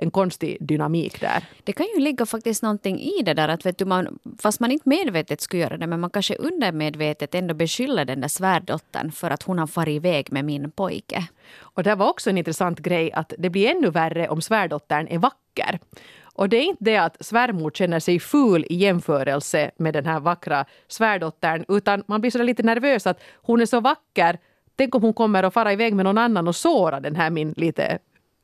en 0.03 0.11
konstig 0.11 0.57
dynamik 0.61 1.21
där. 1.21 1.45
Det 1.65 1.73
kan 1.73 1.87
ju 1.95 2.01
ligga 2.01 2.27
faktiskt 2.27 2.63
någonting 2.63 3.01
i 3.01 3.23
det 3.23 3.35
där 3.35 3.49
att 3.49 3.67
vet 3.67 3.79
du, 3.79 3.85
man, 3.85 4.19
fast 4.39 4.61
man 4.61 4.71
inte 4.71 4.89
medvetet 4.89 5.41
skulle 5.41 5.63
göra 5.63 5.77
det 5.77 5.87
men 5.87 6.01
man 6.01 6.11
kanske 6.11 6.35
undermedvetet 6.35 7.35
ändå 7.35 7.55
beskyller 7.55 8.05
den 8.05 8.21
där 8.21 8.29
svärdottern 8.29 9.13
för 9.13 9.31
att 9.31 9.43
hon 9.43 9.59
har 9.59 9.67
farit 9.67 9.97
iväg 9.97 10.33
med 10.33 10.45
min 10.45 10.71
pojke. 10.71 11.29
Och 11.61 11.83
det 11.83 11.95
var 11.95 12.09
också 12.09 12.31
en 12.31 12.39
intressant 12.39 12.79
grej 12.79 13.13
att 13.13 13.33
det 13.39 13.51
blir 13.51 13.71
ännu 13.71 13.91
värre 13.91 14.29
om 14.29 14.43
svärdottern 14.43 15.09
är 15.09 15.19
vacker. 15.19 15.79
Och 16.35 16.49
det 16.49 16.57
är 16.57 16.65
inte 16.65 16.85
det 16.85 16.97
att 16.97 17.25
svärmor 17.25 17.71
känner 17.71 18.01
sig 18.01 18.21
ful 18.21 18.67
i 18.71 18.75
jämförelse 18.75 19.71
med 19.77 19.95
den 19.95 20.07
här 20.07 20.21
vackra 20.21 20.65
svärdottern 20.89 21.65
utan 21.69 22.03
man 22.07 22.21
blir 22.21 22.31
så 22.31 22.43
lite 22.43 22.63
nervös 22.63 23.07
att 23.07 23.21
hon 23.35 23.61
är 23.61 23.67
så 23.67 23.81
vacker. 23.81 24.39
Tänk 24.77 24.95
om 24.95 25.03
hon 25.03 25.15
kommer 25.15 25.43
att 25.43 25.55
fara 25.55 25.73
iväg 25.73 25.95
med 25.95 26.05
någon 26.05 26.19
annan 26.19 26.49
och 26.49 26.57
såra 26.57 27.01
den 27.01 27.17
här 27.17 27.31
min 27.31 27.55
lite 27.57 27.99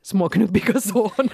småknubbiga 0.07 0.81
son. 0.81 1.11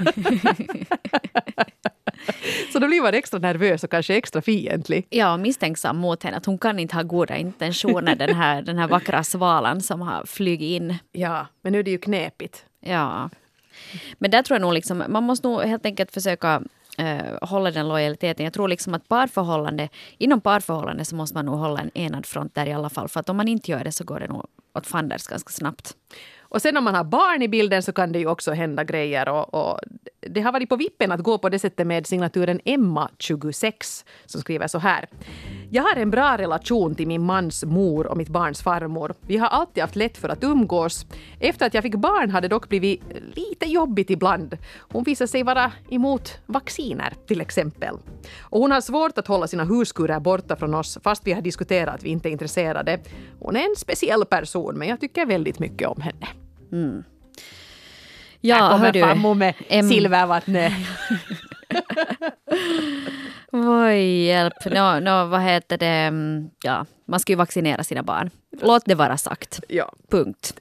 så 2.74 2.80
då 2.80 2.88
blir 2.88 3.02
man 3.02 3.14
extra 3.14 3.40
nervös 3.40 3.84
och 3.84 3.92
kanske 3.92 4.16
extra 4.16 4.42
fientlig. 4.42 5.08
Ja, 5.10 5.38
misstänksam 5.38 5.98
mot 5.98 6.24
henne. 6.24 6.38
Att 6.38 6.46
hon 6.46 6.58
kan 6.58 6.80
inte 6.80 6.96
ha 6.96 7.04
goda 7.04 7.38
intentioner, 7.38 8.16
den 8.16 8.36
här, 8.36 8.62
den 8.62 8.78
här 8.78 8.88
vackra 8.88 9.24
svalan 9.24 9.82
som 9.82 10.02
har 10.02 10.26
flugit 10.26 10.82
in. 10.82 10.96
Ja, 11.12 11.48
men 11.62 11.72
nu 11.74 11.80
är 11.80 11.84
det 11.84 11.92
ju 11.92 11.98
knepigt. 11.98 12.66
Ja. 12.80 13.30
Men 14.18 14.32
där 14.32 14.44
tror 14.44 14.56
jag 14.56 14.62
nog 14.62 14.74
liksom, 14.74 15.04
man 15.08 15.24
måste 15.24 15.48
nog 15.48 15.62
helt 15.62 15.86
enkelt 15.86 16.12
försöka 16.12 16.62
eh, 16.98 17.38
hålla 17.42 17.72
den 17.72 17.88
lojaliteten. 17.88 18.44
Jag 18.44 18.54
tror 18.54 18.68
liksom 18.68 18.94
att 18.94 19.08
parförhållande, 19.08 19.90
inom 20.18 20.42
parförhållande 20.42 21.06
så 21.06 21.16
måste 21.16 21.36
man 21.38 21.46
nog 21.46 21.56
hålla 21.56 21.82
en 21.82 21.92
enad 21.94 22.26
front 22.26 22.56
där 22.56 22.66
i 22.66 22.74
alla 22.74 22.90
fall. 22.90 23.10
För 23.10 23.20
att 23.20 23.30
om 23.30 23.38
man 23.38 23.48
inte 23.48 23.72
gör 23.72 23.84
det 23.84 23.92
så 23.92 24.04
går 24.04 24.20
det 24.20 24.28
nog 24.28 24.46
åt 24.74 24.88
fanders 24.88 25.28
ganska 25.28 25.52
snabbt. 25.52 25.96
Och 26.54 26.62
sen 26.62 26.78
om 26.78 26.84
man 26.84 26.96
har 26.96 27.04
barn 27.04 27.42
i 27.42 27.48
bilden 27.48 27.84
så 27.84 27.94
kan 27.94 28.12
det 28.12 28.20
ju 28.20 28.28
också 28.28 28.52
hända 28.52 28.84
grejer. 28.84 29.30
Och, 29.30 29.54
och 29.54 29.80
det 30.22 30.42
har 30.42 30.52
varit 30.52 30.70
på 30.70 30.76
vippen 30.76 31.12
att 31.12 31.20
gå 31.20 31.38
på 31.38 31.50
det 31.50 31.60
sättet 31.60 31.88
med 31.88 32.08
signaturen 32.08 32.60
Emma26 32.60 34.06
som 34.26 34.42
skriver 34.42 34.68
så 34.68 34.78
här. 34.80 35.10
Jag 35.72 35.84
har 35.84 35.96
en 35.96 36.12
bra 36.12 36.38
relation 36.38 36.96
till 36.96 37.08
min 37.08 37.26
mans 37.26 37.66
mor 37.66 38.08
och 38.08 38.18
mitt 38.18 38.30
barns 38.30 38.62
farmor. 38.62 39.14
Vi 39.22 39.38
har 39.38 39.48
alltid 39.48 39.82
haft 39.82 39.96
lätt 39.96 40.18
för 40.18 40.30
att 40.30 40.44
umgås. 40.44 41.06
Efter 41.40 41.66
att 41.66 41.74
jag 41.74 41.84
fick 41.84 41.96
barn 41.96 42.32
har 42.32 42.42
det 42.42 42.48
dock 42.48 42.70
blivit 42.70 43.02
lite 43.36 43.66
jobbigt 43.66 44.10
ibland. 44.10 44.58
Hon 44.80 45.04
visar 45.04 45.26
sig 45.26 45.44
vara 45.44 45.72
emot 45.90 46.38
vacciner 46.46 47.14
till 47.28 47.42
exempel. 47.42 47.96
Och 48.42 48.60
hon 48.60 48.72
har 48.72 48.82
svårt 48.82 49.18
att 49.18 49.28
hålla 49.28 49.48
sina 49.48 49.64
huskurer 49.64 50.20
borta 50.20 50.56
från 50.56 50.74
oss 50.74 50.98
fast 51.04 51.28
vi 51.28 51.34
har 51.34 51.42
diskuterat 51.42 51.96
att 51.96 52.04
vi 52.04 52.10
inte 52.10 52.30
är 52.30 52.32
intresserade. 52.32 53.00
Hon 53.40 53.56
är 53.56 53.70
en 53.70 53.76
speciell 53.78 54.26
person 54.26 54.78
men 54.78 54.88
jag 54.88 55.00
tycker 55.00 55.26
väldigt 55.26 55.60
mycket 55.60 55.88
om 55.88 56.02
henne. 56.02 56.43
Ja, 58.42 58.56
Här 58.56 58.72
kommer 58.72 58.94
farmor 59.02 59.36
med 59.36 59.54
Em- 59.70 59.90
silvervattnet. 59.90 60.74
Oj, 63.52 64.24
hjälp. 64.26 64.54
Nå, 64.66 65.00
nå, 65.00 65.26
vad 65.26 65.42
heter 65.42 65.78
det? 65.78 65.86
Mm, 65.88 66.50
Ja, 66.64 66.86
man 67.06 67.20
ska 67.20 67.32
ju 67.32 67.36
vaccinera 67.36 67.84
sina 67.84 68.04
barn. 68.04 68.30
Låt 68.62 68.86
det 68.86 68.96
vara 68.96 69.18
sagt. 69.18 69.60
Ja. 69.70 69.94
Punkt. 70.12 70.54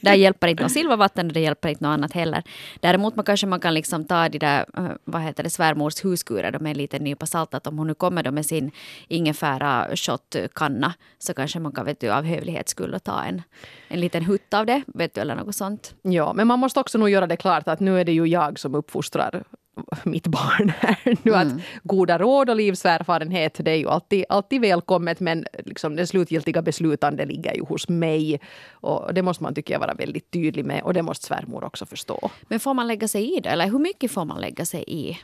Där 0.00 0.14
hjälper 0.14 0.48
inte 0.48 0.62
något 0.62 0.72
silvervatten 0.72 1.26
och 1.26 1.32
det 1.32 1.40
hjälper 1.40 1.68
inte 1.68 1.84
något 1.84 1.94
annat 1.94 2.12
heller. 2.12 2.42
Däremot 2.80 3.16
man 3.16 3.24
kanske 3.24 3.46
man 3.46 3.60
kan 3.60 3.74
liksom 3.74 4.04
ta 4.04 4.28
de 4.28 4.38
där, 4.38 4.66
eh, 4.76 4.90
vad 5.04 5.22
heter 5.22 5.42
det, 5.42 5.50
svärmors 5.50 6.04
huskurer 6.04 6.58
med 6.58 6.70
en 6.70 6.78
liten 6.78 7.04
nypa 7.04 7.26
salt. 7.26 7.54
Att 7.54 7.66
om 7.66 7.78
hon 7.78 7.86
nu 7.86 7.94
kommer 7.94 8.22
då 8.22 8.30
med 8.30 8.46
sin 8.46 8.70
ingefära 9.08 9.96
shotkanna 9.96 10.94
så 11.18 11.34
kanske 11.34 11.60
man 11.60 11.72
kan 11.72 11.84
vet 11.84 12.00
du, 12.00 12.10
av 12.10 12.24
hövlighets 12.24 12.70
skull 12.70 12.98
ta 13.04 13.22
en, 13.22 13.42
en 13.88 14.00
liten 14.00 14.24
hutt 14.24 14.54
av 14.54 14.66
det. 14.66 14.82
Vet 14.86 15.14
du, 15.14 15.20
eller 15.20 15.34
något 15.34 15.56
sånt. 15.56 15.94
ja, 16.02 16.32
men 16.32 16.46
man 16.46 16.58
måste 16.58 16.80
också 16.80 16.98
nog 16.98 17.10
göra 17.10 17.26
det 17.26 17.36
klart 17.36 17.68
att 17.68 17.80
nu 17.80 18.00
är 18.00 18.04
det 18.04 18.12
ju 18.12 18.26
jag 18.26 18.58
som 18.58 18.74
uppfostrar 18.74 19.44
mitt 20.04 20.26
barn 20.26 20.72
här. 20.78 21.16
Nu 21.22 21.34
att 21.34 21.48
goda 21.82 22.18
råd 22.18 22.50
och 22.50 22.56
livserfarenhet 22.56 23.60
det 23.64 23.70
är 23.70 23.76
ju 23.76 23.88
alltid, 23.88 24.24
alltid 24.28 24.60
välkommet 24.60 25.20
men 25.20 25.44
liksom 25.64 25.96
det 25.96 26.06
slutgiltiga 26.06 26.62
beslutandet 26.62 27.28
ligger 27.28 27.54
ju 27.54 27.64
hos 27.64 27.88
mig. 27.88 28.40
Och 28.70 29.14
det 29.14 29.22
måste 29.22 29.42
man 29.42 29.54
tycker 29.54 29.74
jag 29.74 29.80
vara 29.80 29.94
väldigt 29.94 30.30
tydlig 30.30 30.64
med 30.64 30.82
och 30.82 30.94
det 30.94 31.02
måste 31.02 31.26
svärmor 31.26 31.64
också 31.64 31.86
förstå. 31.86 32.30
Men 32.48 32.60
får 32.60 32.74
man 32.74 32.86
lägga 32.86 33.08
sig 33.08 33.36
i 33.36 33.40
det? 33.40 33.48
Eller 33.48 33.66
hur 33.66 33.78
mycket 33.78 34.10
får 34.10 34.24
man 34.24 34.40
lägga 34.40 34.64
sig 34.64 34.84
i? 34.86 35.18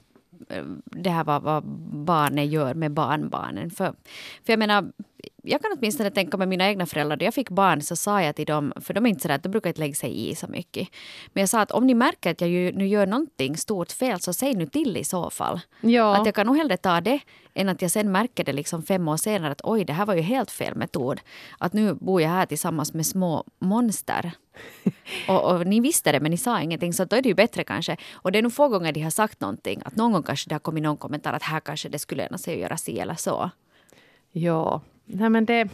eh, 0.49 0.65
Det 0.85 1.11
här 1.11 1.25
vad, 1.25 1.43
vad 1.43 1.65
barnen 2.05 2.49
gör 2.49 2.75
med 2.75 2.91
barnbarnen. 2.93 3.71
För, 3.71 3.95
för 4.47 4.53
jag 4.53 4.59
menar, 4.59 4.93
jag 5.43 5.63
kan 5.63 5.71
åtminstone 5.79 6.11
tänka 6.11 6.37
med 6.37 6.49
mina 6.49 6.69
egna 6.69 6.87
föräldrar. 6.87 7.17
Då 7.17 7.25
jag 7.25 7.35
fick 7.35 7.51
barn 7.51 7.83
så 7.83 7.97
sa 7.97 8.23
jag 8.23 8.37
till 8.37 8.47
dem, 8.47 8.73
för 8.81 8.95
de 8.95 9.07
är 9.07 9.11
inte 9.11 9.23
sådär 9.23 9.35
att 9.35 9.43
de 9.43 9.49
brukar 9.49 9.71
inte 9.71 9.81
lägga 9.81 9.95
sig 9.95 10.31
i 10.31 10.35
så 10.35 10.47
mycket. 10.47 10.89
Men 11.33 11.41
jag 11.41 11.49
sa 11.49 11.61
att 11.61 11.71
om 11.71 11.87
ni 11.87 11.95
märker 11.95 12.31
att 12.31 12.41
jag 12.41 12.51
ju, 12.51 12.73
nu 12.73 12.87
gör 12.87 13.07
någonting 13.07 13.57
stort 13.57 13.93
fel 13.93 14.21
så 14.21 14.33
säg 14.33 14.55
nu 14.55 14.67
till 14.67 14.97
i 14.97 15.05
så 15.05 15.31
fall. 15.31 15.61
Ja. 15.81 16.17
Att 16.17 16.27
jag 16.27 16.35
kan 16.35 16.47
nog 16.47 16.57
hellre 16.57 16.77
ta 16.77 17.01
det 17.01 17.21
än 17.55 17.69
att 17.69 17.83
jag 17.83 17.91
sen 17.91 18.13
märker 18.13 18.45
det 18.45 18.53
liksom 18.53 18.83
fem 18.83 19.09
år 19.09 19.17
senare 19.17 19.53
att 19.53 19.61
oj, 19.65 19.85
det 19.85 19.93
här 19.93 20.07
var 20.07 20.15
ju 20.15 20.21
helt 20.21 20.51
fel 20.51 20.75
metod. 20.75 21.21
Att 21.59 21.73
nu 21.73 21.95
bor 21.95 22.23
jag 22.23 22.29
här 22.29 22.47
tillsammans 22.47 22.95
med 22.95 23.07
små 23.07 23.45
monster. 23.59 24.33
och, 25.29 25.55
och 25.55 25.67
ni 25.67 25.81
visste 25.81 26.13
det 26.13 26.21
men 26.21 26.31
ni 26.31 26.37
sa 26.37 26.61
ingenting 26.61 26.93
så 26.93 27.05
då 27.05 27.17
är 27.17 27.23
det 27.23 27.29
ju 27.29 27.35
bättre 27.35 27.65
kanske. 27.65 27.97
Och 28.13 28.33
det 28.33 28.39
är 28.39 28.43
nog 28.43 28.53
få 28.53 28.69
gånger 28.69 28.93
de 28.93 29.01
har 29.01 29.11
sagt 29.11 29.41
någonting. 29.41 29.83
Att 29.85 29.97
någon 29.97 30.13
gång 30.13 30.23
kanske 30.23 30.49
det 30.49 30.55
har 30.55 30.61
kommit 30.61 30.83
någon 30.83 30.97
kommentar 30.97 31.33
att 31.33 31.43
här 31.43 31.61
kanske 31.61 31.89
det 31.89 31.99
skulle 31.99 32.23
löna 32.23 32.39
sig 32.39 32.55
att 32.55 32.61
göra 32.61 32.77
si 32.77 32.99
eller 32.99 33.15
så. 33.15 33.51
Ja, 34.33 34.81
nej 35.05 35.31
men 35.31 35.45
det... 35.45 35.69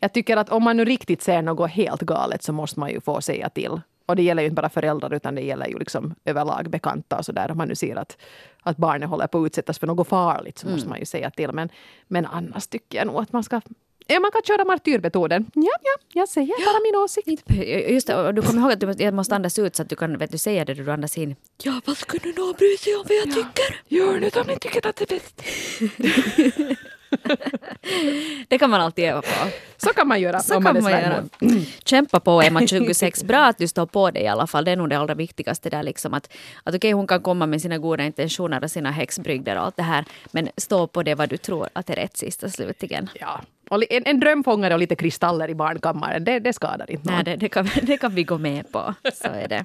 Jag 0.00 0.12
tycker 0.12 0.36
att 0.36 0.48
om 0.48 0.64
man 0.64 0.76
nu 0.76 0.84
riktigt 0.84 1.22
ser 1.22 1.42
något 1.42 1.70
helt 1.70 2.00
galet 2.00 2.42
så 2.42 2.52
måste 2.52 2.80
man 2.80 2.90
ju 2.90 3.00
få 3.00 3.20
säga 3.20 3.48
till. 3.48 3.80
Och 4.06 4.16
det 4.16 4.22
gäller 4.22 4.42
ju 4.42 4.48
inte 4.48 4.62
bara 4.62 4.68
föräldrar 4.68 5.14
utan 5.14 5.34
det 5.34 5.40
gäller 5.40 5.66
ju 5.66 5.78
liksom 5.78 6.14
överlag 6.24 6.70
bekanta 6.70 7.18
och 7.18 7.24
sådär. 7.24 7.50
Om 7.50 7.58
man 7.58 7.68
nu 7.68 7.74
ser 7.74 7.96
att, 7.96 8.16
att 8.62 8.76
barnet 8.76 9.08
håller 9.08 9.26
på 9.26 9.38
att 9.38 9.46
utsättas 9.46 9.78
för 9.78 9.86
något 9.86 10.08
farligt 10.08 10.58
så 10.58 10.68
måste 10.68 10.88
man 10.88 10.98
ju 10.98 11.04
säga 11.04 11.30
till. 11.30 11.52
Men, 11.52 11.68
men 12.08 12.26
annars 12.26 12.66
tycker 12.66 12.98
jag 12.98 13.06
nog 13.06 13.16
att 13.16 13.32
man 13.32 13.44
ska 13.44 13.60
Ja, 14.08 14.20
man 14.20 14.30
kan 14.30 14.42
köra 14.42 14.64
martyrmetoden. 14.64 15.50
Ja, 15.54 15.76
ja, 15.82 15.96
jag 16.12 16.28
säger 16.28 16.66
bara 16.66 16.80
min 16.82 16.96
åsikt. 17.04 17.42
Just 17.92 18.06
det, 18.06 18.16
och 18.16 18.34
du 18.34 18.42
kommer 18.42 18.62
ihåg 18.62 18.72
att 18.72 18.98
du 18.98 19.10
måste 19.10 19.34
andas 19.34 19.58
ut 19.58 19.76
så 19.76 19.82
att 19.82 19.88
du 19.88 19.96
kan 19.96 20.18
vet 20.18 20.32
du, 20.32 20.38
säga 20.38 20.64
det 20.64 20.74
du 20.74 20.90
andas 20.92 21.18
in. 21.18 21.36
Ja, 21.62 21.80
vad 21.84 21.96
skulle 21.96 22.32
någon 22.36 22.54
bry 22.58 22.76
sig 22.76 22.96
om 22.96 23.04
vad 23.08 23.16
jag 23.16 23.34
tycker? 23.34 23.80
Gör 23.88 24.20
nu 24.20 24.30
om 24.40 24.46
ni 24.46 24.58
tycker 24.58 24.86
att 24.86 24.96
det 24.96 25.12
är 25.12 25.14
bäst. 25.14 25.42
Det 28.48 28.58
kan 28.58 28.70
man 28.70 28.80
alltid 28.80 29.04
öva 29.04 29.22
på. 29.22 29.50
Så 29.76 29.92
kan 29.92 30.08
man 30.08 30.20
göra 30.20 30.40
Så 30.40 30.52
kan 30.60 30.62
man 30.62 30.92
göra. 30.92 31.24
svärmor. 31.38 31.60
Kämpa 31.84 32.20
på 32.20 32.42
Emma 32.42 32.60
26. 32.66 33.24
Bra 33.24 33.44
att 33.44 33.58
du 33.58 33.68
står 33.68 33.86
på 33.86 34.10
det 34.10 34.20
i 34.20 34.26
alla 34.28 34.46
fall. 34.46 34.64
Det 34.64 34.70
är 34.70 34.76
nog 34.76 34.90
det 34.90 34.98
allra 34.98 35.14
viktigaste 35.14 35.70
där 35.70 35.82
liksom 35.82 36.14
att, 36.14 36.32
att 36.64 36.74
okej 36.74 36.92
hon 36.92 37.06
kan 37.06 37.22
komma 37.22 37.46
med 37.46 37.62
sina 37.62 37.78
goda 37.78 38.04
intentioner 38.04 38.64
och 38.64 38.70
sina 38.70 38.90
häxbrygder 38.90 39.56
och 39.56 39.62
allt 39.64 39.76
det 39.76 39.82
här. 39.82 40.04
Men 40.30 40.48
stå 40.56 40.86
på 40.86 41.02
det 41.02 41.14
vad 41.14 41.28
du 41.28 41.36
tror 41.36 41.68
att 41.72 41.90
är 41.90 41.94
rätt 41.94 42.16
sist 42.16 42.42
och 42.42 42.50
slutligen. 42.50 43.08
Ja. 43.20 43.40
Och 43.70 43.82
en, 43.90 44.02
en 44.06 44.20
drömfångare 44.20 44.74
och 44.74 44.80
lite 44.80 44.96
kristaller 44.96 45.50
i 45.50 45.54
barnkammaren, 45.54 46.24
det, 46.24 46.38
det 46.38 46.52
skadar 46.52 46.90
inte 46.90 47.06
någon. 47.06 47.14
Nej, 47.14 47.24
det, 47.24 47.36
det, 47.36 47.48
kan, 47.48 47.68
det 47.82 47.96
kan 47.96 48.14
vi 48.14 48.24
gå 48.24 48.38
med 48.38 48.72
på. 48.72 48.94
Så 49.14 49.28
är 49.28 49.48
det. 49.48 49.64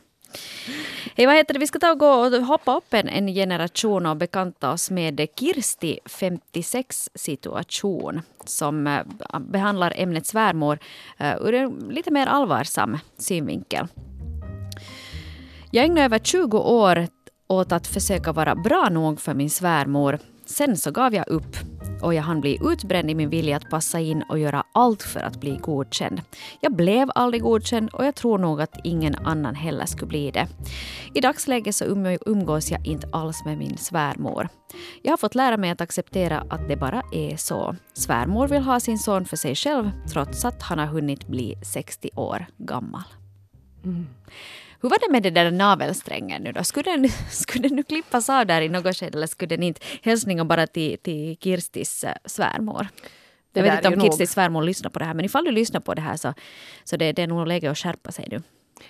Hej, 1.15 1.25
vad 1.25 1.35
heter 1.35 1.53
det? 1.53 1.59
Vi 1.59 1.67
ska 1.67 1.79
ta 1.79 1.91
och 1.91 1.99
gå 1.99 2.11
och 2.11 2.31
hoppa 2.45 2.77
upp 2.77 2.93
en, 2.93 3.07
en 3.09 3.27
generation 3.27 4.05
och 4.05 4.17
bekanta 4.17 4.71
oss 4.71 4.91
med 4.91 5.27
Kirsti 5.39 5.99
56 6.05 7.09
situation 7.15 8.21
som 8.45 8.87
eh, 8.87 9.03
behandlar 9.39 9.93
ämnet 9.95 10.27
svärmor 10.27 10.79
eh, 11.17 11.35
ur 11.41 11.53
en 11.53 11.89
lite 11.89 12.11
mer 12.11 12.27
allvarsam 12.27 12.97
synvinkel. 13.17 13.87
Jag 15.71 15.85
ägnade 15.85 16.05
över 16.05 16.19
20 16.19 16.57
år 16.57 17.07
åt 17.47 17.71
att 17.71 17.87
försöka 17.87 18.31
vara 18.31 18.55
bra 18.55 18.89
nog 18.91 19.21
för 19.21 19.33
min 19.33 19.49
svärmor. 19.49 20.19
Sen 20.45 20.77
så 20.77 20.91
gav 20.91 21.15
jag 21.15 21.27
upp 21.27 21.55
och 22.01 22.13
jag 22.13 22.23
hann 22.23 22.41
bli 22.41 22.59
utbränd 22.63 23.11
i 23.11 23.15
min 23.15 23.29
vilja 23.29 23.57
att 23.57 23.69
passa 23.69 23.99
in 23.99 24.23
och 24.29 24.39
göra 24.39 24.63
allt 24.71 25.03
för 25.03 25.19
att 25.19 25.39
bli 25.39 25.57
godkänd. 25.61 26.21
Jag 26.59 26.75
blev 26.75 27.11
aldrig 27.15 27.43
godkänd 27.43 27.89
och 27.89 28.05
jag 28.05 28.15
tror 28.15 28.37
nog 28.37 28.61
att 28.61 28.79
ingen 28.83 29.15
annan 29.15 29.55
heller 29.55 29.85
skulle 29.85 30.07
bli 30.07 30.31
det. 30.31 30.47
I 31.13 31.21
dagsläget 31.21 31.75
så 31.75 31.85
um- 31.85 32.17
umgås 32.25 32.71
jag 32.71 32.87
inte 32.87 33.07
alls 33.11 33.45
med 33.45 33.57
min 33.57 33.77
svärmor. 33.77 34.49
Jag 35.01 35.11
har 35.11 35.17
fått 35.17 35.35
lära 35.35 35.57
mig 35.57 35.69
att 35.69 35.81
acceptera 35.81 36.45
att 36.49 36.67
det 36.67 36.75
bara 36.75 37.03
är 37.11 37.37
så. 37.37 37.75
Svärmor 37.93 38.47
vill 38.47 38.61
ha 38.61 38.79
sin 38.79 38.99
son 38.99 39.25
för 39.25 39.37
sig 39.37 39.55
själv 39.55 39.91
trots 40.13 40.45
att 40.45 40.61
han 40.61 40.79
har 40.79 40.85
hunnit 40.85 41.27
bli 41.27 41.57
60 41.73 42.09
år 42.15 42.45
gammal. 42.57 43.03
Mm. 43.83 44.07
Hur 44.81 44.89
var 44.89 44.97
det 44.99 45.11
med 45.11 45.23
det 45.23 45.29
där 45.29 45.51
navelsträngen 45.51 46.43
nu 46.43 46.51
då? 46.51 46.63
Skulle 46.63 46.91
den, 46.91 47.09
skulle 47.31 47.67
den 47.67 47.75
nu 47.75 47.83
klippas 47.83 48.29
av 48.29 48.45
där 48.45 48.61
i 48.61 48.69
något 48.69 48.97
skede 48.97 49.17
eller 49.17 49.27
skulle 49.27 49.55
den 49.55 49.63
inte? 49.63 49.81
Hälsningar 50.01 50.43
bara 50.43 50.67
till, 50.67 50.97
till 50.97 51.37
Kirstis 51.37 52.03
eh, 52.03 52.15
svärmor. 52.25 52.87
Det 53.51 53.59
jag 53.59 53.63
vet 53.63 53.85
inte 53.85 53.97
om 53.97 54.01
Kirstis 54.01 54.31
svärmor 54.31 54.63
lyssnar 54.63 54.89
på 54.89 54.99
det 54.99 55.05
här 55.05 55.13
men 55.13 55.25
ifall 55.25 55.45
du 55.45 55.51
lyssnar 55.51 55.79
på 55.79 55.93
det 55.93 56.01
här 56.01 56.17
så, 56.17 56.33
så 56.83 56.97
det, 56.97 57.11
det 57.11 57.21
är 57.21 57.27
nog 57.27 57.47
läge 57.47 57.71
att 57.71 57.77
skärpa 57.77 58.11
sig 58.11 58.27
nu. 58.31 58.41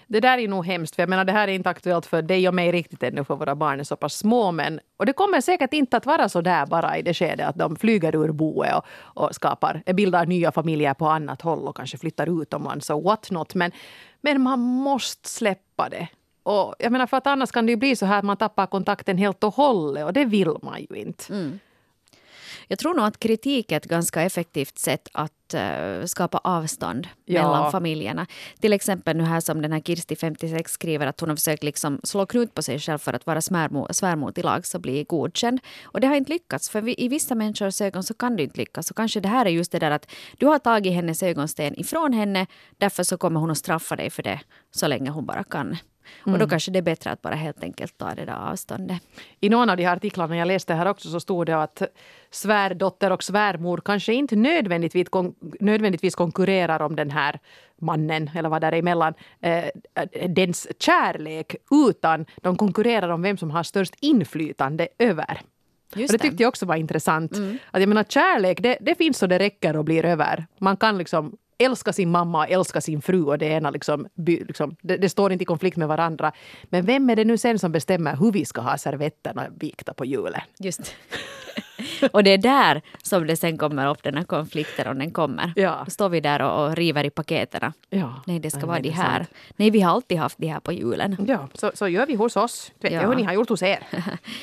Det 0.08 0.20
där 0.20 0.38
är 0.38 0.48
nog 0.48 0.66
hemskt, 0.66 0.96
för 0.96 1.04
jag 1.04 1.10
menar 1.10 1.26
det 1.26 1.32
här 1.32 1.48
är 1.48 1.52
inte 1.52 1.70
aktuellt 1.70 2.06
för 2.06 2.22
dig 2.22 2.48
och 2.48 2.54
mig 2.54 2.72
riktigt 2.72 3.04
ännu 3.04 3.24
för 3.24 3.36
våra 3.36 3.56
barn 3.56 3.80
är 3.80 3.84
så 3.84 3.96
pass 3.96 4.14
små. 4.14 4.52
Men, 4.52 4.80
och 4.98 5.06
det 5.06 5.14
kommer 5.14 5.42
säkert 5.42 5.74
inte 5.74 5.98
att 5.98 6.06
vara 6.06 6.30
så 6.30 6.42
där 6.42 6.66
bara 6.66 6.98
i 6.98 7.02
det 7.02 7.14
skedet 7.14 7.48
att 7.48 7.56
de 7.56 7.76
flyger 7.76 8.16
ur 8.16 8.32
boet 8.32 8.74
och, 8.76 8.86
och 9.24 9.36
skapar, 9.36 9.94
bildar 9.94 10.26
nya 10.26 10.52
familjer 10.52 10.94
på 10.94 11.08
annat 11.08 11.42
håll 11.42 11.68
och 11.68 11.78
kanske 11.78 11.98
flyttar 11.98 12.42
utomlands 12.42 12.90
och 12.90 13.04
what 13.04 13.32
not. 13.32 13.56
Men, 13.56 13.72
men 14.22 14.42
man 14.42 14.60
måste 14.60 15.30
släppa 15.30 15.71
det. 15.90 16.08
Och 16.44 16.76
jag 16.80 16.92
menar 16.92 17.08
för 17.08 17.18
att 17.18 17.28
annars 17.28 17.52
kan 17.52 17.66
det 17.66 17.72
ju 17.72 17.76
bli 17.76 17.96
så 17.96 18.06
här 18.06 18.20
att 18.20 18.26
man 18.26 18.38
tappar 18.38 18.66
kontakten 18.66 19.18
helt 19.18 19.44
och 19.44 19.54
hållet 19.54 20.06
och 20.06 20.14
det 20.14 20.26
vill 20.26 20.54
man 20.62 20.80
ju 20.90 20.96
inte. 20.96 21.34
Mm. 21.34 21.60
Jag 22.72 22.80
tror 22.80 22.94
nog 22.94 23.06
att 23.06 23.20
kritik 23.20 23.72
är 23.72 23.78
ett 23.78 23.86
ganska 23.86 24.22
effektivt 24.22 24.78
sätt 24.80 25.08
att 25.14 25.54
eh, 25.54 26.06
skapa 26.06 26.38
avstånd 26.38 27.08
Ja. 27.26 27.42
mellan 27.42 27.72
familjerna. 27.72 28.28
Till 28.60 28.74
exempel 28.74 29.18
nu 29.18 29.24
här 29.24 29.40
som 29.40 29.62
den 29.62 29.72
här 29.72 29.80
Kirsti 29.80 30.16
56 30.16 30.72
skriver 30.72 31.08
att 31.08 31.20
hon 31.20 31.30
har 31.30 31.36
försökt 31.36 31.64
liksom 31.64 32.00
slå 32.04 32.26
knut 32.26 32.54
på 32.54 32.62
sig 32.62 32.80
själv 32.80 32.98
för 32.98 33.14
att 33.14 33.26
vara 33.26 33.42
svärmor, 33.42 33.88
svärmor 33.92 34.32
till 34.32 34.46
lags 34.46 34.76
och 34.76 34.82
bli 34.82 35.04
godkänd. 35.04 35.60
Och 35.84 36.02
det 36.02 36.08
har 36.08 36.16
inte 36.16 36.32
lyckats 36.32 36.70
för 36.70 36.82
vi, 36.82 36.96
i 36.98 37.08
vissa 37.08 37.36
människors 37.36 37.82
ögon 37.82 38.04
så 38.04 38.14
kan 38.14 38.36
det 38.36 38.44
inte 38.44 38.58
lyckas. 38.58 38.92
Och 38.92 38.98
kanske 38.98 39.20
det 39.20 39.30
här 39.30 39.46
är 39.46 39.50
just 39.50 39.72
det 39.72 39.80
där 39.80 39.92
att 39.92 40.12
du 40.38 40.46
har 40.46 40.60
tagit 40.60 40.94
hennes 40.94 41.24
ögonsten 41.24 41.80
ifrån 41.80 42.14
henne 42.14 42.48
därför 42.78 43.04
så 43.04 43.18
kommer 43.18 43.40
hon 43.40 43.52
att 43.52 43.58
straffa 43.58 43.96
dig 43.96 44.10
för 44.10 44.24
det 44.24 44.40
så 44.72 44.88
länge 44.88 45.10
hon 45.10 45.26
bara 45.26 45.44
kan. 45.44 45.78
Och 46.20 46.40
då 46.40 46.48
kanske 46.48 46.72
det 46.72 46.80
är 46.80 46.84
bättre 46.84 47.12
att 47.12 47.22
bara 47.22 47.36
helt 47.36 47.64
enkelt 47.64 47.98
ta 47.98 48.10
det 48.16 48.26
där 48.26 48.52
avståndet. 48.52 49.02
I 49.40 49.50
någon 49.50 49.70
av 49.70 49.78
de 49.78 49.84
här 49.86 49.96
artiklarna 49.96 50.38
jag 50.38 50.48
läste 50.48 50.74
här 50.74 50.86
också 50.86 51.10
så 51.10 51.20
stod 51.20 51.46
det 51.46 51.62
att 51.62 51.82
svärdotter 52.32 53.12
och 53.12 53.24
svärmor 53.24 53.82
kanske 53.86 54.14
inte 54.14 54.36
nödvändigtvis, 54.36 55.10
kon- 55.10 55.36
nödvändigtvis 55.60 56.16
konkurrerar 56.16 56.82
om 56.82 56.96
den 56.96 57.12
här 57.12 57.40
mannen 57.82 58.30
eller 58.36 58.50
vad 58.50 58.62
där 58.62 58.72
är 58.72 58.78
emellan, 58.80 59.14
eh, 59.42 59.66
dens 60.30 60.68
kärlek 60.80 61.56
utan 61.90 62.26
de 62.42 62.58
konkurrerar 62.58 63.10
om 63.10 63.22
vem 63.22 63.38
som 63.38 63.52
har 63.52 63.64
störst 63.64 63.96
inflytande 64.00 64.88
över. 65.00 65.42
Just 65.96 66.14
och 66.14 66.20
det 66.20 66.24
tyckte 66.24 66.44
jag 66.44 66.50
också 66.50 66.66
var 66.66 66.76
intressant. 66.76 67.32
Att 67.72 67.82
jag 67.82 67.88
menar, 67.90 68.04
kärlek, 68.04 68.60
det, 68.62 68.78
det 68.82 68.96
finns 68.96 69.18
så 69.18 69.28
det 69.28 69.40
räcker 69.40 69.76
och 69.78 69.86
blir 69.86 70.06
över. 70.06 70.46
Man 70.58 70.78
kan 70.78 70.98
liksom 70.98 71.38
älska 71.62 71.94
sin 71.94 72.12
mamma 72.12 72.38
och 72.38 72.50
älska 72.52 72.82
sin 72.82 73.02
fru 73.02 73.24
och 73.24 73.38
det 73.38 73.46
ena 73.46 73.70
liksom, 73.70 74.08
liksom 74.16 74.76
det, 74.82 74.98
det 74.98 75.10
står 75.10 75.32
inte 75.32 75.44
i 75.44 75.46
konflikt 75.46 75.78
med 75.78 75.88
varandra. 75.88 76.32
Men 76.64 76.86
vem 76.86 77.10
är 77.10 77.16
det 77.16 77.26
nu 77.26 77.38
sen 77.38 77.60
som 77.60 77.72
bestämmer 77.72 78.16
hur 78.16 78.32
vi 78.32 78.46
ska 78.46 78.62
ha 78.62 78.78
servetterna 78.78 79.48
vikta 79.60 79.94
på 79.94 80.06
julen? 80.06 80.42
Just. 80.60 80.96
och 82.12 82.24
det 82.24 82.30
är 82.34 82.38
där 82.38 82.82
som 83.04 83.28
det 83.28 83.36
sen 83.36 83.58
kommer 83.58 83.90
upp 83.90 84.04
den 84.04 84.18
här 84.18 84.24
konflikten 84.24 84.88
om 84.88 85.00
den 85.00 85.12
kommer. 85.12 85.54
Ja. 85.56 85.82
Då 85.86 85.92
står 85.92 86.10
vi 86.10 86.20
där 86.20 86.42
och, 86.42 86.66
och 86.66 86.76
river 86.76 87.04
i 87.04 87.10
paketerna. 87.10 87.74
Ja. 87.90 88.22
Nej, 88.26 88.40
det 88.40 88.50
ska 88.50 88.60
Nej, 88.60 88.68
vara 88.68 88.80
de 88.80 88.90
här. 88.90 89.18
sant. 89.18 89.30
Nej, 89.58 89.70
vi 89.70 89.82
har 89.82 89.92
alltid 89.92 90.18
haft 90.18 90.38
de 90.38 90.48
här 90.48 90.60
på 90.60 90.72
julen. 90.74 91.18
Ja, 91.28 91.48
så, 91.54 91.72
så 91.74 91.88
gör 91.88 92.06
vi 92.06 92.16
hos 92.16 92.36
oss. 92.36 92.72
Vet 92.80 92.94
Ja. 92.94 93.02
jag 93.02 93.08
hur 93.08 93.16
ni 93.16 93.24
har 93.24 93.34
gjort 93.34 93.50
hos 93.50 93.64
er. 93.64 93.80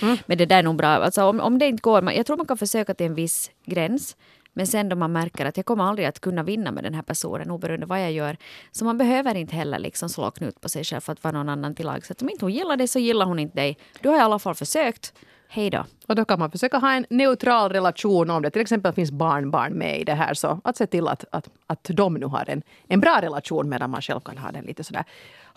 Men 0.27 0.39
det 0.39 0.47
där 0.47 0.59
är 0.59 0.63
nog 0.63 0.77
bra. 0.77 0.89
Alltså, 0.89 1.23
om, 1.25 1.41
om 1.41 1.59
det 1.59 1.67
inte 1.67 1.81
går, 1.81 2.13
jag 2.13 2.27
tror 2.27 2.37
man 2.37 2.47
kan 2.47 2.57
försöka 2.59 2.95
till 2.95 3.07
en 3.07 3.15
viss 3.15 3.51
gräns. 3.67 4.17
Men 4.59 4.67
sen 4.67 4.89
då 4.89 4.97
man 4.97 5.13
märker 5.13 5.47
att 5.47 5.57
jag 5.57 5.67
kommer 5.67 5.85
aldrig 5.85 6.07
att 6.07 6.21
kunna 6.21 6.43
vinna 6.43 6.73
med 6.73 6.85
den 6.85 6.95
här 6.95 7.03
personen 7.03 7.51
oberoende 7.51 7.87
vad 7.87 8.03
jag 8.03 8.13
gör. 8.13 8.37
Så 8.73 8.85
man 8.85 8.99
behöver 8.99 9.35
inte 9.35 9.57
heller 9.57 9.79
liksom 9.79 10.09
slå 10.09 10.31
knut 10.31 10.61
på 10.61 10.69
sig 10.69 10.85
själv 10.85 11.01
för 11.01 11.13
att 11.13 11.25
vara 11.25 11.33
någon 11.33 11.49
annan 11.49 11.75
till 11.75 11.87
lag. 11.87 12.07
Så 12.07 12.13
att 12.13 12.23
om 12.23 12.31
inte 12.31 12.45
hon 12.45 12.53
gillar 12.53 12.77
dig 12.77 12.89
så 12.89 12.99
gillar 12.99 13.27
hon 13.27 13.39
inte 13.39 13.57
dig. 13.57 13.79
Du 14.01 14.09
har 14.09 14.17
i 14.17 14.21
alla 14.21 14.39
fall 14.39 14.55
försökt. 14.55 15.13
Hej 15.49 15.71
då. 15.71 15.85
Och 16.07 16.15
då 16.15 16.25
kan 16.25 16.39
man 16.39 16.51
försöka 16.51 16.79
ha 16.79 16.93
en 16.93 17.07
neutral 17.11 17.73
relation 17.73 18.31
om 18.31 18.43
det 18.43 18.51
till 18.51 18.63
exempel 18.63 18.93
finns 18.93 19.11
barnbarn 19.11 19.73
med 19.73 20.01
i 20.01 20.05
det 20.05 20.15
här. 20.15 20.35
Så 20.35 20.61
att 20.65 20.77
se 20.77 20.87
till 20.87 21.09
att, 21.09 21.25
att, 21.33 21.49
att 21.67 21.85
de 21.85 22.15
nu 22.15 22.27
har 22.27 22.45
en, 22.51 22.63
en 22.89 23.01
bra 23.01 23.19
relation 23.23 23.69
medan 23.69 23.91
man 23.91 24.03
själv 24.03 24.21
kan 24.21 24.39
ha 24.39 24.51
den 24.51 24.65
lite 24.65 24.85
sådär 24.85 25.05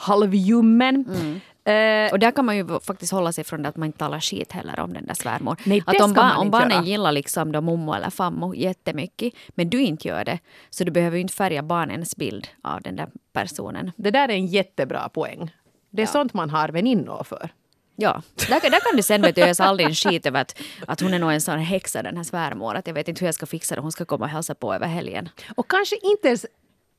halvljummen. 0.02 1.06
Eh, 1.66 2.12
Och 2.12 2.20
där 2.20 2.32
kan 2.32 2.46
man 2.46 2.58
ju 2.58 2.80
faktiskt 2.80 3.12
hålla 3.12 3.32
sig 3.32 3.44
från 3.44 3.62
det 3.62 3.70
att 3.70 3.78
man 3.78 3.86
inte 3.86 4.00
talar 4.00 4.20
skit 4.20 4.52
heller 4.52 4.80
om 4.80 4.94
den 4.94 5.06
där 5.06 5.14
svärmor. 5.14 5.56
Nej, 5.66 5.84
att 5.86 6.02
om, 6.02 6.14
man 6.14 6.38
om 6.38 6.52
barnen 6.52 6.72
göra. 6.72 6.84
gillar 6.84 7.12
liksom 7.12 7.52
då 7.52 7.62
mommo 7.62 7.94
eller 7.94 8.10
fammo 8.10 8.54
jättemycket, 8.56 9.34
men 9.50 9.70
du 9.70 9.82
inte 9.82 10.08
gör 10.08 10.26
det, 10.26 10.40
så 10.70 10.84
du 10.84 10.92
behöver 10.92 11.18
ju 11.18 11.22
inte 11.22 11.34
färga 11.34 11.64
barnens 11.64 12.16
bild 12.16 12.48
av 12.62 12.82
den 12.82 12.96
där 12.96 13.08
personen. 13.34 13.92
det 13.96 14.12
där 14.12 14.30
är 14.30 14.34
en 14.34 14.48
jättebra 14.48 15.10
poäng. 15.10 15.52
Det 15.90 16.02
är 16.02 16.06
sånt 16.08 16.34
man 16.34 16.50
har 16.50 16.70
väninnor 16.70 17.24
för. 17.24 17.50
Ja, 17.96 18.22
där, 18.36 18.62
där 18.62 18.80
kan 18.80 18.96
du 18.98 19.04
sen 19.04 19.22
vet 19.22 19.36
du, 19.36 19.42
ösa 19.44 19.64
aldrig 19.66 19.88
en 19.88 19.96
skit 19.96 20.26
över 20.26 20.42
att, 20.42 20.62
att 20.88 21.02
hon 21.02 21.14
är 21.14 21.20
nog 21.20 21.32
en 21.32 21.42
sån 21.42 21.60
häxa 21.60 22.04
den 22.04 22.18
här 22.18 22.24
svärmor. 22.24 22.76
Att 22.76 22.88
jag 22.88 22.94
vet 22.94 23.08
inte 23.08 23.20
hur 23.20 23.28
jag 23.28 23.36
ska 23.36 23.46
fixa 23.46 23.76
det, 23.76 23.82
hon 23.82 23.92
ska 23.92 24.06
komma 24.06 24.26
och 24.26 24.32
hälsa 24.32 24.56
på 24.56 24.74
över 24.74 24.88
helgen. 24.88 25.30
Och 25.56 25.70
kanske 25.70 25.96
inte 26.04 26.28
ens 26.28 26.46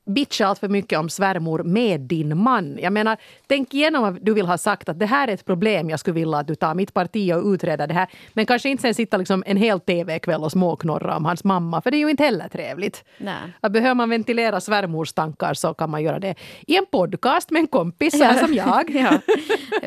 bitcha 0.05 0.45
allt 0.47 0.59
för 0.59 0.67
mycket 0.69 0.99
om 0.99 1.09
svärmor 1.09 1.63
med 1.63 2.01
din 2.01 2.37
man. 2.37 2.77
Jag 2.81 2.93
menar, 2.93 3.17
tänk 3.47 3.73
igenom 3.73 4.01
vad 4.03 4.25
du 4.25 4.33
vill 4.33 4.45
ha 4.45 4.57
sagt 4.57 4.89
att 4.89 4.99
det 4.99 5.05
här 5.05 5.27
är 5.27 5.33
ett 5.33 5.45
problem, 5.45 5.89
jag 5.89 5.99
skulle 5.99 6.13
vilja 6.13 6.37
att 6.37 6.47
du 6.47 6.55
tar 6.55 6.75
mitt 6.75 6.93
parti 6.93 7.33
och 7.33 7.45
utreder 7.53 7.87
det 7.87 7.93
här. 7.93 8.07
Men 8.33 8.45
kanske 8.45 8.69
inte 8.69 8.81
sen 8.81 8.93
sitta 8.93 9.17
liksom 9.17 9.43
en 9.47 9.57
hel 9.57 9.79
tv-kväll 9.79 10.43
och 10.43 10.51
småknorra 10.51 11.17
om 11.17 11.25
hans 11.25 11.43
mamma, 11.43 11.81
för 11.81 11.91
det 11.91 11.97
är 11.97 11.99
ju 11.99 12.09
inte 12.09 12.23
heller 12.23 12.47
trevligt. 12.49 13.03
Nej. 13.17 13.35
Att 13.59 13.71
behöver 13.71 13.95
man 13.95 14.09
ventilera 14.09 14.61
svärmors 14.61 15.13
tankar 15.13 15.53
så 15.53 15.73
kan 15.73 15.89
man 15.89 16.03
göra 16.03 16.19
det 16.19 16.35
i 16.67 16.77
en 16.77 16.85
podcast 16.91 17.51
med 17.51 17.59
en 17.59 17.67
kompis 17.67 18.17
så 18.17 18.23
här 18.23 18.45
som 18.45 18.53
jag. 18.53 18.89
Ja. 18.95 19.19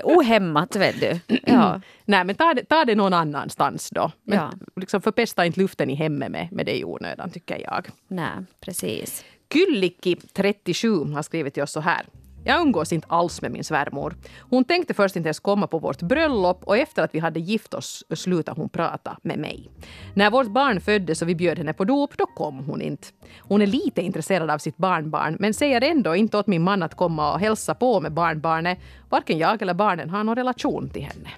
Ohämmat 0.05 0.77
vet 0.77 1.01
du. 1.01 1.37
Ja. 1.47 1.81
Nej, 2.05 2.25
men 2.25 2.35
ta 2.35 2.55
det, 2.55 2.65
ta 2.65 2.85
det 2.85 2.95
någon 2.95 3.13
annanstans 3.13 3.91
då. 3.91 4.11
Men 4.25 4.39
Ja. 4.39 4.51
liksom 4.81 5.03
förpesta 5.03 5.47
inte 5.47 5.61
luften 5.61 5.91
i 5.91 5.95
hemmet 5.95 6.31
med, 6.31 6.49
med 6.53 6.67
det 6.67 6.79
i 6.79 6.85
onödan, 6.85 7.31
tycker 7.31 7.59
jag. 7.63 7.87
Nej, 8.09 8.31
precis. 8.61 9.25
Kyllikki, 9.53 10.17
37, 10.33 11.05
har 11.15 11.23
skrivit 11.23 11.55
till 11.55 11.63
oss 11.63 11.73
så 11.73 11.81
här. 11.81 12.07
Jag 12.45 12.61
umgås 12.61 12.93
inte 12.93 13.07
alls 13.11 13.43
med 13.43 13.51
min 13.51 13.65
svärmor. 13.65 14.15
Hon 14.51 14.65
tänkte 14.65 14.95
först 14.95 15.17
inte 15.17 15.27
ens 15.27 15.41
komma 15.41 15.67
på 15.67 15.79
vårt 15.79 16.03
bröllop 16.03 16.65
och 16.65 16.77
efter 16.77 17.03
att 17.03 17.15
vi 17.15 17.19
hade 17.19 17.41
gift 17.41 17.75
oss 17.75 18.05
slutade 18.15 18.61
hon 18.61 18.69
prata 18.69 19.19
med 19.23 19.39
mig. 19.39 19.71
När 20.15 20.31
vårt 20.31 20.47
barn 20.47 20.81
föddes 20.81 21.23
och 21.23 21.29
vi 21.29 21.35
bjöd 21.35 21.59
henne 21.59 21.73
på 21.73 21.85
dop, 21.85 22.17
då 22.19 22.27
kom 22.27 22.59
hon 22.65 22.83
inte. 22.83 23.09
Hon 23.41 23.63
är 23.63 23.67
lite 23.67 24.03
intresserad 24.03 24.51
av 24.51 24.59
sitt 24.59 24.77
barnbarn 24.77 25.37
men 25.41 25.55
säger 25.55 25.81
ändå 25.81 26.17
inte 26.17 26.39
åt 26.39 26.47
min 26.47 26.63
man 26.63 26.83
att 26.83 26.95
komma 26.95 27.33
och 27.33 27.41
hälsa 27.41 27.75
på 27.75 28.01
med 28.01 28.13
barnbarnet. 28.13 28.79
Varken 29.11 29.39
jag 29.39 29.63
eller 29.63 29.75
barnen 29.75 30.11
har 30.11 30.25
någon 30.25 30.37
relation 30.37 30.91
till 30.91 31.03
henne. 31.03 31.31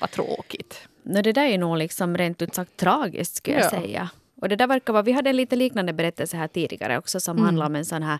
Vad 0.00 0.10
tråkigt. 0.10 0.88
No, 1.02 1.22
det 1.22 1.32
där 1.32 1.46
är 1.46 1.58
nog 1.58 1.76
liksom 1.78 2.16
rent 2.16 2.42
ut 2.42 2.54
sagt 2.54 2.76
tragiskt 2.76 3.36
skulle 3.36 3.56
jag 3.56 3.64
Ja. 3.64 3.70
säga. 3.70 4.08
Och 4.40 4.48
det 4.48 4.56
där 4.56 4.66
verkar 4.66 4.92
vara, 4.92 5.02
vi 5.02 5.12
hade 5.12 5.30
en 5.30 5.36
lite 5.36 5.56
liknande 5.56 5.92
berättelse 5.92 6.36
här 6.36 6.48
tidigare 6.48 6.98
också 6.98 7.20
som 7.20 7.36
Mm. 7.36 7.44
handlar 7.44 7.66
om 7.66 7.76
en 7.76 7.84
sån 7.84 8.02
här 8.02 8.18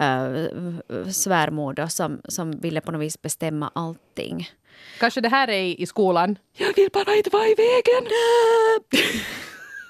uh, 0.00 1.08
svärmor 1.10 1.72
då, 1.74 1.88
som, 1.88 2.20
som 2.28 2.50
ville 2.60 2.80
på 2.80 2.92
något 2.92 3.00
vis 3.02 3.22
bestämma 3.22 3.70
allting. 3.74 4.48
Kanske 4.98 5.20
det 5.20 5.28
här 5.28 5.48
är 5.48 5.62
i 5.62 5.82
i 5.82 5.86
skolan. 5.86 6.38
Jag 6.52 6.76
vill 6.76 6.88
bara 6.92 7.14
inte 7.16 7.30
vara 7.30 7.46
i 7.46 7.54
vägen. 7.54 8.08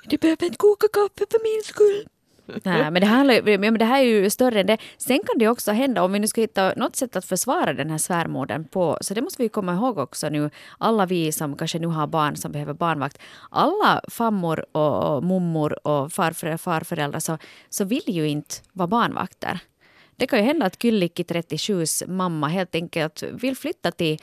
Du 0.06 0.16
behöver 0.16 0.44
inte 0.44 0.56
koka 0.58 0.86
kaffe 0.92 1.26
för 1.30 1.40
min 1.42 1.62
skull. 1.64 2.06
Nej, 2.46 2.90
men 2.90 2.94
det, 2.94 3.06
här, 3.06 3.16
handlar 3.16 3.34
ju- 3.34 3.58
men 3.58 3.78
det 3.78 3.84
här 3.84 4.00
är 4.00 4.04
ju 4.04 4.30
större 4.30 4.60
än 4.60 4.66
det. 4.66 4.78
Sen 4.98 5.18
kan 5.26 5.38
det 5.38 5.48
också 5.48 5.72
hända, 5.72 6.02
om 6.02 6.12
vi 6.12 6.18
nu 6.18 6.26
ska 6.28 6.40
hitta 6.40 6.72
något 6.76 6.96
sätt 6.96 7.16
att 7.16 7.24
försvara 7.24 7.72
den 7.72 7.90
här 7.90 7.98
svärmodern 7.98 8.64
på, 8.64 8.98
så 9.00 9.14
det 9.14 9.22
måste 9.22 9.42
vi 9.42 9.48
komma 9.48 9.74
ihåg 9.74 9.98
också 9.98 10.28
nu, 10.28 10.50
alla 10.78 11.06
vi 11.06 11.32
som 11.32 11.56
kanske 11.56 11.78
nu 11.78 11.86
har 11.86 12.06
barn 12.06 12.36
som 12.36 12.52
behöver 12.52 12.74
barnvakt, 12.74 13.18
alla 13.50 14.00
fammor 14.08 14.64
och, 14.72 15.16
och 15.16 15.24
mummor 15.24 15.86
och 15.86 16.12
farföräldrar, 16.12 16.58
farföräldrar 16.58 17.20
så, 17.20 17.38
så 17.68 17.84
vill 17.84 18.02
ju 18.06 18.28
inte 18.28 18.54
vara 18.72 18.86
barnvakter. 18.88 19.60
Det 20.16 20.26
kan 20.26 20.38
ju 20.38 20.44
hända 20.44 20.66
att 20.66 20.82
Kyllikki 20.82 21.22
37s 21.22 22.08
mamma 22.10 22.48
helt 22.48 22.74
enkelt 22.74 23.22
vill 23.22 23.56
flytta 23.56 23.90
till 23.90 24.18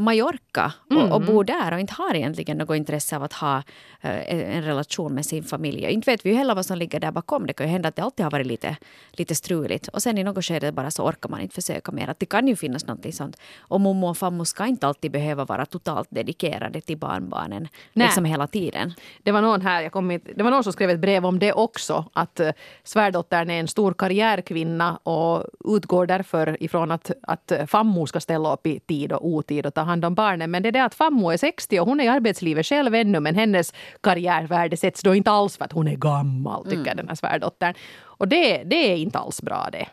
Mallorca 0.00 0.72
och, 0.90 1.12
och 1.12 1.20
bo 1.20 1.42
där 1.42 1.72
och 1.72 1.80
inte 1.80 1.94
har 1.94 2.14
egentligen 2.14 2.58
något 2.58 2.76
intresse 2.76 3.16
av 3.16 3.22
att 3.22 3.32
ha 3.32 3.62
eh, 4.00 4.56
en 4.56 4.62
relation 4.62 5.14
med 5.14 5.26
sin 5.26 5.44
familj. 5.44 5.84
Inte 5.84 6.10
vet 6.10 6.26
vi 6.26 6.30
ju 6.30 6.36
heller 6.36 6.54
vad 6.54 6.66
som 6.66 6.78
ligger 6.78 7.00
där 7.00 7.12
bakom. 7.12 7.46
Det 7.46 7.52
kan 7.52 7.66
ju 7.66 7.72
hända 7.72 7.88
att 7.88 7.96
det 7.96 8.02
alltid 8.02 8.24
har 8.24 8.30
varit 8.30 8.46
lite, 8.46 8.76
lite 9.12 9.34
struligt. 9.34 9.88
Och 9.88 10.02
sen 10.02 10.18
i 10.18 10.24
något 10.24 10.44
skede 10.44 10.72
bara 10.72 10.90
så 10.90 11.04
orkar 11.04 11.28
man 11.28 11.40
inte 11.40 11.54
försöka 11.54 11.92
mer. 11.92 12.08
Att 12.08 12.18
det 12.18 12.26
kan 12.26 12.48
ju 12.48 12.56
finnas 12.56 12.86
något 12.86 13.14
sånt. 13.14 13.36
Och 13.58 13.80
mommo 13.80 14.10
och 14.10 14.18
fammo 14.18 14.44
ska 14.44 14.66
inte 14.66 14.86
alltid 14.86 15.10
behöva 15.10 15.44
vara 15.44 15.66
totalt 15.66 16.08
dedikerade 16.10 16.80
till 16.80 16.98
barnbarnen 16.98 17.68
Nej. 17.92 18.06
liksom 18.06 18.24
hela 18.24 18.46
tiden. 18.46 18.94
Det 19.22 19.32
var 19.32 19.42
någon 19.42 19.60
här, 19.60 19.82
jag 19.82 19.92
kom 19.92 20.10
inte, 20.10 20.32
det 20.32 20.42
var 20.42 20.50
någon 20.50 20.64
som 20.64 20.72
skrev 20.72 20.90
ett 20.90 21.00
brev 21.00 21.26
om 21.26 21.38
det 21.38 21.52
också. 21.52 22.04
Att 22.12 22.40
uh, 22.40 22.50
svärdottern 22.84 23.50
är 23.50 23.60
en 23.60 23.68
stor 23.68 23.94
karriärkvinna 23.94 24.96
och 24.96 25.44
utgår 25.76 26.06
därför 26.06 26.62
ifrån 26.62 26.90
att, 26.90 27.10
att 27.22 27.52
eh, 27.52 27.66
fammo 27.66 28.06
ska 28.06 28.20
ställa 28.20 28.52
upp 28.52 28.66
i 28.66 28.80
tid 28.80 29.12
och 29.12 29.26
otid 29.26 29.66
och 29.66 29.74
ta 29.74 29.80
hand 29.90 30.04
om 30.04 30.14
barnen. 30.14 30.50
Men 30.50 30.62
det 30.62 30.68
är 30.68 30.72
det 30.72 30.84
att 30.84 30.94
fammo 30.94 31.30
är 31.30 31.36
60 31.36 31.80
och 31.80 31.86
hon 31.86 32.00
är 32.00 32.04
i 32.04 32.08
arbetslivet 32.08 32.66
själv 32.66 32.94
ännu 32.94 33.20
men 33.20 33.34
hennes 33.34 33.74
karriärvärde 34.00 34.76
sätts 34.76 35.02
då 35.02 35.14
inte 35.14 35.30
alls 35.30 35.56
för 35.56 35.64
att 35.64 35.72
hon 35.72 35.88
är 35.88 35.96
gammal, 35.96 36.64
tycker 36.64 36.94
den 36.94 37.08
här 37.08 37.14
svärdottern. 37.14 37.74
Och 38.02 38.28
det, 38.28 38.62
det 38.64 38.92
är 38.92 38.96
inte 38.96 39.18
alls 39.18 39.42
bra 39.42 39.68
det. 39.72 39.86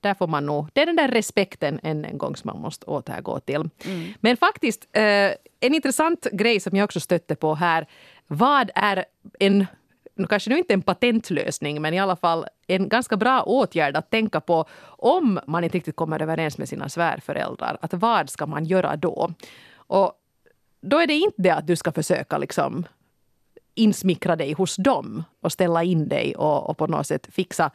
Där 0.00 0.14
får 0.14 0.26
man 0.26 0.46
nog, 0.46 0.68
det 0.72 0.82
är 0.82 0.86
den 0.86 0.96
där 0.96 1.08
respekten 1.08 1.80
än 1.82 2.04
en 2.04 2.18
gång 2.18 2.36
som 2.36 2.50
man 2.54 2.62
måste 2.62 2.86
återgå 2.86 3.40
till. 3.40 3.68
Men 4.20 4.36
faktiskt, 4.36 4.88
eh, 4.92 5.02
en 5.60 5.74
intressant 5.74 6.26
grej 6.32 6.60
som 6.60 6.76
jag 6.76 6.84
också 6.84 7.00
stötte 7.00 7.34
på 7.34 7.54
här. 7.54 7.86
Vad 8.26 8.70
är 8.74 9.04
en, 9.38 9.66
kanske 10.28 10.50
nu 10.50 10.58
inte 10.58 10.74
en 10.74 10.82
patentlösning, 10.82 11.82
men 11.82 11.94
i 11.94 11.98
alla 11.98 12.16
fall 12.16 12.46
en 12.66 12.88
ganska 12.88 13.16
bra 13.16 13.42
åtgärd 13.42 13.96
att 13.96 14.10
tänka 14.10 14.40
på 14.40 14.64
om 14.84 15.40
man 15.46 15.64
inte 15.64 15.76
riktigt 15.76 15.96
kommer 15.96 16.22
överens 16.22 16.58
med 16.58 16.68
sina 16.68 16.88
svärföräldrar. 16.88 17.78
Att 17.80 17.94
vad 17.94 18.30
ska 18.30 18.46
man 18.46 18.64
göra 18.64 18.96
då? 18.96 19.30
Och 19.74 20.12
då 20.80 20.98
är 20.98 21.06
det 21.06 21.14
inte 21.14 21.42
det 21.42 21.50
att 21.50 21.66
du 21.66 21.76
ska 21.76 21.92
försöka 21.92 22.38
liksom 22.38 22.86
insmickra 23.74 24.36
dig 24.36 24.52
hos 24.52 24.76
dem 24.76 25.24
och 25.40 25.52
ställa 25.52 25.82
in 25.82 26.08
dig 26.08 26.36
och, 26.36 26.70
och 26.70 26.78
på 26.78 26.86
något 26.86 27.06
sätt 27.06 27.28
fixa 27.32 27.70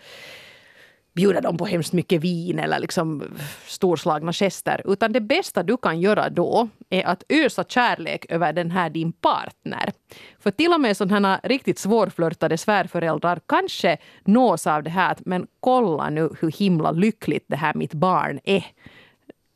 bjuda 1.17 1.41
dem 1.41 1.57
på 1.57 1.65
hemskt 1.65 1.93
mycket 1.93 2.21
vin 2.21 2.59
eller 2.59 2.79
liksom 2.79 3.23
storslagna 3.67 4.33
gester. 4.33 4.81
Utan 4.85 5.11
det 5.11 5.21
bästa 5.21 5.63
du 5.63 5.77
kan 5.77 5.99
göra 5.99 6.29
då 6.29 6.69
är 6.89 7.03
att 7.03 7.23
ösa 7.29 7.63
kärlek 7.63 8.25
över 8.29 8.53
den 8.53 8.71
här 8.71 8.89
din 8.89 9.11
partner. 9.11 9.91
För 10.39 10.51
till 10.51 10.73
och 10.73 10.81
med 10.81 10.97
sådana 10.97 11.39
riktigt 11.43 11.79
svårflörtade 11.79 12.57
svärföräldrar 12.57 13.39
kanske 13.45 13.97
nås 14.25 14.67
av 14.67 14.83
det 14.83 14.89
här 14.89 15.11
att 15.11 15.25
men 15.25 15.47
kolla 15.59 16.09
nu 16.09 16.29
hur 16.39 16.51
himla 16.51 16.91
lyckligt 16.91 17.45
det 17.47 17.57
här 17.57 17.73
mitt 17.73 17.93
barn 17.93 18.39
är 18.43 18.65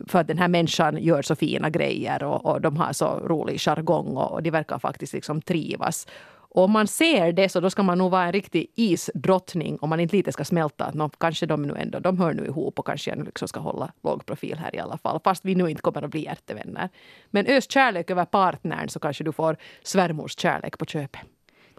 för 0.07 0.19
att 0.19 0.27
den 0.27 0.37
här 0.37 0.47
människan 0.47 0.97
gör 0.97 1.21
så 1.21 1.35
fina 1.35 1.69
grejer 1.69 2.23
och, 2.23 2.45
och 2.45 2.61
de 2.61 2.77
har 2.77 2.93
så 2.93 3.05
rolig 3.05 3.59
jargong 3.59 4.17
och, 4.17 4.31
och 4.31 4.43
de 4.43 4.51
verkar 4.51 4.79
faktiskt 4.79 5.13
liksom 5.13 5.41
trivas. 5.41 6.07
Och 6.53 6.63
om 6.63 6.71
man 6.71 6.87
ser 6.87 7.31
det 7.31 7.49
så 7.49 7.59
då 7.59 7.69
ska 7.69 7.83
man 7.83 7.97
nog 7.97 8.11
vara 8.11 8.25
en 8.25 8.31
riktig 8.31 8.67
isdrottning 8.75 9.77
om 9.81 9.89
man 9.89 9.99
inte 9.99 10.15
lite 10.15 10.31
ska 10.31 10.45
smälta 10.45 10.85
att 10.85 10.93
nå, 10.93 11.09
kanske 11.09 11.45
de 11.45 11.61
nu 11.63 11.75
ändå, 11.75 11.99
de 11.99 12.19
hör 12.19 12.33
nu 12.33 12.45
ihop 12.45 12.79
och 12.79 12.85
kanske 12.85 13.11
jag 13.11 13.25
liksom 13.25 13.47
ska 13.47 13.59
hålla 13.59 13.91
låg 14.03 14.25
profil 14.25 14.57
här 14.57 14.75
i 14.75 14.79
alla 14.79 14.97
fall. 14.97 15.19
Fast 15.23 15.45
vi 15.45 15.55
nu 15.55 15.69
inte 15.69 15.81
kommer 15.81 16.01
att 16.01 16.11
bli 16.11 16.23
hjärtevänner. 16.23 16.89
Men 17.29 17.47
ös 17.47 17.71
kärlek 17.71 18.11
över 18.11 18.25
partnern 18.25 18.89
så 18.89 18.99
kanske 18.99 19.23
du 19.23 19.31
får 19.31 19.57
svärmors 19.83 20.39
kärlek 20.39 20.77
på 20.77 20.85
köpet. 20.85 21.21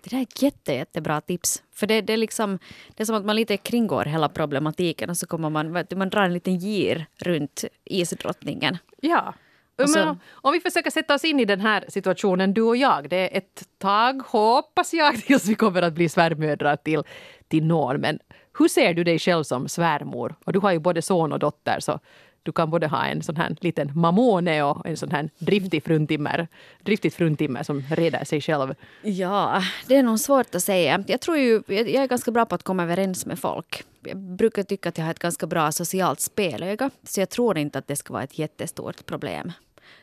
Det 0.03 0.11
där 0.11 0.19
är 0.19 0.23
ett 0.23 0.43
jätte, 0.43 0.73
jättebra 0.73 1.21
tips. 1.21 1.63
För 1.73 1.87
det, 1.87 2.01
det, 2.01 2.13
är 2.13 2.17
liksom, 2.17 2.59
det 2.97 3.03
är 3.03 3.05
som 3.05 3.17
att 3.17 3.25
man 3.25 3.37
lite 3.37 3.57
kringgår 3.57 4.05
hela 4.05 4.29
problematiken 4.29 5.11
och 5.11 5.17
så 5.17 5.27
kommer 5.27 5.51
man, 5.51 5.85
man 5.95 6.11
drar 6.11 6.23
en 6.23 6.35
liten 6.35 6.59
gir 6.59 7.07
runt 7.17 7.65
isdrottningen. 7.85 8.79
Ja. 9.01 9.35
Och 9.79 9.91
så- 9.91 9.99
Men 9.99 10.17
om- 10.33 10.53
vi 10.53 10.61
försöker 10.61 10.91
sätta 10.91 11.15
oss 11.15 11.25
in 11.25 11.41
i 11.41 11.45
den 11.45 11.61
här 11.61 11.85
situationen, 11.89 12.55
du 12.55 12.63
och 12.63 12.77
jag. 12.77 13.09
Det 13.09 13.17
är 13.35 13.39
ett 13.39 13.63
tag, 13.79 14.23
hoppas 14.27 14.95
jag, 14.95 15.17
tills 15.27 15.47
vi 15.49 15.55
kommer 15.55 15.83
att 15.83 15.93
bli 15.93 16.09
svärmödrar 16.09 16.77
till, 16.77 17.03
till 17.49 17.65
någon. 17.65 18.01
Men 18.01 18.19
hur 18.59 18.69
ser 18.69 18.95
du 18.95 19.05
dig 19.05 19.19
själv 19.19 19.43
som 19.45 19.69
svärmor? 19.69 20.35
Och 20.45 20.53
du 20.53 20.59
har 20.59 20.73
ju 20.73 20.79
både 20.79 21.03
son 21.03 21.33
och 21.33 21.39
dotter, 21.39 21.81
så 21.81 21.99
du 22.45 22.53
kan 22.53 22.71
både 22.71 22.87
ha 22.87 23.05
en 23.05 23.23
sån 23.23 23.37
här 23.37 23.57
liten 23.61 23.91
mamone 23.95 24.63
och 24.63 24.87
en 24.87 24.97
sån 24.97 25.11
här 25.11 25.31
driftig 25.39 25.85
fruntimmer, 25.85 26.49
driftigt 26.83 27.15
fruntimmer 27.17 27.63
som 27.63 27.81
reder 27.91 28.25
sig 28.25 28.41
själv. 28.41 28.75
Ja, 29.03 29.63
det 29.87 29.97
är 29.97 30.03
nog 30.03 30.21
svårt 30.21 30.55
att 30.55 30.63
säga. 30.63 31.05
Jag 31.07 31.21
tror 31.21 31.37
ju, 31.39 31.63
jag 31.67 31.89
är 31.89 32.07
ganska 32.07 32.31
bra 32.31 32.45
på 32.47 32.55
att 32.55 32.63
komma 32.63 32.83
överens 32.83 33.27
med 33.27 33.39
folk. 33.39 33.85
Jag 34.05 34.19
brukar 34.19 34.63
tycka 34.63 34.89
att 34.89 34.99
jag 34.99 35.05
har 35.05 35.11
ett 35.11 35.19
ganska 35.19 35.47
bra 35.47 35.73
socialt 35.73 36.21
spelöga, 36.21 36.91
så 37.03 37.21
jag 37.21 37.31
tror 37.31 37.59
inte 37.59 37.79
att 37.79 37.87
det 37.87 37.97
ska 37.97 38.13
vara 38.13 38.23
ett 38.23 38.39
jättestort 38.39 39.07
problem. 39.07 39.53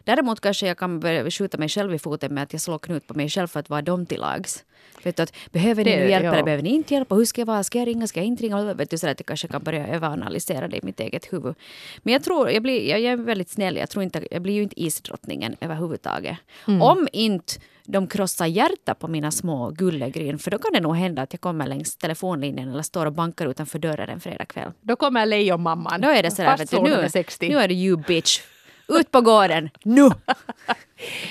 Däremot 0.03 0.39
kanske 0.39 0.67
jag 0.67 0.77
kan 0.77 0.99
börja 0.99 1.31
skjuta 1.31 1.57
mig 1.57 1.69
själv 1.69 1.93
i 1.93 1.99
foten 1.99 2.33
med 2.33 2.43
att 2.43 2.53
jag 2.53 2.61
slår 2.61 2.79
knut 2.79 3.07
på 3.07 3.13
mig 3.13 3.29
själv 3.29 3.47
för 3.47 3.59
att 3.59 3.69
vara 3.69 3.81
dem 3.81 4.05
till 4.05 4.19
lags. 4.19 4.63
Vet 5.03 5.17
du, 5.17 5.23
att, 5.23 5.33
behöver 5.51 5.83
ni 5.83 5.91
Det- 5.91 6.09
hjälp 6.09 6.25
ja. 6.25 6.33
eller 6.33 6.43
behöver 6.43 6.63
ni 6.63 6.69
inte 6.69 6.93
hjälp? 6.93 7.11
Och 7.11 7.17
Hur 7.17 7.25
ska 7.25 7.41
jag 7.41 7.45
vara? 7.45 7.63
Ska 7.63 7.79
jag 7.79 7.87
ringa? 7.87 8.07
Ska 8.07 8.19
jag 8.19 8.27
inte 8.27 8.43
ringa? 8.43 8.73
Vet 8.73 8.89
du, 8.89 8.97
så 8.97 9.07
att 9.07 9.19
jag 9.19 9.25
kanske 9.25 9.47
kan 9.47 9.63
börja 9.63 9.87
överanalysera 9.87 10.67
det 10.67 10.77
i 10.77 10.79
mitt 10.83 10.99
eget 10.99 11.33
huvud. 11.33 11.55
Men 12.03 12.13
jag 12.13 12.23
tror, 12.23 12.49
jag, 12.49 12.63
blir, 12.63 12.89
jag, 12.89 12.99
jag 12.99 13.11
är 13.13 13.17
väldigt 13.17 13.49
snäll. 13.49 13.75
Jag, 13.77 13.89
tror 13.89 14.03
inte, 14.03 14.27
jag 14.31 14.41
blir 14.41 14.53
ju 14.53 14.63
inte 14.63 14.81
isdrottningen 14.81 15.55
överhuvudtaget. 15.61 16.37
Om 16.65 17.07
inte 17.13 17.53
de 17.85 18.07
krossar 18.07 18.45
hjärta 18.45 18.93
på 18.93 19.07
mina 19.07 19.31
små 19.31 19.69
gullegryn, 19.69 20.39
för 20.39 20.51
då 20.51 20.57
kan 20.57 20.73
det 20.73 20.79
nog 20.79 20.95
hända 20.95 21.21
att 21.21 21.33
jag 21.33 21.41
kommer 21.41 21.67
längs 21.67 21.95
telefonlinjen 21.97 22.69
eller 22.69 22.81
står 22.81 23.05
och 23.05 23.13
bankar 23.13 23.47
utanför 23.47 23.79
dörren 23.79 24.09
en 24.09 24.19
fredagkväll. 24.19 24.71
Då 24.81 24.95
kommer 24.95 25.25
lejonmamman. 25.25 26.01
Då 26.01 26.09
är 26.09 26.23
det 26.23 26.31
sådär, 26.31 26.57
vet 26.57 26.71
du, 26.71 26.81
nu, 26.81 26.93
är 26.93 27.07
60. 27.07 27.49
nu 27.49 27.57
är 27.57 27.67
det 27.67 27.73
you 27.73 27.97
bitch. 28.07 28.41
Ut 28.89 29.11
på 29.11 29.21
gården, 29.21 29.69
nu! 29.83 30.09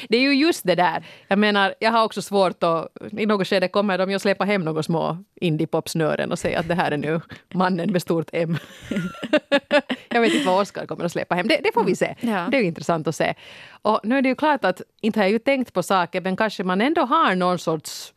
Det 0.09 0.17
är 0.17 0.21
ju 0.21 0.35
just 0.35 0.67
det 0.67 0.75
där. 0.75 1.07
Jag 1.29 1.39
menar, 1.39 1.75
jag 1.81 1.91
har 1.91 2.05
också 2.05 2.23
svårt 2.23 2.63
att... 2.63 2.89
I 3.13 3.27
något 3.27 3.49
skede 3.49 3.69
kommer 3.69 3.99
de 3.99 4.11
ju 4.11 4.17
att 4.17 4.23
släppa 4.23 4.45
hem 4.45 4.63
några 4.63 4.83
små 4.83 5.25
indiepopsnören 5.35 6.33
och 6.33 6.39
säga 6.39 6.61
att 6.61 6.69
det 6.69 6.75
här 6.75 6.91
är 6.93 6.97
nu 6.97 7.21
mannen 7.55 7.93
med 7.93 8.03
stort 8.03 8.31
M. 8.33 8.57
jag 10.09 10.21
vet 10.21 10.35
inte 10.35 10.47
vad 10.47 10.61
Oscar 10.61 10.87
kommer 10.87 11.05
att 11.05 11.13
släppa 11.13 11.35
hem. 11.35 11.49
Det, 11.49 11.61
det 11.65 11.71
får 11.75 11.85
vi 11.85 11.97
se. 11.97 12.15
Ja. 12.21 12.49
Det 12.51 12.57
är 12.57 12.61
ju 12.61 12.67
intressant 12.67 13.09
att 13.09 13.17
se. 13.17 13.35
Och 13.83 14.01
nu 14.05 14.19
är 14.19 14.23
det 14.23 14.29
ju 14.29 14.35
klart 14.35 14.65
att, 14.65 14.81
inte 15.01 15.19
har 15.19 15.25
jag 15.25 15.33
ju 15.33 15.39
tänkt 15.39 15.73
på 15.73 15.83
saker, 15.83 16.21
men 16.21 16.37
kanske 16.37 16.65
man 16.65 16.81
ändå 16.81 17.01
har 17.01 17.35
någon 17.35 17.59
sorts 17.59 18.13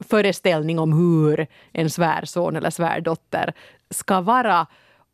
föreställning 0.00 0.78
om 0.78 0.92
hur 0.92 1.46
en 1.72 1.90
svärson 1.90 2.56
eller 2.56 2.70
svärdotter 2.70 3.52
ska 3.90 4.20
vara. 4.20 4.66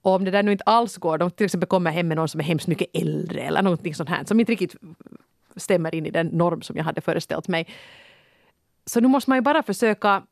Och 0.05 0.13
om 0.13 0.25
det 0.25 0.31
där 0.31 0.43
nu 0.43 0.53
inte 0.53 0.65
alls 0.65 0.97
går, 0.97 1.19
de 1.19 1.31
till 1.31 1.45
exempel 1.45 1.69
kommer 1.69 1.91
hem 1.91 2.09
med 2.09 2.17
någon 2.17 2.29
som 2.29 2.41
är 2.41 2.45
hemskt 2.45 2.67
mycket 2.67 2.89
äldre 2.93 3.41
eller 3.41 3.63
någonting 3.63 3.95
sånt 3.95 4.09
här 4.09 4.25
som 4.25 4.41
inte 4.41 4.53
riktigt 4.53 4.77
stämmer 5.57 5.95
in 5.95 6.07
i 6.07 6.11
den 6.11 6.27
norm 6.27 6.63
som 6.63 6.77
jag 6.77 6.85
hade 6.85 7.01
föreställt 7.01 7.49
mig. 7.49 7.67
Så 8.87 9.01
nu 9.01 9.09
måste 9.09 9.31
man 9.31 9.39
ju 9.39 9.43
bara 9.43 9.63
försöka 9.63 10.23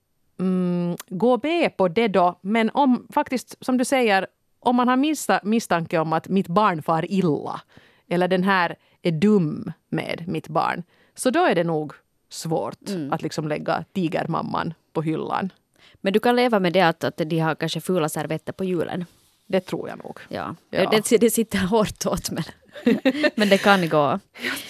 mm, 0.40 0.96
gå 1.08 1.40
med 1.42 1.76
på 1.76 1.88
det 1.88 2.08
då. 2.08 2.38
Men 2.40 2.70
om 2.74 3.06
faktiskt, 3.11 3.56
som 3.61 3.78
du 3.78 3.85
säger, 3.85 4.26
om 4.61 4.76
man 4.76 4.88
har 4.88 4.96
minsta 4.96 5.40
misstanke 5.42 5.98
om 5.98 6.12
att 6.12 6.28
mitt 6.28 6.48
barn 6.48 6.82
far 6.82 7.12
illa 7.12 7.61
eller 8.08 8.28
den 8.28 8.42
här 8.42 8.76
är 9.02 9.12
dum 9.12 9.72
med 9.88 10.24
mitt 10.28 10.48
barn, 10.48 10.82
så 11.14 11.30
då 11.30 11.44
är 11.44 11.54
det 11.54 11.64
nog 11.64 11.92
svårt 12.28 12.80
att 13.11 13.22
liksom 13.22 13.48
lägga 13.48 13.85
tigermamman 13.92 14.74
på 14.92 15.02
hyllan. 15.02 15.52
Men 16.00 16.12
du 16.12 16.20
kan 16.20 16.37
leva 16.37 16.61
med 16.61 16.72
det 16.72 16.82
att, 16.82 17.04
att 17.04 17.16
de 17.16 17.38
har 17.38 17.54
kanske 17.54 17.80
fula 17.80 18.08
servetter 18.08 18.52
på 18.52 18.64
julen. 18.64 19.04
Det 19.52 19.60
tror 19.60 19.88
jag 19.88 19.98
nog. 20.04 20.18
Ja. 20.28 20.54
Ja. 20.70 20.90
Det, 21.08 21.18
det 21.18 21.30
sitter 21.30 21.58
hårt 21.58 22.06
åt 22.06 22.30
men, 22.30 22.44
men 23.34 23.48
det 23.48 23.58
kan 23.58 23.88
gå. 23.88 24.18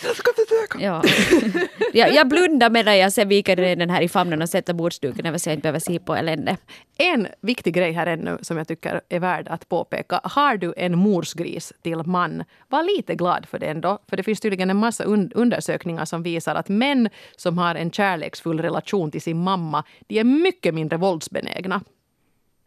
Jag 0.05 0.17
ska 0.17 0.31
försöka. 0.33 0.85
Ja. 0.85 1.03
Jag, 1.95 2.15
jag 2.15 2.29
blundar 2.29 2.71
medan 2.71 2.99
jag 2.99 3.13
sen 3.13 3.29
viker 3.29 3.57
ner 3.57 3.77
den 3.77 3.91
här 3.91 4.03
i 4.03 4.09
famnen 4.09 4.43
och 4.43 4.49
sätter 4.49 4.75
bordsduken 4.75 5.27
över 5.27 5.39
så 5.39 5.49
jag 5.49 5.55
inte 5.55 5.63
behöver 5.63 5.79
se 5.79 5.99
på 5.99 6.15
elände. 6.15 6.57
En 6.99 7.27
viktig 7.41 7.75
grej 7.75 7.93
här 7.93 8.07
ännu 8.07 8.39
som 8.43 8.57
jag 8.57 8.69
tycker 8.69 9.01
är 9.09 9.19
värd 9.21 9.49
att 9.49 9.69
påpeka. 9.69 10.21
Har 10.25 10.57
du 10.57 10.75
en 10.77 10.99
morsgris 10.99 11.73
till 11.83 12.03
man, 12.07 12.45
var 12.69 12.83
lite 12.97 13.15
glad 13.15 13.47
för 13.47 13.59
det 13.59 13.67
ändå. 13.67 13.99
För 14.09 14.17
det 14.17 14.23
finns 14.23 14.41
tydligen 14.41 14.71
en 14.71 14.77
massa 14.77 15.05
un- 15.05 15.33
undersökningar 15.35 16.05
som 16.05 16.23
visar 16.23 16.55
att 16.55 16.69
män 16.69 17.09
som 17.37 17.59
har 17.59 17.75
en 17.75 17.91
kärleksfull 17.91 18.61
relation 18.61 19.11
till 19.11 19.23
sin 19.23 19.39
mamma, 19.43 19.85
de 20.07 20.19
är 20.19 20.25
mycket 20.25 20.75
mindre 20.75 20.97
våldsbenägna. 20.99 21.81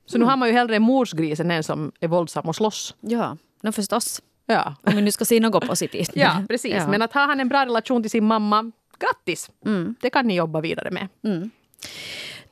Så 0.06 0.18
nu 0.18 0.26
har 0.26 0.38
man 0.38 0.50
ju 0.50 0.54
hellre 0.54 0.76
en 0.76 0.82
morsgris 0.82 1.39
än 1.39 1.52
en 1.52 1.63
som 1.63 1.91
är 2.00 2.08
våldsam 2.08 2.46
och 2.46 2.56
slåss. 2.56 2.96
Ja, 3.02 3.38
no, 3.63 3.72
förstås. 3.72 4.22
Ja, 4.46 4.76
Om 4.84 4.96
vi 4.96 5.02
nu 5.02 5.12
ska 5.12 5.26
se 5.26 5.39
något 5.39 5.68
positivt. 5.68 6.12
ja 6.15 6.44
precis. 6.48 6.74
Ja. 6.74 6.88
Men 6.88 7.02
att 7.02 7.13
ha 7.13 7.22
han 7.22 7.39
en 7.39 7.48
bra 7.50 7.65
relation 7.65 8.02
till 8.02 8.12
sin 8.12 8.26
mamma, 8.26 8.72
grattis! 9.00 9.50
Det 10.02 10.10
kan 10.10 10.28
ni 10.28 10.36
jobba 10.36 10.62
vidare 10.62 10.91
med. 10.91 11.08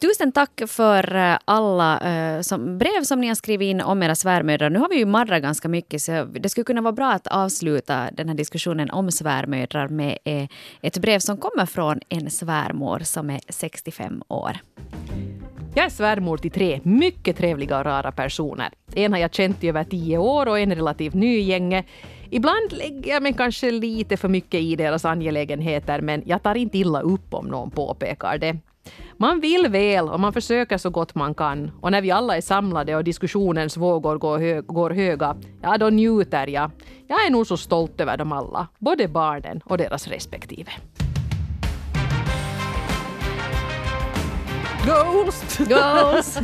Tusen 0.02 0.32
tack 0.32 0.62
för 0.68 1.16
eh, 1.16 1.38
alla 1.46 2.00
eh, 2.00 2.42
som, 2.42 2.78
brev 2.78 3.04
som 3.04 3.22
ni 3.22 3.28
har 3.28 3.36
skrivit 3.36 3.66
in 3.66 3.82
om 3.82 4.04
era 4.04 4.16
svärmödrar. 4.16 4.70
Nu 4.70 4.80
har 4.80 4.90
vi 4.90 4.96
ju 4.96 5.06
marrat 5.06 5.42
ganska 5.42 5.68
mycket 5.68 6.02
så 6.02 6.24
det 6.24 6.50
skulle 6.50 6.66
kunna 6.66 6.82
vara 6.82 6.92
bra 6.92 7.12
att 7.12 7.28
avsluta 7.28 8.10
den 8.12 8.28
här 8.30 8.36
diskussionen 8.36 8.90
om 8.90 9.12
svärmödrar 9.12 9.88
med 9.88 10.18
eh, 10.24 10.48
ett 10.82 10.98
brev 10.98 11.20
som 11.20 11.38
kommer 11.38 11.66
från 11.66 12.00
en 12.10 12.30
svärmor 12.30 13.00
som 13.00 13.30
är 13.30 13.42
65 13.50 14.24
år. 14.28 14.58
Jag 15.76 15.86
är 15.86 15.90
svärmor 15.90 16.38
till 16.38 16.52
tre 16.52 16.80
mycket 16.84 17.38
trevliga 17.38 17.80
och 17.80 17.86
rara 17.86 18.12
personer. 18.12 18.70
En 18.96 19.14
har 19.14 19.20
jag 19.20 19.34
känt 19.34 19.64
i 19.64 19.70
över 19.70 19.84
tio 19.84 20.18
år 20.18 20.48
och 20.48 20.60
en 20.60 20.72
är 20.72 20.76
relativt 20.76 21.14
ny 21.14 21.38
i 21.38 21.42
gänget. 21.42 21.86
Ibland 22.30 22.72
lägger 22.72 23.12
jag 23.12 23.24
mig 23.24 23.34
kanske 23.34 23.72
lite 23.72 24.18
för 24.18 24.30
mycket 24.30 24.62
i 24.62 24.76
deras 24.76 25.06
angelägenheter 25.06 26.02
men 26.02 26.24
jag 26.26 26.44
tar 26.44 26.56
inte 26.56 26.78
illa 26.78 27.02
upp 27.02 27.34
om 27.34 27.48
någon 27.48 27.72
påpekar 27.72 28.38
det. 28.38 28.58
Man 29.18 29.40
vill 29.40 29.68
väl 29.68 30.10
och 30.10 30.20
man 30.20 30.34
försöker 30.34 30.78
så 30.78 30.90
gott 30.90 31.16
man 31.16 31.34
kan. 31.34 31.72
Och 31.82 31.92
när 31.92 32.02
vi 32.02 32.12
alla 32.12 32.38
är 32.38 32.42
samlade 32.42 32.96
och 32.96 33.04
diskussionens 33.04 33.78
vågor 33.78 34.18
går, 34.18 34.40
hö 34.40 34.62
går 34.62 34.90
höga, 34.90 35.36
ja 35.62 35.78
då 35.78 35.90
njuter 35.90 36.48
jag. 36.48 36.72
Jag 37.08 37.26
är 37.26 37.32
nog 37.32 37.48
så 37.48 37.58
stolt 37.58 38.02
över 38.02 38.18
dem 38.18 38.32
alla, 38.32 38.68
både 38.80 39.08
barnen 39.08 39.62
och 39.66 39.78
deras 39.78 40.08
respektive. 40.08 40.72
Ghost! 44.86 45.58
Goals! 45.58 46.40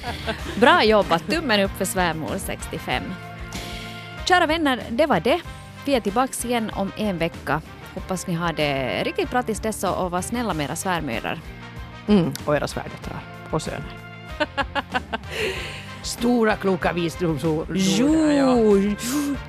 Bra 0.60 0.84
jobbat! 0.84 1.26
Tummen 1.30 1.60
upp 1.60 1.70
för 1.78 1.84
svärmor 1.84 2.38
65. 2.38 3.02
Kära 4.28 4.46
vänner, 4.46 4.82
det 4.90 5.06
var 5.06 5.20
det. 5.20 5.40
Vi 5.84 5.94
är 5.94 6.00
tillbaka 6.00 6.48
igen 6.48 6.70
om 6.74 6.92
en 6.96 7.18
vecka. 7.18 7.60
Hoppas 7.94 8.26
ni 8.26 8.34
har 8.34 8.52
det 8.52 9.02
riktigt 9.04 9.30
bra 9.30 9.42
tills 9.42 9.60
dess 9.60 9.84
och 9.84 10.10
var 10.10 10.22
snälla 10.22 10.54
med 10.54 10.64
era 10.64 10.76
svärmödrar. 10.76 11.38
Mm, 12.08 12.32
och 12.44 12.56
era 12.56 12.68
svärdöttrar 12.68 13.20
och 13.50 13.62
söner. 13.62 13.96
Stora 16.02 16.56
kloka 16.56 16.92
visdomsord. 16.92 17.66
Jo! 17.70 18.94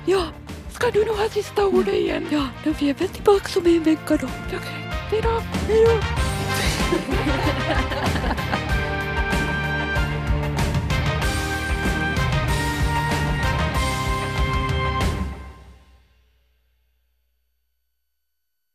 Ja, 0.06 0.22
ska 0.70 0.90
du 0.90 1.04
nog 1.04 1.16
ha 1.16 1.28
sista 1.28 1.66
ordet 1.66 1.94
igen? 1.94 2.26
Ja, 2.30 2.46
då 2.64 2.72
vi 2.78 2.90
är 2.90 2.94
väl 2.94 3.08
tillbaka 3.08 3.60
om 3.60 3.66
en 3.66 3.82
vecka 3.82 4.16
då. 4.16 4.28
Okej, 4.46 4.90
hejdå. 5.10 5.42
Hejdå. 5.68 6.00